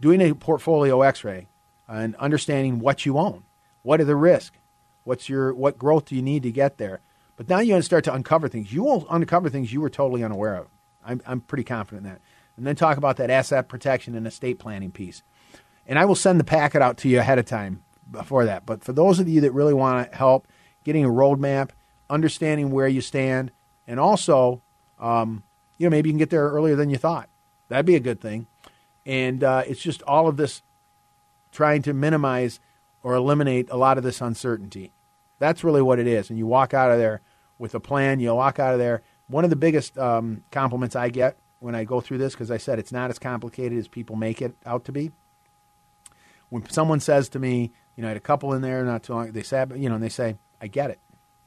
Doing 0.00 0.20
a 0.20 0.34
portfolio 0.34 1.02
x-ray 1.02 1.48
and 1.88 2.16
understanding 2.16 2.78
what 2.78 3.04
you 3.04 3.18
own. 3.18 3.44
What 3.82 4.00
are 4.00 4.04
the 4.04 4.16
risks? 4.16 4.56
What's 5.04 5.28
your 5.28 5.52
what 5.54 5.78
growth 5.78 6.06
do 6.06 6.14
you 6.14 6.22
need 6.22 6.42
to 6.44 6.52
get 6.52 6.78
there? 6.78 7.00
But 7.36 7.48
now 7.48 7.60
you 7.60 7.72
gotta 7.72 7.82
start 7.82 8.04
to 8.04 8.14
uncover 8.14 8.48
things. 8.48 8.72
You 8.72 8.82
will 8.82 9.06
uncover 9.10 9.48
things 9.48 9.72
you 9.72 9.80
were 9.80 9.90
totally 9.90 10.22
unaware 10.22 10.56
of. 10.56 10.68
I'm, 11.04 11.22
I'm 11.26 11.40
pretty 11.40 11.64
confident 11.64 12.06
in 12.06 12.12
that. 12.12 12.20
And 12.56 12.66
then 12.66 12.76
talk 12.76 12.98
about 12.98 13.16
that 13.16 13.30
asset 13.30 13.68
protection 13.68 14.14
and 14.14 14.26
estate 14.26 14.58
planning 14.58 14.90
piece. 14.90 15.22
And 15.86 15.98
I 15.98 16.04
will 16.04 16.14
send 16.14 16.38
the 16.38 16.44
packet 16.44 16.82
out 16.82 16.98
to 16.98 17.08
you 17.08 17.18
ahead 17.18 17.38
of 17.38 17.46
time 17.46 17.82
before 18.10 18.44
that. 18.44 18.66
But 18.66 18.84
for 18.84 18.92
those 18.92 19.18
of 19.18 19.28
you 19.28 19.40
that 19.40 19.52
really 19.52 19.74
want 19.74 20.10
to 20.10 20.16
help 20.16 20.46
getting 20.84 21.04
a 21.04 21.08
roadmap, 21.08 21.70
understanding 22.08 22.70
where 22.70 22.88
you 22.88 23.00
stand, 23.00 23.50
and 23.86 23.98
also 23.98 24.62
um, 24.98 25.42
you 25.80 25.86
know, 25.86 25.90
maybe 25.90 26.10
you 26.10 26.12
can 26.12 26.18
get 26.18 26.28
there 26.28 26.46
earlier 26.50 26.76
than 26.76 26.90
you 26.90 26.98
thought. 26.98 27.30
That'd 27.70 27.86
be 27.86 27.96
a 27.96 28.00
good 28.00 28.20
thing. 28.20 28.46
And 29.06 29.42
uh, 29.42 29.62
it's 29.66 29.80
just 29.80 30.02
all 30.02 30.28
of 30.28 30.36
this 30.36 30.62
trying 31.52 31.80
to 31.82 31.94
minimize 31.94 32.60
or 33.02 33.14
eliminate 33.14 33.70
a 33.70 33.78
lot 33.78 33.96
of 33.96 34.04
this 34.04 34.20
uncertainty. 34.20 34.92
That's 35.38 35.64
really 35.64 35.80
what 35.80 35.98
it 35.98 36.06
is. 36.06 36.28
And 36.28 36.38
you 36.38 36.46
walk 36.46 36.74
out 36.74 36.90
of 36.90 36.98
there 36.98 37.22
with 37.58 37.74
a 37.74 37.80
plan. 37.80 38.20
You 38.20 38.34
walk 38.34 38.58
out 38.58 38.74
of 38.74 38.78
there. 38.78 39.00
One 39.28 39.42
of 39.42 39.48
the 39.48 39.56
biggest 39.56 39.96
um, 39.96 40.44
compliments 40.50 40.94
I 40.96 41.08
get 41.08 41.38
when 41.60 41.74
I 41.74 41.84
go 41.84 42.02
through 42.02 42.18
this, 42.18 42.34
because 42.34 42.50
I 42.50 42.58
said 42.58 42.78
it's 42.78 42.92
not 42.92 43.08
as 43.08 43.18
complicated 43.18 43.78
as 43.78 43.88
people 43.88 44.16
make 44.16 44.42
it 44.42 44.54
out 44.66 44.84
to 44.84 44.92
be. 44.92 45.12
When 46.50 46.68
someone 46.68 47.00
says 47.00 47.30
to 47.30 47.38
me, 47.38 47.70
you 47.96 48.02
know, 48.02 48.08
I 48.08 48.10
had 48.10 48.16
a 48.18 48.20
couple 48.20 48.52
in 48.52 48.60
there 48.60 48.84
not 48.84 49.04
too 49.04 49.14
long, 49.14 49.32
they 49.32 49.42
said, 49.42 49.72
you 49.76 49.88
know, 49.88 49.94
and 49.94 50.04
they 50.04 50.10
say, 50.10 50.36
I 50.60 50.66
get 50.66 50.90
it. 50.90 50.98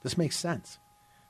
This 0.01 0.18
makes 0.18 0.38
sense. 0.38 0.80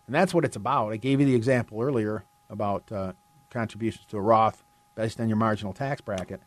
And 0.08 0.16
that's 0.16 0.34
what 0.34 0.46
it's 0.46 0.56
about. 0.56 0.94
I 0.94 0.98
gave 0.98 1.20
you 1.20 1.26
the 1.26 1.36
example 1.36 1.82
earlier 1.82 2.24
about 2.54 2.90
uh, 2.92 3.14
contributions 3.50 4.06
to 4.06 4.18
a 4.18 4.22
Roth 4.22 4.64
based 4.96 5.20
on 5.20 5.28
your 5.28 5.38
marginal 5.38 5.74
tax 5.74 6.00
bracket. 6.00 6.40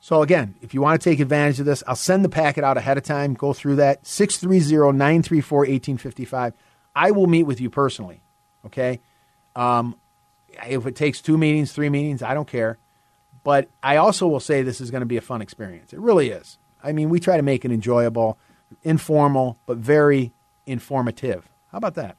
So 0.00 0.22
again, 0.22 0.54
if 0.62 0.72
you 0.72 0.80
want 0.80 1.02
to 1.02 1.10
take 1.10 1.20
advantage 1.20 1.60
of 1.60 1.66
this, 1.66 1.82
I'll 1.86 1.94
send 1.94 2.24
the 2.24 2.30
packet 2.30 2.64
out 2.64 2.78
ahead 2.78 2.96
of 2.96 3.04
time. 3.04 3.34
Go 3.34 3.52
through 3.52 3.76
that 3.76 4.04
630-934-1855. 4.04 6.54
I 6.96 7.10
will 7.10 7.26
meet 7.26 7.42
with 7.42 7.60
you 7.60 7.68
personally. 7.68 8.22
Okay, 8.64 9.00
um, 9.56 9.96
if 10.66 10.86
it 10.86 10.96
takes 10.96 11.20
two 11.20 11.38
meetings, 11.38 11.72
three 11.72 11.88
meetings, 11.88 12.22
I 12.22 12.34
don't 12.34 12.48
care. 12.48 12.78
But 13.42 13.68
I 13.82 13.96
also 13.96 14.26
will 14.26 14.40
say 14.40 14.62
this 14.62 14.80
is 14.80 14.90
going 14.90 15.00
to 15.00 15.06
be 15.06 15.16
a 15.16 15.22
fun 15.22 15.40
experience. 15.40 15.92
It 15.92 15.98
really 15.98 16.30
is. 16.30 16.58
I 16.82 16.92
mean, 16.92 17.08
we 17.08 17.20
try 17.20 17.36
to 17.36 17.42
make 17.42 17.64
it 17.64 17.72
enjoyable, 17.72 18.38
informal, 18.82 19.58
but 19.66 19.78
very 19.78 20.32
informative. 20.66 21.48
How 21.72 21.78
about 21.78 21.94
that? 21.94 22.16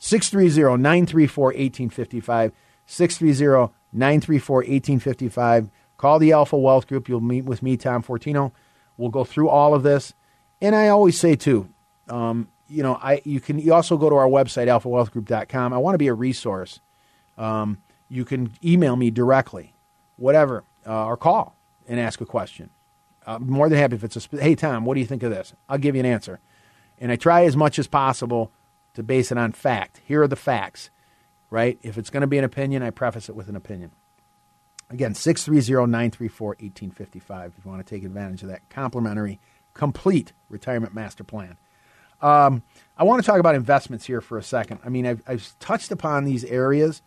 630 0.00 0.82
934 0.82 1.44
1855. 1.44 2.52
630 2.86 3.72
934 3.92 4.56
1855. 4.56 5.70
Call 5.96 6.18
the 6.18 6.32
Alpha 6.32 6.56
Wealth 6.56 6.88
Group. 6.88 7.08
You'll 7.08 7.20
meet 7.20 7.44
with 7.44 7.62
me, 7.62 7.76
Tom 7.76 8.02
Fortino. 8.02 8.50
We'll 8.96 9.10
go 9.10 9.22
through 9.22 9.48
all 9.48 9.74
of 9.74 9.82
this. 9.82 10.14
And 10.60 10.74
I 10.74 10.88
always 10.88 11.18
say, 11.18 11.36
too, 11.36 11.68
um, 12.08 12.48
you 12.68 12.82
know, 12.82 12.94
I 12.94 13.20
you 13.24 13.40
can 13.40 13.58
you 13.58 13.74
also 13.74 13.96
go 13.96 14.08
to 14.08 14.16
our 14.16 14.26
website, 14.26 14.66
alphawealthgroup.com. 14.66 15.72
I 15.72 15.78
want 15.78 15.94
to 15.94 15.98
be 15.98 16.08
a 16.08 16.14
resource. 16.14 16.80
Um, 17.38 17.78
you 18.08 18.24
can 18.24 18.52
email 18.64 18.96
me 18.96 19.10
directly, 19.10 19.74
whatever, 20.16 20.64
uh, 20.86 21.06
or 21.06 21.16
call 21.16 21.54
and 21.88 22.00
ask 22.00 22.20
a 22.20 22.26
question. 22.26 22.70
I'm 23.26 23.48
more 23.48 23.68
than 23.68 23.78
happy 23.78 23.96
if 23.96 24.04
it's 24.04 24.16
a, 24.16 24.36
hey, 24.40 24.54
Tom, 24.54 24.84
what 24.84 24.94
do 24.94 25.00
you 25.00 25.06
think 25.06 25.22
of 25.22 25.30
this? 25.30 25.54
I'll 25.68 25.78
give 25.78 25.94
you 25.94 26.00
an 26.00 26.06
answer. 26.06 26.40
And 26.98 27.12
I 27.12 27.16
try 27.16 27.44
as 27.44 27.56
much 27.56 27.78
as 27.78 27.86
possible 27.86 28.50
to 28.94 29.02
base 29.02 29.30
it 29.30 29.38
on 29.38 29.52
fact. 29.52 30.00
Here 30.04 30.22
are 30.22 30.28
the 30.28 30.36
facts, 30.36 30.90
right? 31.50 31.78
If 31.82 31.98
it's 31.98 32.10
going 32.10 32.22
to 32.22 32.26
be 32.26 32.38
an 32.38 32.44
opinion, 32.44 32.82
I 32.82 32.90
preface 32.90 33.28
it 33.28 33.36
with 33.36 33.48
an 33.48 33.56
opinion. 33.56 33.92
Again, 34.90 35.14
630 35.14 35.90
934 35.90 36.48
1855 36.48 37.54
if 37.56 37.64
you 37.64 37.70
want 37.70 37.86
to 37.86 37.94
take 37.94 38.04
advantage 38.04 38.42
of 38.42 38.48
that 38.48 38.68
complimentary, 38.70 39.38
complete 39.72 40.32
retirement 40.48 40.94
master 40.94 41.22
plan. 41.22 41.56
Um, 42.20 42.62
I 42.96 43.04
want 43.04 43.22
to 43.22 43.26
talk 43.26 43.40
about 43.40 43.54
investments 43.54 44.04
here 44.04 44.20
for 44.20 44.36
a 44.36 44.42
second. 44.42 44.80
I 44.84 44.88
mean, 44.88 45.06
I've, 45.06 45.22
I've 45.26 45.58
touched 45.58 45.90
upon 45.90 46.24
these 46.24 46.44
areas, 46.44 47.02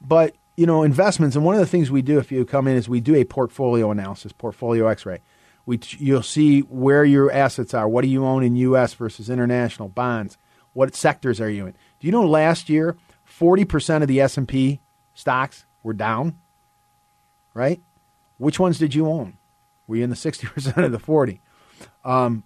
but 0.00 0.34
you 0.56 0.66
know, 0.66 0.82
investments. 0.82 1.34
And 1.34 1.44
one 1.44 1.54
of 1.54 1.60
the 1.60 1.66
things 1.66 1.90
we 1.90 2.02
do 2.02 2.18
if 2.18 2.30
you 2.30 2.44
come 2.44 2.68
in 2.68 2.76
is 2.76 2.88
we 2.88 3.00
do 3.00 3.14
a 3.14 3.24
portfolio 3.24 3.90
analysis, 3.90 4.32
portfolio 4.32 4.86
X-ray. 4.88 5.20
We 5.64 5.80
you'll 5.98 6.22
see 6.22 6.60
where 6.60 7.04
your 7.04 7.30
assets 7.30 7.72
are. 7.72 7.88
What 7.88 8.02
do 8.02 8.08
you 8.08 8.26
own 8.26 8.42
in 8.42 8.56
U.S. 8.56 8.94
versus 8.94 9.30
international 9.30 9.88
bonds? 9.88 10.36
What 10.72 10.94
sectors 10.94 11.40
are 11.40 11.50
you 11.50 11.66
in? 11.66 11.72
Do 11.72 12.06
you 12.06 12.12
know 12.12 12.26
last 12.26 12.68
year, 12.68 12.96
forty 13.24 13.64
percent 13.64 14.02
of 14.02 14.08
the 14.08 14.20
S 14.20 14.36
and 14.36 14.48
P 14.48 14.80
stocks 15.14 15.66
were 15.82 15.92
down? 15.92 16.38
Right? 17.54 17.80
Which 18.38 18.58
ones 18.58 18.78
did 18.78 18.94
you 18.94 19.06
own? 19.06 19.36
Were 19.86 19.96
you 19.96 20.04
in 20.04 20.10
the 20.10 20.16
sixty 20.16 20.46
percent 20.46 20.78
of 20.78 20.92
the 20.92 20.98
forty? 20.98 21.40
Um, 22.04 22.44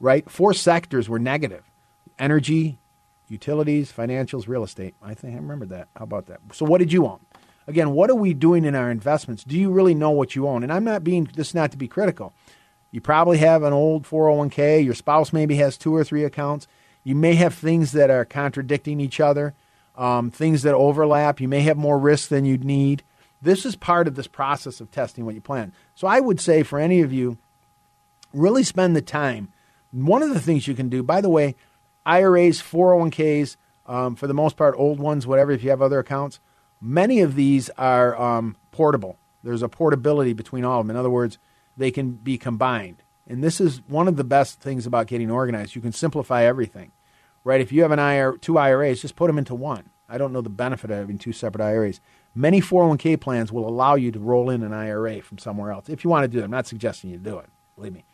right? 0.00 0.28
Four 0.30 0.54
sectors 0.54 1.08
were 1.08 1.18
negative: 1.18 1.64
energy, 2.18 2.78
utilities, 3.28 3.92
financials, 3.92 4.48
real 4.48 4.64
estate. 4.64 4.94
I 5.02 5.14
think 5.14 5.34
I 5.34 5.36
remember 5.36 5.66
that. 5.66 5.88
How 5.96 6.04
about 6.04 6.26
that? 6.26 6.40
So, 6.52 6.64
what 6.64 6.78
did 6.78 6.92
you 6.92 7.06
own? 7.06 7.20
Again, 7.66 7.90
what 7.90 8.08
are 8.08 8.14
we 8.14 8.32
doing 8.32 8.64
in 8.64 8.74
our 8.74 8.90
investments? 8.90 9.44
Do 9.44 9.58
you 9.58 9.70
really 9.70 9.94
know 9.94 10.10
what 10.10 10.34
you 10.34 10.48
own? 10.48 10.62
And 10.62 10.72
I'm 10.72 10.84
not 10.84 11.04
being 11.04 11.28
this 11.34 11.54
not 11.54 11.70
to 11.72 11.76
be 11.76 11.86
critical. 11.86 12.32
You 12.90 13.02
probably 13.02 13.36
have 13.38 13.62
an 13.62 13.74
old 13.74 14.04
401k. 14.04 14.82
Your 14.82 14.94
spouse 14.94 15.34
maybe 15.34 15.56
has 15.56 15.76
two 15.76 15.94
or 15.94 16.02
three 16.02 16.24
accounts. 16.24 16.66
You 17.08 17.14
may 17.14 17.36
have 17.36 17.54
things 17.54 17.92
that 17.92 18.10
are 18.10 18.26
contradicting 18.26 19.00
each 19.00 19.18
other, 19.18 19.54
um, 19.96 20.30
things 20.30 20.60
that 20.64 20.74
overlap. 20.74 21.40
You 21.40 21.48
may 21.48 21.60
have 21.62 21.78
more 21.78 21.98
risk 21.98 22.28
than 22.28 22.44
you'd 22.44 22.64
need. 22.64 23.02
This 23.40 23.64
is 23.64 23.76
part 23.76 24.06
of 24.06 24.14
this 24.14 24.26
process 24.26 24.78
of 24.78 24.90
testing 24.90 25.24
what 25.24 25.34
you 25.34 25.40
plan. 25.40 25.72
So 25.94 26.06
I 26.06 26.20
would 26.20 26.38
say 26.38 26.62
for 26.62 26.78
any 26.78 27.00
of 27.00 27.10
you, 27.10 27.38
really 28.34 28.62
spend 28.62 28.94
the 28.94 29.00
time. 29.00 29.50
One 29.90 30.22
of 30.22 30.34
the 30.34 30.38
things 30.38 30.68
you 30.68 30.74
can 30.74 30.90
do, 30.90 31.02
by 31.02 31.22
the 31.22 31.30
way, 31.30 31.54
IRAs, 32.04 32.60
401ks, 32.60 33.56
um, 33.86 34.14
for 34.14 34.26
the 34.26 34.34
most 34.34 34.58
part, 34.58 34.74
old 34.76 35.00
ones, 35.00 35.26
whatever, 35.26 35.50
if 35.52 35.64
you 35.64 35.70
have 35.70 35.80
other 35.80 36.00
accounts, 36.00 36.40
many 36.78 37.20
of 37.20 37.36
these 37.36 37.70
are 37.78 38.20
um, 38.20 38.54
portable. 38.70 39.16
There's 39.42 39.62
a 39.62 39.68
portability 39.70 40.34
between 40.34 40.66
all 40.66 40.80
of 40.80 40.86
them. 40.86 40.94
In 40.94 41.00
other 41.00 41.08
words, 41.08 41.38
they 41.74 41.90
can 41.90 42.10
be 42.10 42.36
combined. 42.36 43.02
And 43.26 43.42
this 43.42 43.62
is 43.62 43.80
one 43.88 44.08
of 44.08 44.16
the 44.16 44.24
best 44.24 44.60
things 44.60 44.84
about 44.84 45.06
getting 45.06 45.30
organized. 45.30 45.74
You 45.74 45.80
can 45.80 45.92
simplify 45.92 46.44
everything, 46.44 46.92
right? 47.48 47.62
If 47.62 47.72
you 47.72 47.80
have 47.80 47.92
an 47.92 47.98
IRA, 47.98 48.38
two 48.38 48.58
IRAs, 48.58 49.00
just 49.00 49.16
put 49.16 49.26
them 49.28 49.38
into 49.38 49.54
one. 49.54 49.88
I 50.06 50.18
don't 50.18 50.34
know 50.34 50.42
the 50.42 50.50
benefit 50.50 50.90
of 50.90 50.98
having 50.98 51.16
two 51.16 51.32
separate 51.32 51.64
IRAs. 51.64 51.98
Many 52.34 52.60
401k 52.60 53.18
plans 53.18 53.50
will 53.50 53.66
allow 53.66 53.94
you 53.94 54.12
to 54.12 54.18
roll 54.18 54.50
in 54.50 54.62
an 54.62 54.74
IRA 54.74 55.22
from 55.22 55.38
somewhere 55.38 55.72
else 55.72 55.88
if 55.88 56.04
you 56.04 56.10
want 56.10 56.24
to 56.24 56.28
do 56.28 56.40
it. 56.40 56.44
I'm 56.44 56.50
not 56.50 56.66
suggesting 56.66 57.08
you 57.08 57.16
do 57.16 57.38
it, 57.38 57.46
believe 57.74 57.94
me. 57.94 58.04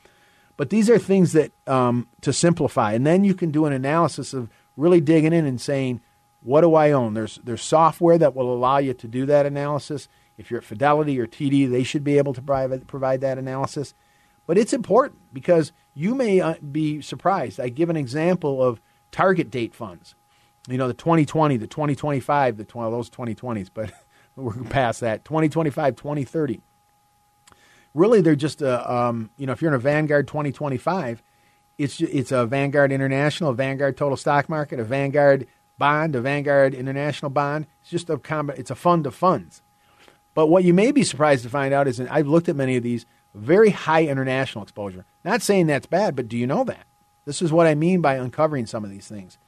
But 0.57 0.71
these 0.71 0.89
are 0.89 0.99
things 0.99 1.33
that 1.33 1.51
um, 1.67 2.07
to 2.21 2.33
simplify, 2.33 2.93
and 2.93 3.05
then 3.05 3.25
you 3.25 3.35
can 3.35 3.51
do 3.51 3.67
an 3.67 3.73
analysis 3.73 4.35
of 4.35 4.49
really 4.77 5.01
digging 5.01 5.33
in 5.33 5.47
and 5.47 5.61
saying, 5.61 6.01
what 6.43 6.61
do 6.61 6.77
I 6.77 6.93
own? 6.93 7.15
There's 7.15 7.41
there's 7.43 7.63
software 7.63 8.19
that 8.19 8.37
will 8.37 8.55
allow 8.55 8.79
you 8.79 8.95
to 8.95 9.09
do 9.09 9.27
that 9.27 9.47
analysis. 9.47 10.09
If 10.39 10.49
you're 10.49 10.59
at 10.59 10.65
Fidelity 10.65 11.19
or 11.19 11.27
TD, 11.27 11.69
they 11.69 11.83
should 11.83 12.05
be 12.05 12.19
able 12.19 12.35
to 12.35 12.43
provide, 12.43 12.87
provide 12.87 13.21
that 13.23 13.39
analysis. 13.39 13.95
But 14.47 14.59
it's 14.59 14.73
important 14.73 15.19
because 15.33 15.73
you 15.93 16.15
may 16.15 16.41
uh, 16.41 16.55
be 16.59 17.01
surprised. 17.01 17.59
I 17.59 17.69
give 17.69 17.91
an 17.91 17.97
example 17.97 18.63
of 18.63 18.81
target 19.15 19.51
date 19.51 19.75
funds. 19.75 20.15
You 20.69 20.79
know, 20.79 20.89
the 20.89 20.95
2020, 20.95 21.57
the 21.59 21.67
2025, 21.67 22.57
the 22.57 22.67
well, 22.75 22.91
those 22.91 23.11
2020s, 23.11 23.69
but 23.73 23.93
we're 24.37 24.53
past 24.65 25.01
that. 25.01 25.25
2025, 25.25 25.97
2030 25.97 26.61
really 27.95 28.21
they're 28.21 28.35
just 28.35 28.61
a 28.61 28.93
um, 28.93 29.31
you 29.39 29.47
know 29.47 29.53
if 29.53 29.63
you're 29.63 29.71
in 29.71 29.77
a 29.77 29.79
Vanguard 29.79 30.27
2025, 30.27 31.23
it's 31.79 32.01
it's 32.01 32.33
a 32.33 32.45
Vanguard 32.45 32.93
International, 32.93 33.51
a 33.51 33.55
Vanguard 33.55 33.97
Total 33.97 34.17
Stock 34.17 34.49
Market, 34.49 34.81
a 34.81 34.85
Vanguard 34.85 35.47
bond, 35.79 36.15
a 36.15 36.21
Vanguard 36.21 36.75
International 36.75 37.31
bond. 37.31 37.67
It's 37.83 37.91
just 37.91 38.11
a 38.11 38.21
it's 38.57 38.71
a 38.71 38.75
fund 38.75 39.07
of 39.07 39.15
funds. 39.15 39.63
But 40.35 40.49
what 40.49 40.65
you 40.65 40.75
may 40.75 40.91
be 40.91 41.05
surprised 41.05 41.45
to 41.45 41.49
find 41.49 41.73
out 41.73 41.87
is, 41.87 42.01
and 42.01 42.09
I've 42.09 42.27
looked 42.27 42.49
at 42.49 42.57
many 42.57 42.77
of 42.77 42.83
these, 42.83 43.07
very 43.35 43.71
high 43.71 44.03
international 44.03 44.65
exposure. 44.65 45.05
Not 45.25 45.43
saying 45.43 45.69
that's 45.69 45.87
bad, 45.87 46.17
but 46.17 46.27
do 46.27 46.37
you 46.37 46.47
know 46.47 46.65
that? 46.65 46.87
This 47.25 47.43
is 47.43 47.53
what 47.53 47.67
I 47.67 47.75
mean 47.75 48.01
by 48.01 48.17
uncovering 48.17 48.67
some 48.67 48.85
of 48.85 48.91
these 48.91 49.09
things. 49.09 49.39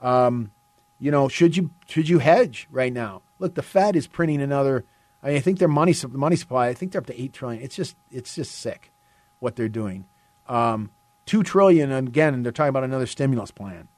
Um, 0.00 0.50
you 0.98 1.10
know, 1.10 1.28
should 1.28 1.56
you 1.56 1.70
should 1.86 2.08
you 2.08 2.18
hedge 2.18 2.68
right 2.70 2.92
now? 2.92 3.22
Look, 3.38 3.54
the 3.54 3.62
Fed 3.62 3.96
is 3.96 4.06
printing 4.06 4.40
another 4.40 4.84
I, 5.22 5.28
mean, 5.28 5.36
I 5.36 5.40
think 5.40 5.58
their 5.58 5.68
money 5.68 5.94
money 6.10 6.36
supply. 6.36 6.68
I 6.68 6.74
think 6.74 6.92
they're 6.92 7.00
up 7.00 7.06
to 7.06 7.20
eight 7.20 7.32
trillion. 7.32 7.62
It's 7.62 7.76
just 7.76 7.96
it's 8.10 8.34
just 8.34 8.52
sick 8.52 8.92
what 9.38 9.56
they're 9.56 9.68
doing. 9.68 10.06
Um, 10.48 10.90
Two 11.24 11.42
trillion 11.42 11.92
again, 11.92 12.42
they're 12.42 12.52
talking 12.52 12.70
about 12.70 12.84
another 12.84 13.06
stimulus 13.06 13.50
plan. 13.50 13.88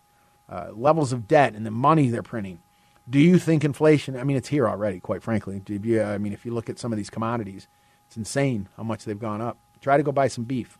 Uh, 0.49 0.69
levels 0.75 1.13
of 1.13 1.27
debt 1.27 1.55
and 1.55 1.65
the 1.65 1.71
money 1.71 2.09
they're 2.09 2.23
printing. 2.23 2.61
Do 3.09 3.19
you 3.19 3.39
think 3.39 3.65
inflation? 3.65 4.17
I 4.17 4.25
mean, 4.25 4.37
it's 4.37 4.49
here 4.49 4.69
already. 4.69 5.01
Quite 5.01 5.23
frankly, 5.23 5.63
you, 5.67 6.03
I 6.03 6.19
mean, 6.19 6.33
if 6.33 6.45
you 6.45 6.53
look 6.53 6.69
at 6.69 6.79
some 6.79 6.93
of 6.93 6.97
these 6.99 7.11
commodities, 7.11 7.67
it's 8.07 8.17
insane 8.17 8.69
how 8.77 8.83
much 8.83 9.05
they've 9.05 9.19
gone 9.19 9.41
up. 9.41 9.59
Try 9.81 9.97
to 9.97 10.03
go 10.03 10.13
buy 10.13 10.29
some 10.29 10.45
beef. 10.45 10.79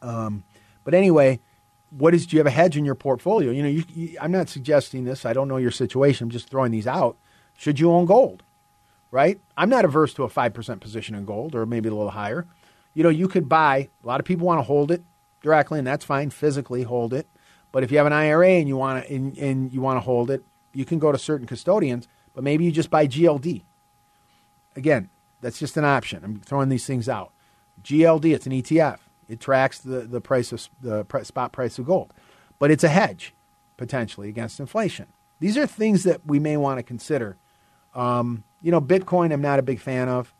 Um, 0.00 0.44
but 0.86 0.94
anyway, 0.94 1.40
what 1.90 2.14
is? 2.14 2.24
Do 2.26 2.36
you 2.36 2.40
have 2.40 2.46
a 2.46 2.50
hedge 2.50 2.78
in 2.78 2.86
your 2.86 2.94
portfolio? 2.94 3.50
You 3.50 3.62
know, 3.62 3.68
you, 3.68 3.84
you, 3.94 4.18
I'm 4.22 4.32
not 4.32 4.48
suggesting 4.48 5.04
this. 5.04 5.26
I 5.26 5.34
don't 5.34 5.48
know 5.48 5.58
your 5.58 5.70
situation. 5.70 6.24
I'm 6.24 6.30
just 6.30 6.48
throwing 6.48 6.72
these 6.72 6.86
out. 6.86 7.18
Should 7.58 7.78
you 7.78 7.92
own 7.92 8.06
gold? 8.06 8.42
right? 9.10 9.40
I'm 9.56 9.68
not 9.68 9.84
averse 9.84 10.12
to 10.14 10.24
a 10.24 10.28
5% 10.28 10.80
position 10.80 11.14
in 11.14 11.24
gold 11.24 11.54
or 11.54 11.66
maybe 11.66 11.88
a 11.88 11.94
little 11.94 12.10
higher. 12.10 12.46
You 12.94 13.02
know, 13.02 13.08
you 13.08 13.28
could 13.28 13.48
buy, 13.48 13.88
a 14.02 14.06
lot 14.06 14.20
of 14.20 14.26
people 14.26 14.46
want 14.46 14.58
to 14.58 14.62
hold 14.62 14.90
it 14.90 15.02
directly, 15.42 15.78
and 15.78 15.86
that's 15.86 16.04
fine, 16.04 16.28
physically 16.28 16.82
hold 16.82 17.14
it. 17.14 17.26
But 17.72 17.82
if 17.82 17.90
you 17.90 17.98
have 17.98 18.06
an 18.06 18.12
IRA 18.12 18.50
and 18.50 18.68
you 18.68 18.76
want 18.76 19.04
to 19.06 19.14
and, 19.14 19.36
and 19.38 19.72
you 19.72 19.80
want 19.80 19.96
to 19.96 20.00
hold 20.00 20.30
it, 20.30 20.42
you 20.72 20.84
can 20.84 20.98
go 20.98 21.12
to 21.12 21.18
certain 21.18 21.46
custodians, 21.46 22.08
but 22.34 22.44
maybe 22.44 22.64
you 22.64 22.72
just 22.72 22.90
buy 22.90 23.06
GLD. 23.06 23.62
Again, 24.76 25.08
that's 25.40 25.58
just 25.58 25.76
an 25.76 25.84
option. 25.84 26.22
I'm 26.22 26.40
throwing 26.40 26.68
these 26.68 26.86
things 26.86 27.08
out. 27.08 27.32
GLD, 27.82 28.34
it's 28.34 28.46
an 28.46 28.52
ETF. 28.52 28.98
It 29.28 29.40
tracks 29.40 29.78
the, 29.78 30.00
the 30.00 30.20
price 30.20 30.52
of 30.52 30.68
the 30.80 31.04
spot 31.24 31.52
price 31.52 31.78
of 31.78 31.86
gold, 31.86 32.12
but 32.58 32.70
it's 32.70 32.84
a 32.84 32.88
hedge 32.88 33.34
potentially 33.76 34.28
against 34.28 34.60
inflation. 34.60 35.06
These 35.40 35.56
are 35.58 35.66
things 35.66 36.04
that 36.04 36.26
we 36.26 36.38
may 36.38 36.56
want 36.56 36.78
to 36.78 36.82
consider 36.82 37.36
um, 37.96 38.44
you 38.60 38.70
know, 38.70 38.80
Bitcoin, 38.80 39.32
I'm 39.32 39.40
not 39.40 39.58
a 39.58 39.62
big 39.62 39.80
fan 39.80 40.08
of. 40.08 40.32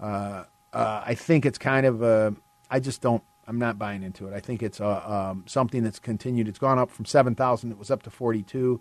Uh, 0.00 0.44
uh, 0.72 1.02
I 1.06 1.14
think 1.14 1.46
it's 1.46 1.58
kind 1.58 1.86
of 1.86 2.02
a, 2.02 2.34
I 2.70 2.80
just 2.80 3.00
don't, 3.00 3.22
I'm 3.46 3.58
not 3.58 3.78
buying 3.78 4.02
into 4.02 4.26
it. 4.26 4.32
I 4.34 4.40
think 4.40 4.62
it's 4.62 4.80
a, 4.80 5.12
um, 5.12 5.44
something 5.46 5.84
that's 5.84 5.98
continued. 5.98 6.48
It's 6.48 6.58
gone 6.58 6.78
up 6.78 6.90
from 6.90 7.04
7,000, 7.04 7.70
it 7.70 7.78
was 7.78 7.90
up 7.90 8.02
to 8.04 8.10
42. 8.10 8.80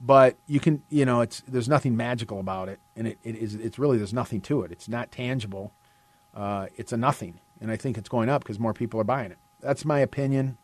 But 0.00 0.36
you 0.46 0.60
can, 0.60 0.82
you 0.90 1.04
know, 1.06 1.20
it's 1.22 1.42
there's 1.48 1.70
nothing 1.70 1.96
magical 1.96 2.38
about 2.38 2.68
it, 2.68 2.80
and 2.96 3.06
it, 3.06 3.18
it 3.24 3.34
is 3.34 3.54
it's 3.54 3.78
really 3.78 3.96
there's 3.96 4.12
nothing 4.12 4.42
to 4.42 4.60
it. 4.60 4.70
It's 4.70 4.90
not 4.90 5.10
tangible. 5.10 5.72
Uh, 6.34 6.66
it's 6.76 6.92
a 6.92 6.98
nothing, 6.98 7.40
and 7.60 7.70
I 7.70 7.76
think 7.76 7.98
it's 7.98 8.08
going 8.08 8.28
up 8.28 8.42
because 8.42 8.58
more 8.58 8.74
people 8.74 9.00
are 9.00 9.04
buying 9.04 9.30
it. 9.30 9.38
That's 9.60 9.84
my 9.84 9.98
opinion, 10.00 10.58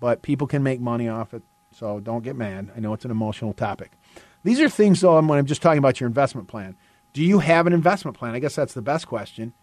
but 0.00 0.22
people 0.22 0.46
can 0.46 0.62
make 0.62 0.80
money 0.80 1.08
off 1.08 1.34
it, 1.34 1.42
so 1.72 2.00
don't 2.00 2.24
get 2.24 2.36
mad. 2.36 2.70
I 2.76 2.80
know 2.80 2.92
it's 2.92 3.04
an 3.04 3.10
emotional 3.10 3.52
topic. 3.52 3.92
These 4.44 4.60
are 4.60 4.68
things, 4.68 5.00
though, 5.00 5.20
when 5.20 5.38
I'm 5.38 5.46
just 5.46 5.62
talking 5.62 5.78
about 5.78 6.00
your 6.00 6.06
investment 6.06 6.48
plan. 6.48 6.76
Do 7.12 7.22
you 7.22 7.38
have 7.38 7.66
an 7.66 7.72
investment 7.72 8.16
plan? 8.16 8.34
I 8.34 8.38
guess 8.38 8.54
that's 8.54 8.74
the 8.74 8.82
best 8.82 9.06
question. 9.06 9.54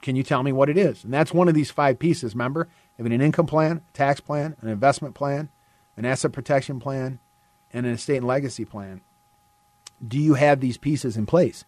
Can 0.00 0.16
you 0.16 0.22
tell 0.22 0.42
me 0.42 0.52
what 0.52 0.68
it 0.68 0.78
is? 0.78 1.04
And 1.04 1.12
that's 1.12 1.32
one 1.32 1.48
of 1.48 1.54
these 1.54 1.70
five 1.70 1.98
pieces. 1.98 2.34
Remember, 2.34 2.68
having 2.96 3.12
an 3.12 3.20
income 3.20 3.46
plan, 3.46 3.82
tax 3.92 4.20
plan, 4.20 4.56
an 4.60 4.68
investment 4.68 5.14
plan, 5.14 5.48
an 5.96 6.04
asset 6.04 6.32
protection 6.32 6.80
plan, 6.80 7.18
and 7.72 7.86
an 7.86 7.92
estate 7.92 8.18
and 8.18 8.26
legacy 8.26 8.64
plan. 8.64 9.00
Do 10.06 10.18
you 10.18 10.34
have 10.34 10.60
these 10.60 10.76
pieces 10.76 11.16
in 11.16 11.26
place? 11.26 11.64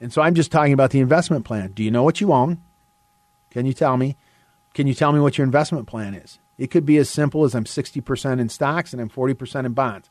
And 0.00 0.12
so 0.12 0.22
I'm 0.22 0.34
just 0.34 0.52
talking 0.52 0.72
about 0.72 0.90
the 0.90 1.00
investment 1.00 1.44
plan. 1.44 1.72
Do 1.72 1.82
you 1.82 1.90
know 1.90 2.02
what 2.02 2.20
you 2.20 2.32
own? 2.32 2.62
Can 3.50 3.66
you 3.66 3.72
tell 3.72 3.96
me? 3.96 4.16
Can 4.74 4.86
you 4.86 4.94
tell 4.94 5.12
me 5.12 5.20
what 5.20 5.38
your 5.38 5.44
investment 5.44 5.86
plan 5.86 6.14
is? 6.14 6.38
It 6.56 6.70
could 6.70 6.84
be 6.84 6.98
as 6.98 7.08
simple 7.08 7.44
as 7.44 7.54
I'm 7.54 7.64
60% 7.64 8.40
in 8.40 8.48
stocks 8.48 8.92
and 8.92 9.00
I'm 9.00 9.08
40% 9.08 9.64
in 9.64 9.72
bonds. 9.72 10.10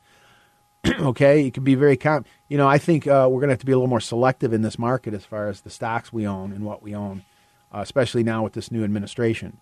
okay, 1.00 1.46
it 1.46 1.54
could 1.54 1.64
be 1.64 1.74
very 1.74 1.96
com- 1.96 2.24
you 2.48 2.56
know, 2.56 2.68
I 2.68 2.78
think 2.78 3.06
uh, 3.06 3.28
we're 3.30 3.40
going 3.40 3.48
to 3.48 3.52
have 3.52 3.60
to 3.60 3.66
be 3.66 3.72
a 3.72 3.76
little 3.76 3.88
more 3.88 4.00
selective 4.00 4.52
in 4.52 4.62
this 4.62 4.78
market 4.78 5.12
as 5.12 5.24
far 5.24 5.48
as 5.48 5.60
the 5.60 5.70
stocks 5.70 6.12
we 6.12 6.26
own 6.26 6.52
and 6.52 6.64
what 6.64 6.82
we 6.82 6.94
own, 6.94 7.24
uh, 7.72 7.80
especially 7.80 8.22
now 8.22 8.42
with 8.42 8.54
this 8.54 8.70
new 8.70 8.84
administration. 8.84 9.58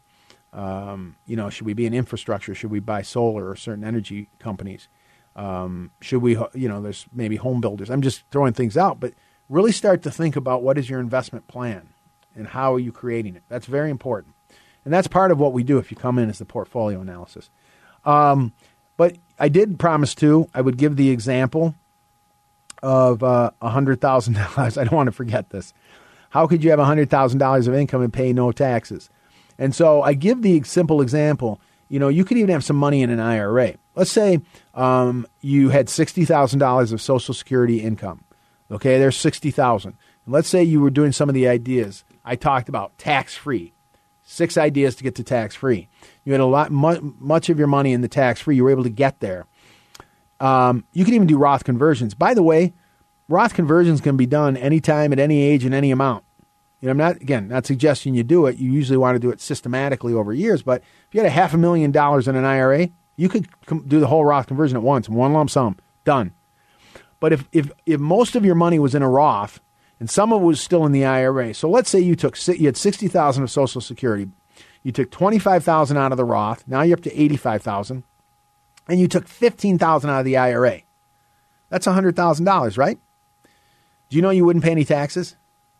Um, 0.52 1.16
you 1.26 1.36
know, 1.36 1.50
should 1.50 1.66
we 1.66 1.74
be 1.74 1.86
in 1.86 1.94
infrastructure? 1.94 2.54
Should 2.54 2.70
we 2.70 2.80
buy 2.80 3.02
solar 3.02 3.48
or 3.48 3.56
certain 3.56 3.84
energy 3.84 4.28
companies? 4.38 4.88
Um, 5.34 5.90
should 6.00 6.22
we, 6.22 6.36
you 6.54 6.68
know, 6.68 6.80
there's 6.80 7.06
maybe 7.12 7.36
home 7.36 7.60
builders. 7.60 7.90
I'm 7.90 8.02
just 8.02 8.22
throwing 8.30 8.54
things 8.54 8.76
out, 8.76 9.00
but 9.00 9.12
really 9.48 9.72
start 9.72 10.02
to 10.02 10.10
think 10.10 10.36
about 10.36 10.62
what 10.62 10.78
is 10.78 10.88
your 10.88 11.00
investment 11.00 11.46
plan 11.48 11.90
and 12.36 12.46
how 12.46 12.74
are 12.74 12.78
you 12.78 12.92
creating 12.92 13.34
it. 13.34 13.42
That's 13.48 13.66
very 13.66 13.90
important. 13.90 14.34
And 14.84 14.94
that's 14.94 15.08
part 15.08 15.32
of 15.32 15.40
what 15.40 15.52
we 15.52 15.64
do 15.64 15.78
if 15.78 15.90
you 15.90 15.96
come 15.96 16.18
in 16.18 16.30
as 16.30 16.38
the 16.38 16.44
portfolio 16.44 17.00
analysis. 17.00 17.50
Um, 18.04 18.52
but 18.96 19.16
I 19.38 19.48
did 19.48 19.78
promise 19.78 20.14
to, 20.16 20.48
I 20.54 20.60
would 20.60 20.76
give 20.76 20.96
the 20.96 21.10
example 21.10 21.74
of 22.82 23.22
uh, 23.22 23.50
$100,000. 23.62 24.78
I 24.78 24.84
don't 24.84 24.92
want 24.92 25.08
to 25.08 25.12
forget 25.12 25.50
this. 25.50 25.74
How 26.30 26.46
could 26.46 26.62
you 26.62 26.70
have 26.70 26.78
$100,000 26.78 27.68
of 27.68 27.74
income 27.74 28.02
and 28.02 28.12
pay 28.12 28.32
no 28.32 28.52
taxes? 28.52 29.10
And 29.58 29.74
so 29.74 30.02
I 30.02 30.14
give 30.14 30.42
the 30.42 30.62
simple 30.62 31.00
example. 31.00 31.60
You 31.88 31.98
know, 31.98 32.08
you 32.08 32.24
could 32.24 32.36
even 32.36 32.50
have 32.50 32.64
some 32.64 32.76
money 32.76 33.02
in 33.02 33.10
an 33.10 33.20
IRA. 33.20 33.74
Let's 33.94 34.12
say 34.12 34.40
um, 34.74 35.26
you 35.40 35.70
had 35.70 35.86
$60,000 35.86 36.92
of 36.92 37.00
Social 37.00 37.34
Security 37.34 37.80
income. 37.80 38.24
Okay, 38.70 38.98
there's 38.98 39.16
60000 39.16 39.96
Let's 40.28 40.48
say 40.48 40.64
you 40.64 40.80
were 40.80 40.90
doing 40.90 41.12
some 41.12 41.28
of 41.28 41.36
the 41.36 41.46
ideas 41.46 42.04
I 42.26 42.36
talked 42.36 42.68
about, 42.68 42.98
tax 42.98 43.34
free. 43.34 43.72
Six 44.24 44.58
ideas 44.58 44.96
to 44.96 45.04
get 45.04 45.14
to 45.14 45.22
tax 45.22 45.54
free. 45.54 45.88
You 46.24 46.32
had 46.32 46.40
a 46.40 46.46
lot, 46.46 46.72
much 46.72 47.48
of 47.48 47.58
your 47.58 47.68
money 47.68 47.92
in 47.92 48.00
the 48.00 48.08
tax 48.08 48.40
free. 48.40 48.56
You 48.56 48.64
were 48.64 48.70
able 48.70 48.82
to 48.82 48.90
get 48.90 49.20
there. 49.20 49.46
Um, 50.40 50.84
you 50.92 51.04
can 51.04 51.14
even 51.14 51.28
do 51.28 51.38
Roth 51.38 51.62
conversions. 51.62 52.14
By 52.14 52.34
the 52.34 52.42
way, 52.42 52.74
Roth 53.28 53.54
conversions 53.54 54.00
can 54.00 54.16
be 54.16 54.26
done 54.26 54.56
anytime, 54.56 55.12
at 55.12 55.20
any 55.20 55.42
age, 55.42 55.64
and 55.64 55.72
any 55.72 55.92
amount. 55.92 56.24
You 56.80 56.86
know, 56.86 56.90
I'm 56.90 56.98
not 56.98 57.16
again 57.22 57.48
not 57.48 57.66
suggesting 57.66 58.14
you 58.14 58.22
do 58.22 58.46
it. 58.46 58.58
You 58.58 58.70
usually 58.70 58.98
want 58.98 59.14
to 59.14 59.18
do 59.18 59.30
it 59.30 59.40
systematically 59.40 60.12
over 60.12 60.32
years. 60.32 60.62
But 60.62 60.82
if 60.82 61.14
you 61.14 61.20
had 61.20 61.26
a 61.26 61.30
half 61.30 61.54
a 61.54 61.56
million 61.56 61.90
dollars 61.90 62.28
in 62.28 62.36
an 62.36 62.44
IRA, 62.44 62.90
you 63.16 63.28
could 63.28 63.48
com- 63.64 63.84
do 63.86 63.98
the 63.98 64.08
whole 64.08 64.24
Roth 64.24 64.46
conversion 64.46 64.76
at 64.76 64.82
once, 64.82 65.08
one 65.08 65.32
lump 65.32 65.50
sum, 65.50 65.78
done. 66.04 66.32
But 67.18 67.32
if 67.32 67.48
if 67.52 67.70
if 67.86 67.98
most 67.98 68.36
of 68.36 68.44
your 68.44 68.54
money 68.54 68.78
was 68.78 68.94
in 68.94 69.02
a 69.02 69.08
Roth 69.08 69.60
and 69.98 70.10
some 70.10 70.32
of 70.32 70.42
it 70.42 70.44
was 70.44 70.60
still 70.60 70.84
in 70.84 70.92
the 70.92 71.04
IRA, 71.04 71.54
so 71.54 71.68
let's 71.68 71.90
say 71.90 72.00
you 72.00 72.16
took 72.16 72.36
you 72.48 72.66
had 72.66 72.76
sixty 72.76 73.08
thousand 73.08 73.42
of 73.44 73.50
Social 73.50 73.80
Security, 73.80 74.28
you 74.86 74.92
took 74.92 75.10
25,000 75.10 75.96
out 75.96 76.12
of 76.12 76.16
the 76.16 76.24
Roth. 76.24 76.62
Now 76.68 76.82
you're 76.82 76.96
up 76.96 77.02
to 77.02 77.20
85,000. 77.20 78.04
And 78.86 79.00
you 79.00 79.08
took 79.08 79.26
15,000 79.26 80.08
out 80.08 80.20
of 80.20 80.24
the 80.24 80.36
IRA. 80.36 80.82
That's 81.70 81.88
$100,000, 81.88 82.78
right? 82.78 82.96
Do 84.08 84.14
you 84.16 84.22
know 84.22 84.30
you 84.30 84.44
wouldn't 84.44 84.64
pay 84.64 84.70
any 84.70 84.84
taxes? 84.84 85.34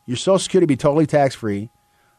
Your 0.07 0.17
Social 0.17 0.41
Security 0.41 0.64
would 0.64 0.69
be 0.71 0.77
totally 0.77 1.07
tax 1.07 1.37
free. 1.37 1.71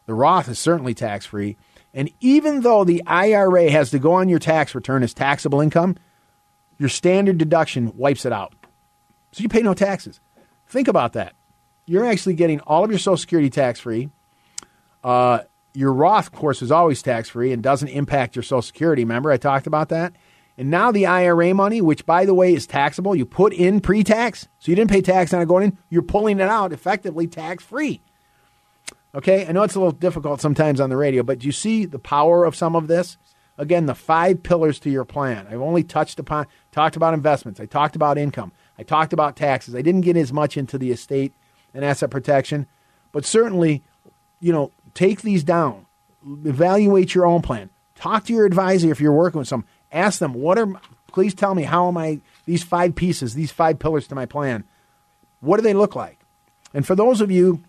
The 0.06 0.14
Roth 0.14 0.48
is 0.48 0.58
certainly 0.58 0.94
tax 0.94 1.26
free. 1.26 1.58
And 1.92 2.10
even 2.20 2.62
though 2.62 2.84
the 2.84 3.02
IRA 3.06 3.70
has 3.70 3.90
to 3.90 3.98
go 3.98 4.14
on 4.14 4.30
your 4.30 4.38
tax 4.38 4.74
return 4.74 5.02
as 5.02 5.12
taxable 5.12 5.60
income, 5.60 5.96
your 6.78 6.88
standard 6.88 7.36
deduction 7.36 7.94
wipes 7.98 8.24
it 8.24 8.32
out. 8.32 8.54
So 9.32 9.42
you 9.42 9.50
pay 9.50 9.60
no 9.60 9.74
taxes. 9.74 10.20
Think 10.66 10.88
about 10.88 11.12
that. 11.12 11.34
You're 11.88 12.06
actually 12.06 12.34
getting 12.34 12.60
all 12.60 12.84
of 12.84 12.90
your 12.90 12.98
Social 12.98 13.16
Security 13.16 13.50
tax 13.50 13.80
free. 13.80 14.10
Uh, 15.02 15.40
your 15.74 15.92
Roth, 15.92 16.26
of 16.26 16.32
course, 16.32 16.60
is 16.60 16.70
always 16.70 17.02
tax 17.02 17.28
free 17.30 17.52
and 17.52 17.62
doesn't 17.62 17.88
impact 17.88 18.36
your 18.36 18.42
Social 18.42 18.62
Security. 18.62 19.04
Remember, 19.04 19.30
I 19.30 19.36
talked 19.36 19.66
about 19.66 19.88
that? 19.88 20.12
And 20.58 20.70
now 20.70 20.90
the 20.90 21.06
IRA 21.06 21.54
money, 21.54 21.80
which 21.80 22.04
by 22.04 22.26
the 22.26 22.34
way 22.34 22.52
is 22.52 22.66
taxable, 22.66 23.14
you 23.14 23.24
put 23.24 23.52
in 23.52 23.80
pre 23.80 24.02
tax. 24.02 24.48
So 24.58 24.70
you 24.70 24.76
didn't 24.76 24.90
pay 24.90 25.00
tax 25.00 25.32
on 25.32 25.40
it 25.40 25.46
going 25.46 25.64
in, 25.64 25.78
you're 25.88 26.02
pulling 26.02 26.40
it 26.40 26.48
out 26.48 26.72
effectively 26.72 27.26
tax 27.26 27.64
free. 27.64 28.02
Okay, 29.14 29.46
I 29.46 29.52
know 29.52 29.62
it's 29.62 29.74
a 29.74 29.78
little 29.78 29.92
difficult 29.92 30.40
sometimes 30.40 30.80
on 30.80 30.90
the 30.90 30.96
radio, 30.96 31.22
but 31.22 31.38
do 31.38 31.46
you 31.46 31.52
see 31.52 31.86
the 31.86 31.98
power 31.98 32.44
of 32.44 32.56
some 32.56 32.76
of 32.76 32.88
this? 32.88 33.16
Again, 33.56 33.86
the 33.86 33.94
five 33.94 34.42
pillars 34.42 34.78
to 34.80 34.90
your 34.90 35.04
plan. 35.04 35.46
I've 35.48 35.60
only 35.60 35.82
touched 35.82 36.18
upon, 36.18 36.46
talked 36.70 36.96
about 36.96 37.14
investments. 37.14 37.60
I 37.60 37.66
talked 37.66 37.96
about 37.96 38.18
income. 38.18 38.52
I 38.78 38.82
talked 38.82 39.12
about 39.12 39.36
taxes. 39.36 39.74
I 39.74 39.82
didn't 39.82 40.02
get 40.02 40.16
as 40.16 40.32
much 40.32 40.56
into 40.56 40.76
the 40.76 40.90
estate 40.90 41.32
and 41.74 41.84
asset 41.84 42.10
protection, 42.10 42.66
but 43.12 43.24
certainly, 43.24 43.82
you 44.40 44.52
know, 44.52 44.70
take 44.94 45.22
these 45.22 45.44
down, 45.44 45.86
evaluate 46.44 47.14
your 47.14 47.26
own 47.26 47.42
plan, 47.42 47.70
talk 47.94 48.24
to 48.24 48.32
your 48.32 48.46
advisor 48.46 48.90
if 48.90 49.00
you're 49.00 49.12
working 49.12 49.38
with 49.38 49.48
some, 49.48 49.64
ask 49.92 50.18
them, 50.18 50.34
what 50.34 50.58
are, 50.58 50.68
please 51.08 51.34
tell 51.34 51.54
me, 51.54 51.62
how 51.62 51.88
am 51.88 51.96
I, 51.96 52.20
these 52.44 52.62
five 52.62 52.94
pieces, 52.94 53.34
these 53.34 53.52
five 53.52 53.78
pillars 53.78 54.06
to 54.08 54.14
my 54.14 54.26
plan, 54.26 54.64
what 55.40 55.56
do 55.56 55.62
they 55.62 55.74
look 55.74 55.94
like? 55.94 56.18
And 56.74 56.86
for 56.86 56.94
those 56.94 57.20
of 57.20 57.30
you, 57.30 57.62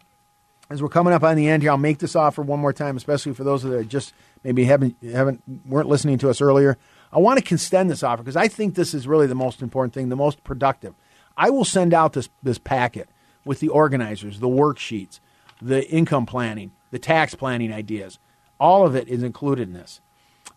as 0.70 0.82
we're 0.84 0.90
coming 0.90 1.14
up 1.14 1.24
on 1.24 1.36
the 1.36 1.48
end 1.48 1.64
here, 1.64 1.72
I'll 1.72 1.78
make 1.78 1.98
this 1.98 2.16
offer 2.16 2.42
one 2.42 2.60
more 2.60 2.74
time, 2.74 2.96
especially 2.96 3.34
for 3.34 3.44
those 3.44 3.64
that 3.64 3.74
are 3.74 3.84
just 3.84 4.14
maybe 4.44 4.66
haven't, 4.66 4.96
haven't 5.04 5.42
weren't 5.66 5.90
listening 5.90 6.20
to 6.20 6.30
us 6.30 6.42
earlier. 6.42 6.78
I 7.12 7.18
want 7.18 7.44
to 7.44 7.54
extend 7.56 7.90
this 7.90 8.04
offer 8.04 8.22
because 8.22 8.36
I 8.36 8.48
think 8.48 8.76
this 8.76 8.94
is 8.94 9.08
really 9.08 9.26
the 9.26 9.36
most 9.36 9.62
important 9.62 9.94
thing, 9.94 10.10
the 10.10 10.16
most 10.16 10.44
productive. 10.44 10.94
I 11.36 11.50
will 11.50 11.66
send 11.66 11.94
out 11.94 12.14
this 12.14 12.30
this 12.44 12.60
packet 12.60 13.10
with 13.50 13.62
the 13.62 13.68
organizers, 13.70 14.40
the 14.42 14.48
worksheets, 14.48 15.20
the 15.60 15.84
income 15.90 16.28
planning, 16.28 16.72
the 16.92 17.00
tax 17.00 17.34
planning 17.34 17.74
ideas. 17.74 18.20
All 18.60 18.86
of 18.86 18.96
it 18.96 19.08
is 19.08 19.24
included 19.24 19.70
in 19.70 19.74
this. 19.74 20.02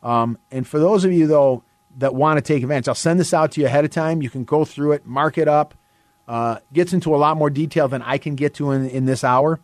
Um, 0.02 0.36
and 0.50 0.66
for 0.66 0.78
those 0.78 1.02
of 1.06 1.10
you, 1.10 1.26
though, 1.26 1.62
that 1.96 2.14
want 2.14 2.36
to 2.36 2.42
take 2.42 2.62
advantage, 2.62 2.88
I'll 2.88 2.94
send 2.94 3.18
this 3.18 3.32
out 3.32 3.52
to 3.52 3.62
you 3.62 3.66
ahead 3.66 3.86
of 3.86 3.92
time. 3.92 4.20
You 4.20 4.28
can 4.28 4.44
go 4.44 4.66
through 4.66 4.92
it, 4.92 5.06
mark 5.06 5.38
it 5.38 5.48
up. 5.48 5.72
Uh, 6.28 6.58
gets 6.74 6.92
into 6.92 7.14
a 7.14 7.16
lot 7.16 7.38
more 7.38 7.48
detail 7.48 7.88
than 7.88 8.02
I 8.02 8.18
can 8.18 8.34
get 8.34 8.52
to 8.56 8.72
in, 8.72 8.86
in 8.86 9.06
this 9.06 9.24
hour. 9.24 9.58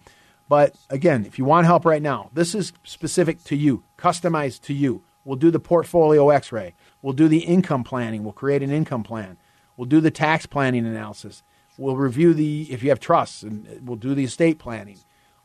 But 0.48 0.74
again, 0.88 1.26
if 1.26 1.38
you 1.38 1.44
want 1.44 1.66
help 1.66 1.84
right 1.84 2.00
now, 2.00 2.30
this 2.32 2.54
is 2.54 2.72
specific 2.82 3.44
to 3.44 3.56
you, 3.56 3.84
customized 3.98 4.62
to 4.62 4.72
you. 4.72 5.02
We'll 5.26 5.36
do 5.36 5.50
the 5.50 5.60
portfolio 5.60 6.30
x 6.30 6.50
ray. 6.50 6.72
We'll 7.02 7.12
do 7.12 7.28
the 7.28 7.40
income 7.40 7.84
planning. 7.84 8.24
We'll 8.24 8.32
create 8.32 8.62
an 8.62 8.70
income 8.70 9.02
plan. 9.02 9.36
We'll 9.76 9.84
do 9.84 10.00
the 10.00 10.10
tax 10.10 10.46
planning 10.46 10.86
analysis. 10.86 11.42
We'll 11.78 11.96
review 11.96 12.34
the, 12.34 12.66
if 12.70 12.82
you 12.82 12.90
have 12.90 13.00
trusts, 13.00 13.42
and 13.42 13.80
we'll 13.86 13.96
do 13.96 14.14
the 14.14 14.24
estate 14.24 14.58
planning. 14.58 14.98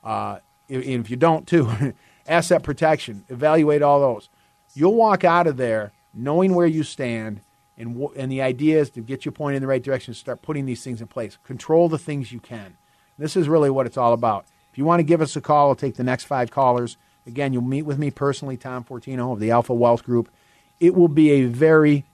Uh, 0.03 0.39
if 0.67 1.09
you 1.09 1.15
don't 1.15 1.47
too, 1.47 1.93
asset 2.27 2.63
protection, 2.63 3.23
evaluate 3.29 3.81
all 3.81 3.99
those. 3.99 4.29
You'll 4.73 4.95
walk 4.95 5.23
out 5.23 5.45
of 5.45 5.57
there 5.57 5.91
knowing 6.13 6.55
where 6.55 6.67
you 6.67 6.84
stand, 6.84 7.41
and 7.77 8.09
and 8.15 8.31
the 8.31 8.41
idea 8.41 8.79
is 8.79 8.89
to 8.91 9.01
get 9.01 9.25
you 9.25 9.31
pointed 9.31 9.57
in 9.57 9.61
the 9.61 9.67
right 9.67 9.84
direction. 9.84 10.13
Start 10.13 10.41
putting 10.41 10.65
these 10.65 10.84
things 10.84 11.01
in 11.01 11.07
place. 11.07 11.38
Control 11.43 11.88
the 11.88 11.99
things 11.99 12.31
you 12.31 12.39
can. 12.39 12.77
This 13.17 13.36
is 13.36 13.47
really 13.47 13.69
what 13.69 13.86
it's 13.86 13.97
all 13.97 14.13
about. 14.13 14.45
If 14.71 14.77
you 14.79 14.86
want 14.86 14.99
to 14.99 15.03
give 15.03 15.21
us 15.21 15.36
a 15.36 15.41
call, 15.41 15.69
I'll 15.69 15.75
take 15.75 15.95
the 15.95 16.03
next 16.03 16.23
five 16.23 16.49
callers. 16.49 16.97
Again, 17.27 17.53
you'll 17.53 17.61
meet 17.61 17.84
with 17.84 17.99
me 17.99 18.09
personally, 18.09 18.57
Tom 18.57 18.84
Fortino 18.84 19.31
of 19.31 19.39
the 19.39 19.51
Alpha 19.51 19.73
Wealth 19.73 20.03
Group. 20.03 20.29
It 20.79 20.95
will 20.95 21.07
be 21.07 21.29
a 21.31 21.45
very 21.45 22.05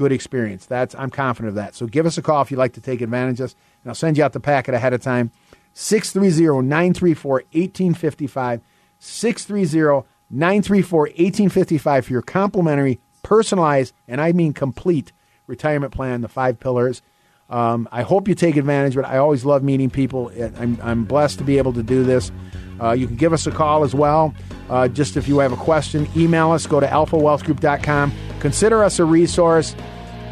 good 0.00 0.12
experience. 0.12 0.64
That's 0.64 0.94
I'm 0.94 1.10
confident 1.10 1.50
of 1.50 1.54
that. 1.56 1.74
So 1.74 1.86
give 1.86 2.06
us 2.06 2.16
a 2.16 2.22
call 2.22 2.40
if 2.40 2.50
you'd 2.50 2.56
like 2.56 2.72
to 2.72 2.80
take 2.80 3.02
advantage 3.02 3.38
of 3.40 3.44
us, 3.44 3.56
and 3.82 3.90
I'll 3.90 3.94
send 3.94 4.16
you 4.16 4.24
out 4.24 4.32
the 4.32 4.40
packet 4.40 4.72
ahead 4.72 4.94
of 4.94 5.02
time. 5.02 5.30
630 5.74 6.66
934 6.66 7.32
1855. 7.32 8.62
630 8.98 10.08
934 10.30 11.00
1855 11.00 12.06
for 12.06 12.12
your 12.12 12.22
complimentary, 12.22 12.98
personalized, 13.22 13.92
and 14.08 14.22
I 14.22 14.32
mean 14.32 14.54
complete 14.54 15.12
retirement 15.46 15.92
plan, 15.92 16.22
the 16.22 16.28
five 16.28 16.58
pillars. 16.58 17.02
Um, 17.50 17.86
I 17.92 18.00
hope 18.00 18.26
you 18.26 18.34
take 18.34 18.56
advantage 18.56 18.96
of 18.96 19.04
it. 19.04 19.08
I 19.08 19.18
always 19.18 19.44
love 19.44 19.62
meeting 19.62 19.90
people. 19.90 20.32
I'm, 20.56 20.78
I'm 20.82 21.04
blessed 21.04 21.38
to 21.38 21.44
be 21.44 21.58
able 21.58 21.74
to 21.74 21.82
do 21.82 22.04
this. 22.04 22.32
Uh, 22.80 22.92
you 22.92 23.06
can 23.06 23.16
give 23.16 23.34
us 23.34 23.46
a 23.46 23.50
call 23.50 23.84
as 23.84 23.94
well. 23.94 24.34
Uh, 24.70 24.88
just 24.88 25.18
if 25.18 25.28
you 25.28 25.40
have 25.40 25.52
a 25.52 25.56
question, 25.56 26.08
email 26.16 26.52
us. 26.52 26.66
Go 26.66 26.80
to 26.80 26.86
alphawealthgroup.com. 26.86 28.12
Consider 28.38 28.82
us 28.82 28.98
a 28.98 29.04
resource. 29.04 29.74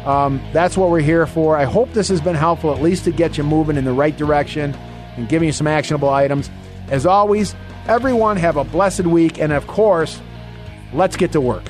Um, 0.05 0.41
that's 0.53 0.77
what 0.77 0.89
we're 0.89 1.01
here 1.01 1.27
for. 1.27 1.57
I 1.57 1.65
hope 1.65 1.91
this 1.93 2.07
has 2.07 2.21
been 2.21 2.35
helpful, 2.35 2.73
at 2.73 2.81
least 2.81 3.03
to 3.05 3.11
get 3.11 3.37
you 3.37 3.43
moving 3.43 3.77
in 3.77 3.85
the 3.85 3.93
right 3.93 4.15
direction 4.15 4.73
and 5.17 5.27
giving 5.27 5.47
you 5.47 5.53
some 5.53 5.67
actionable 5.67 6.09
items. 6.09 6.49
As 6.89 7.05
always, 7.05 7.55
everyone 7.87 8.37
have 8.37 8.57
a 8.57 8.63
blessed 8.63 9.05
week, 9.05 9.39
and 9.39 9.51
of 9.51 9.67
course, 9.67 10.21
let's 10.93 11.17
get 11.17 11.31
to 11.33 11.41
work. 11.41 11.69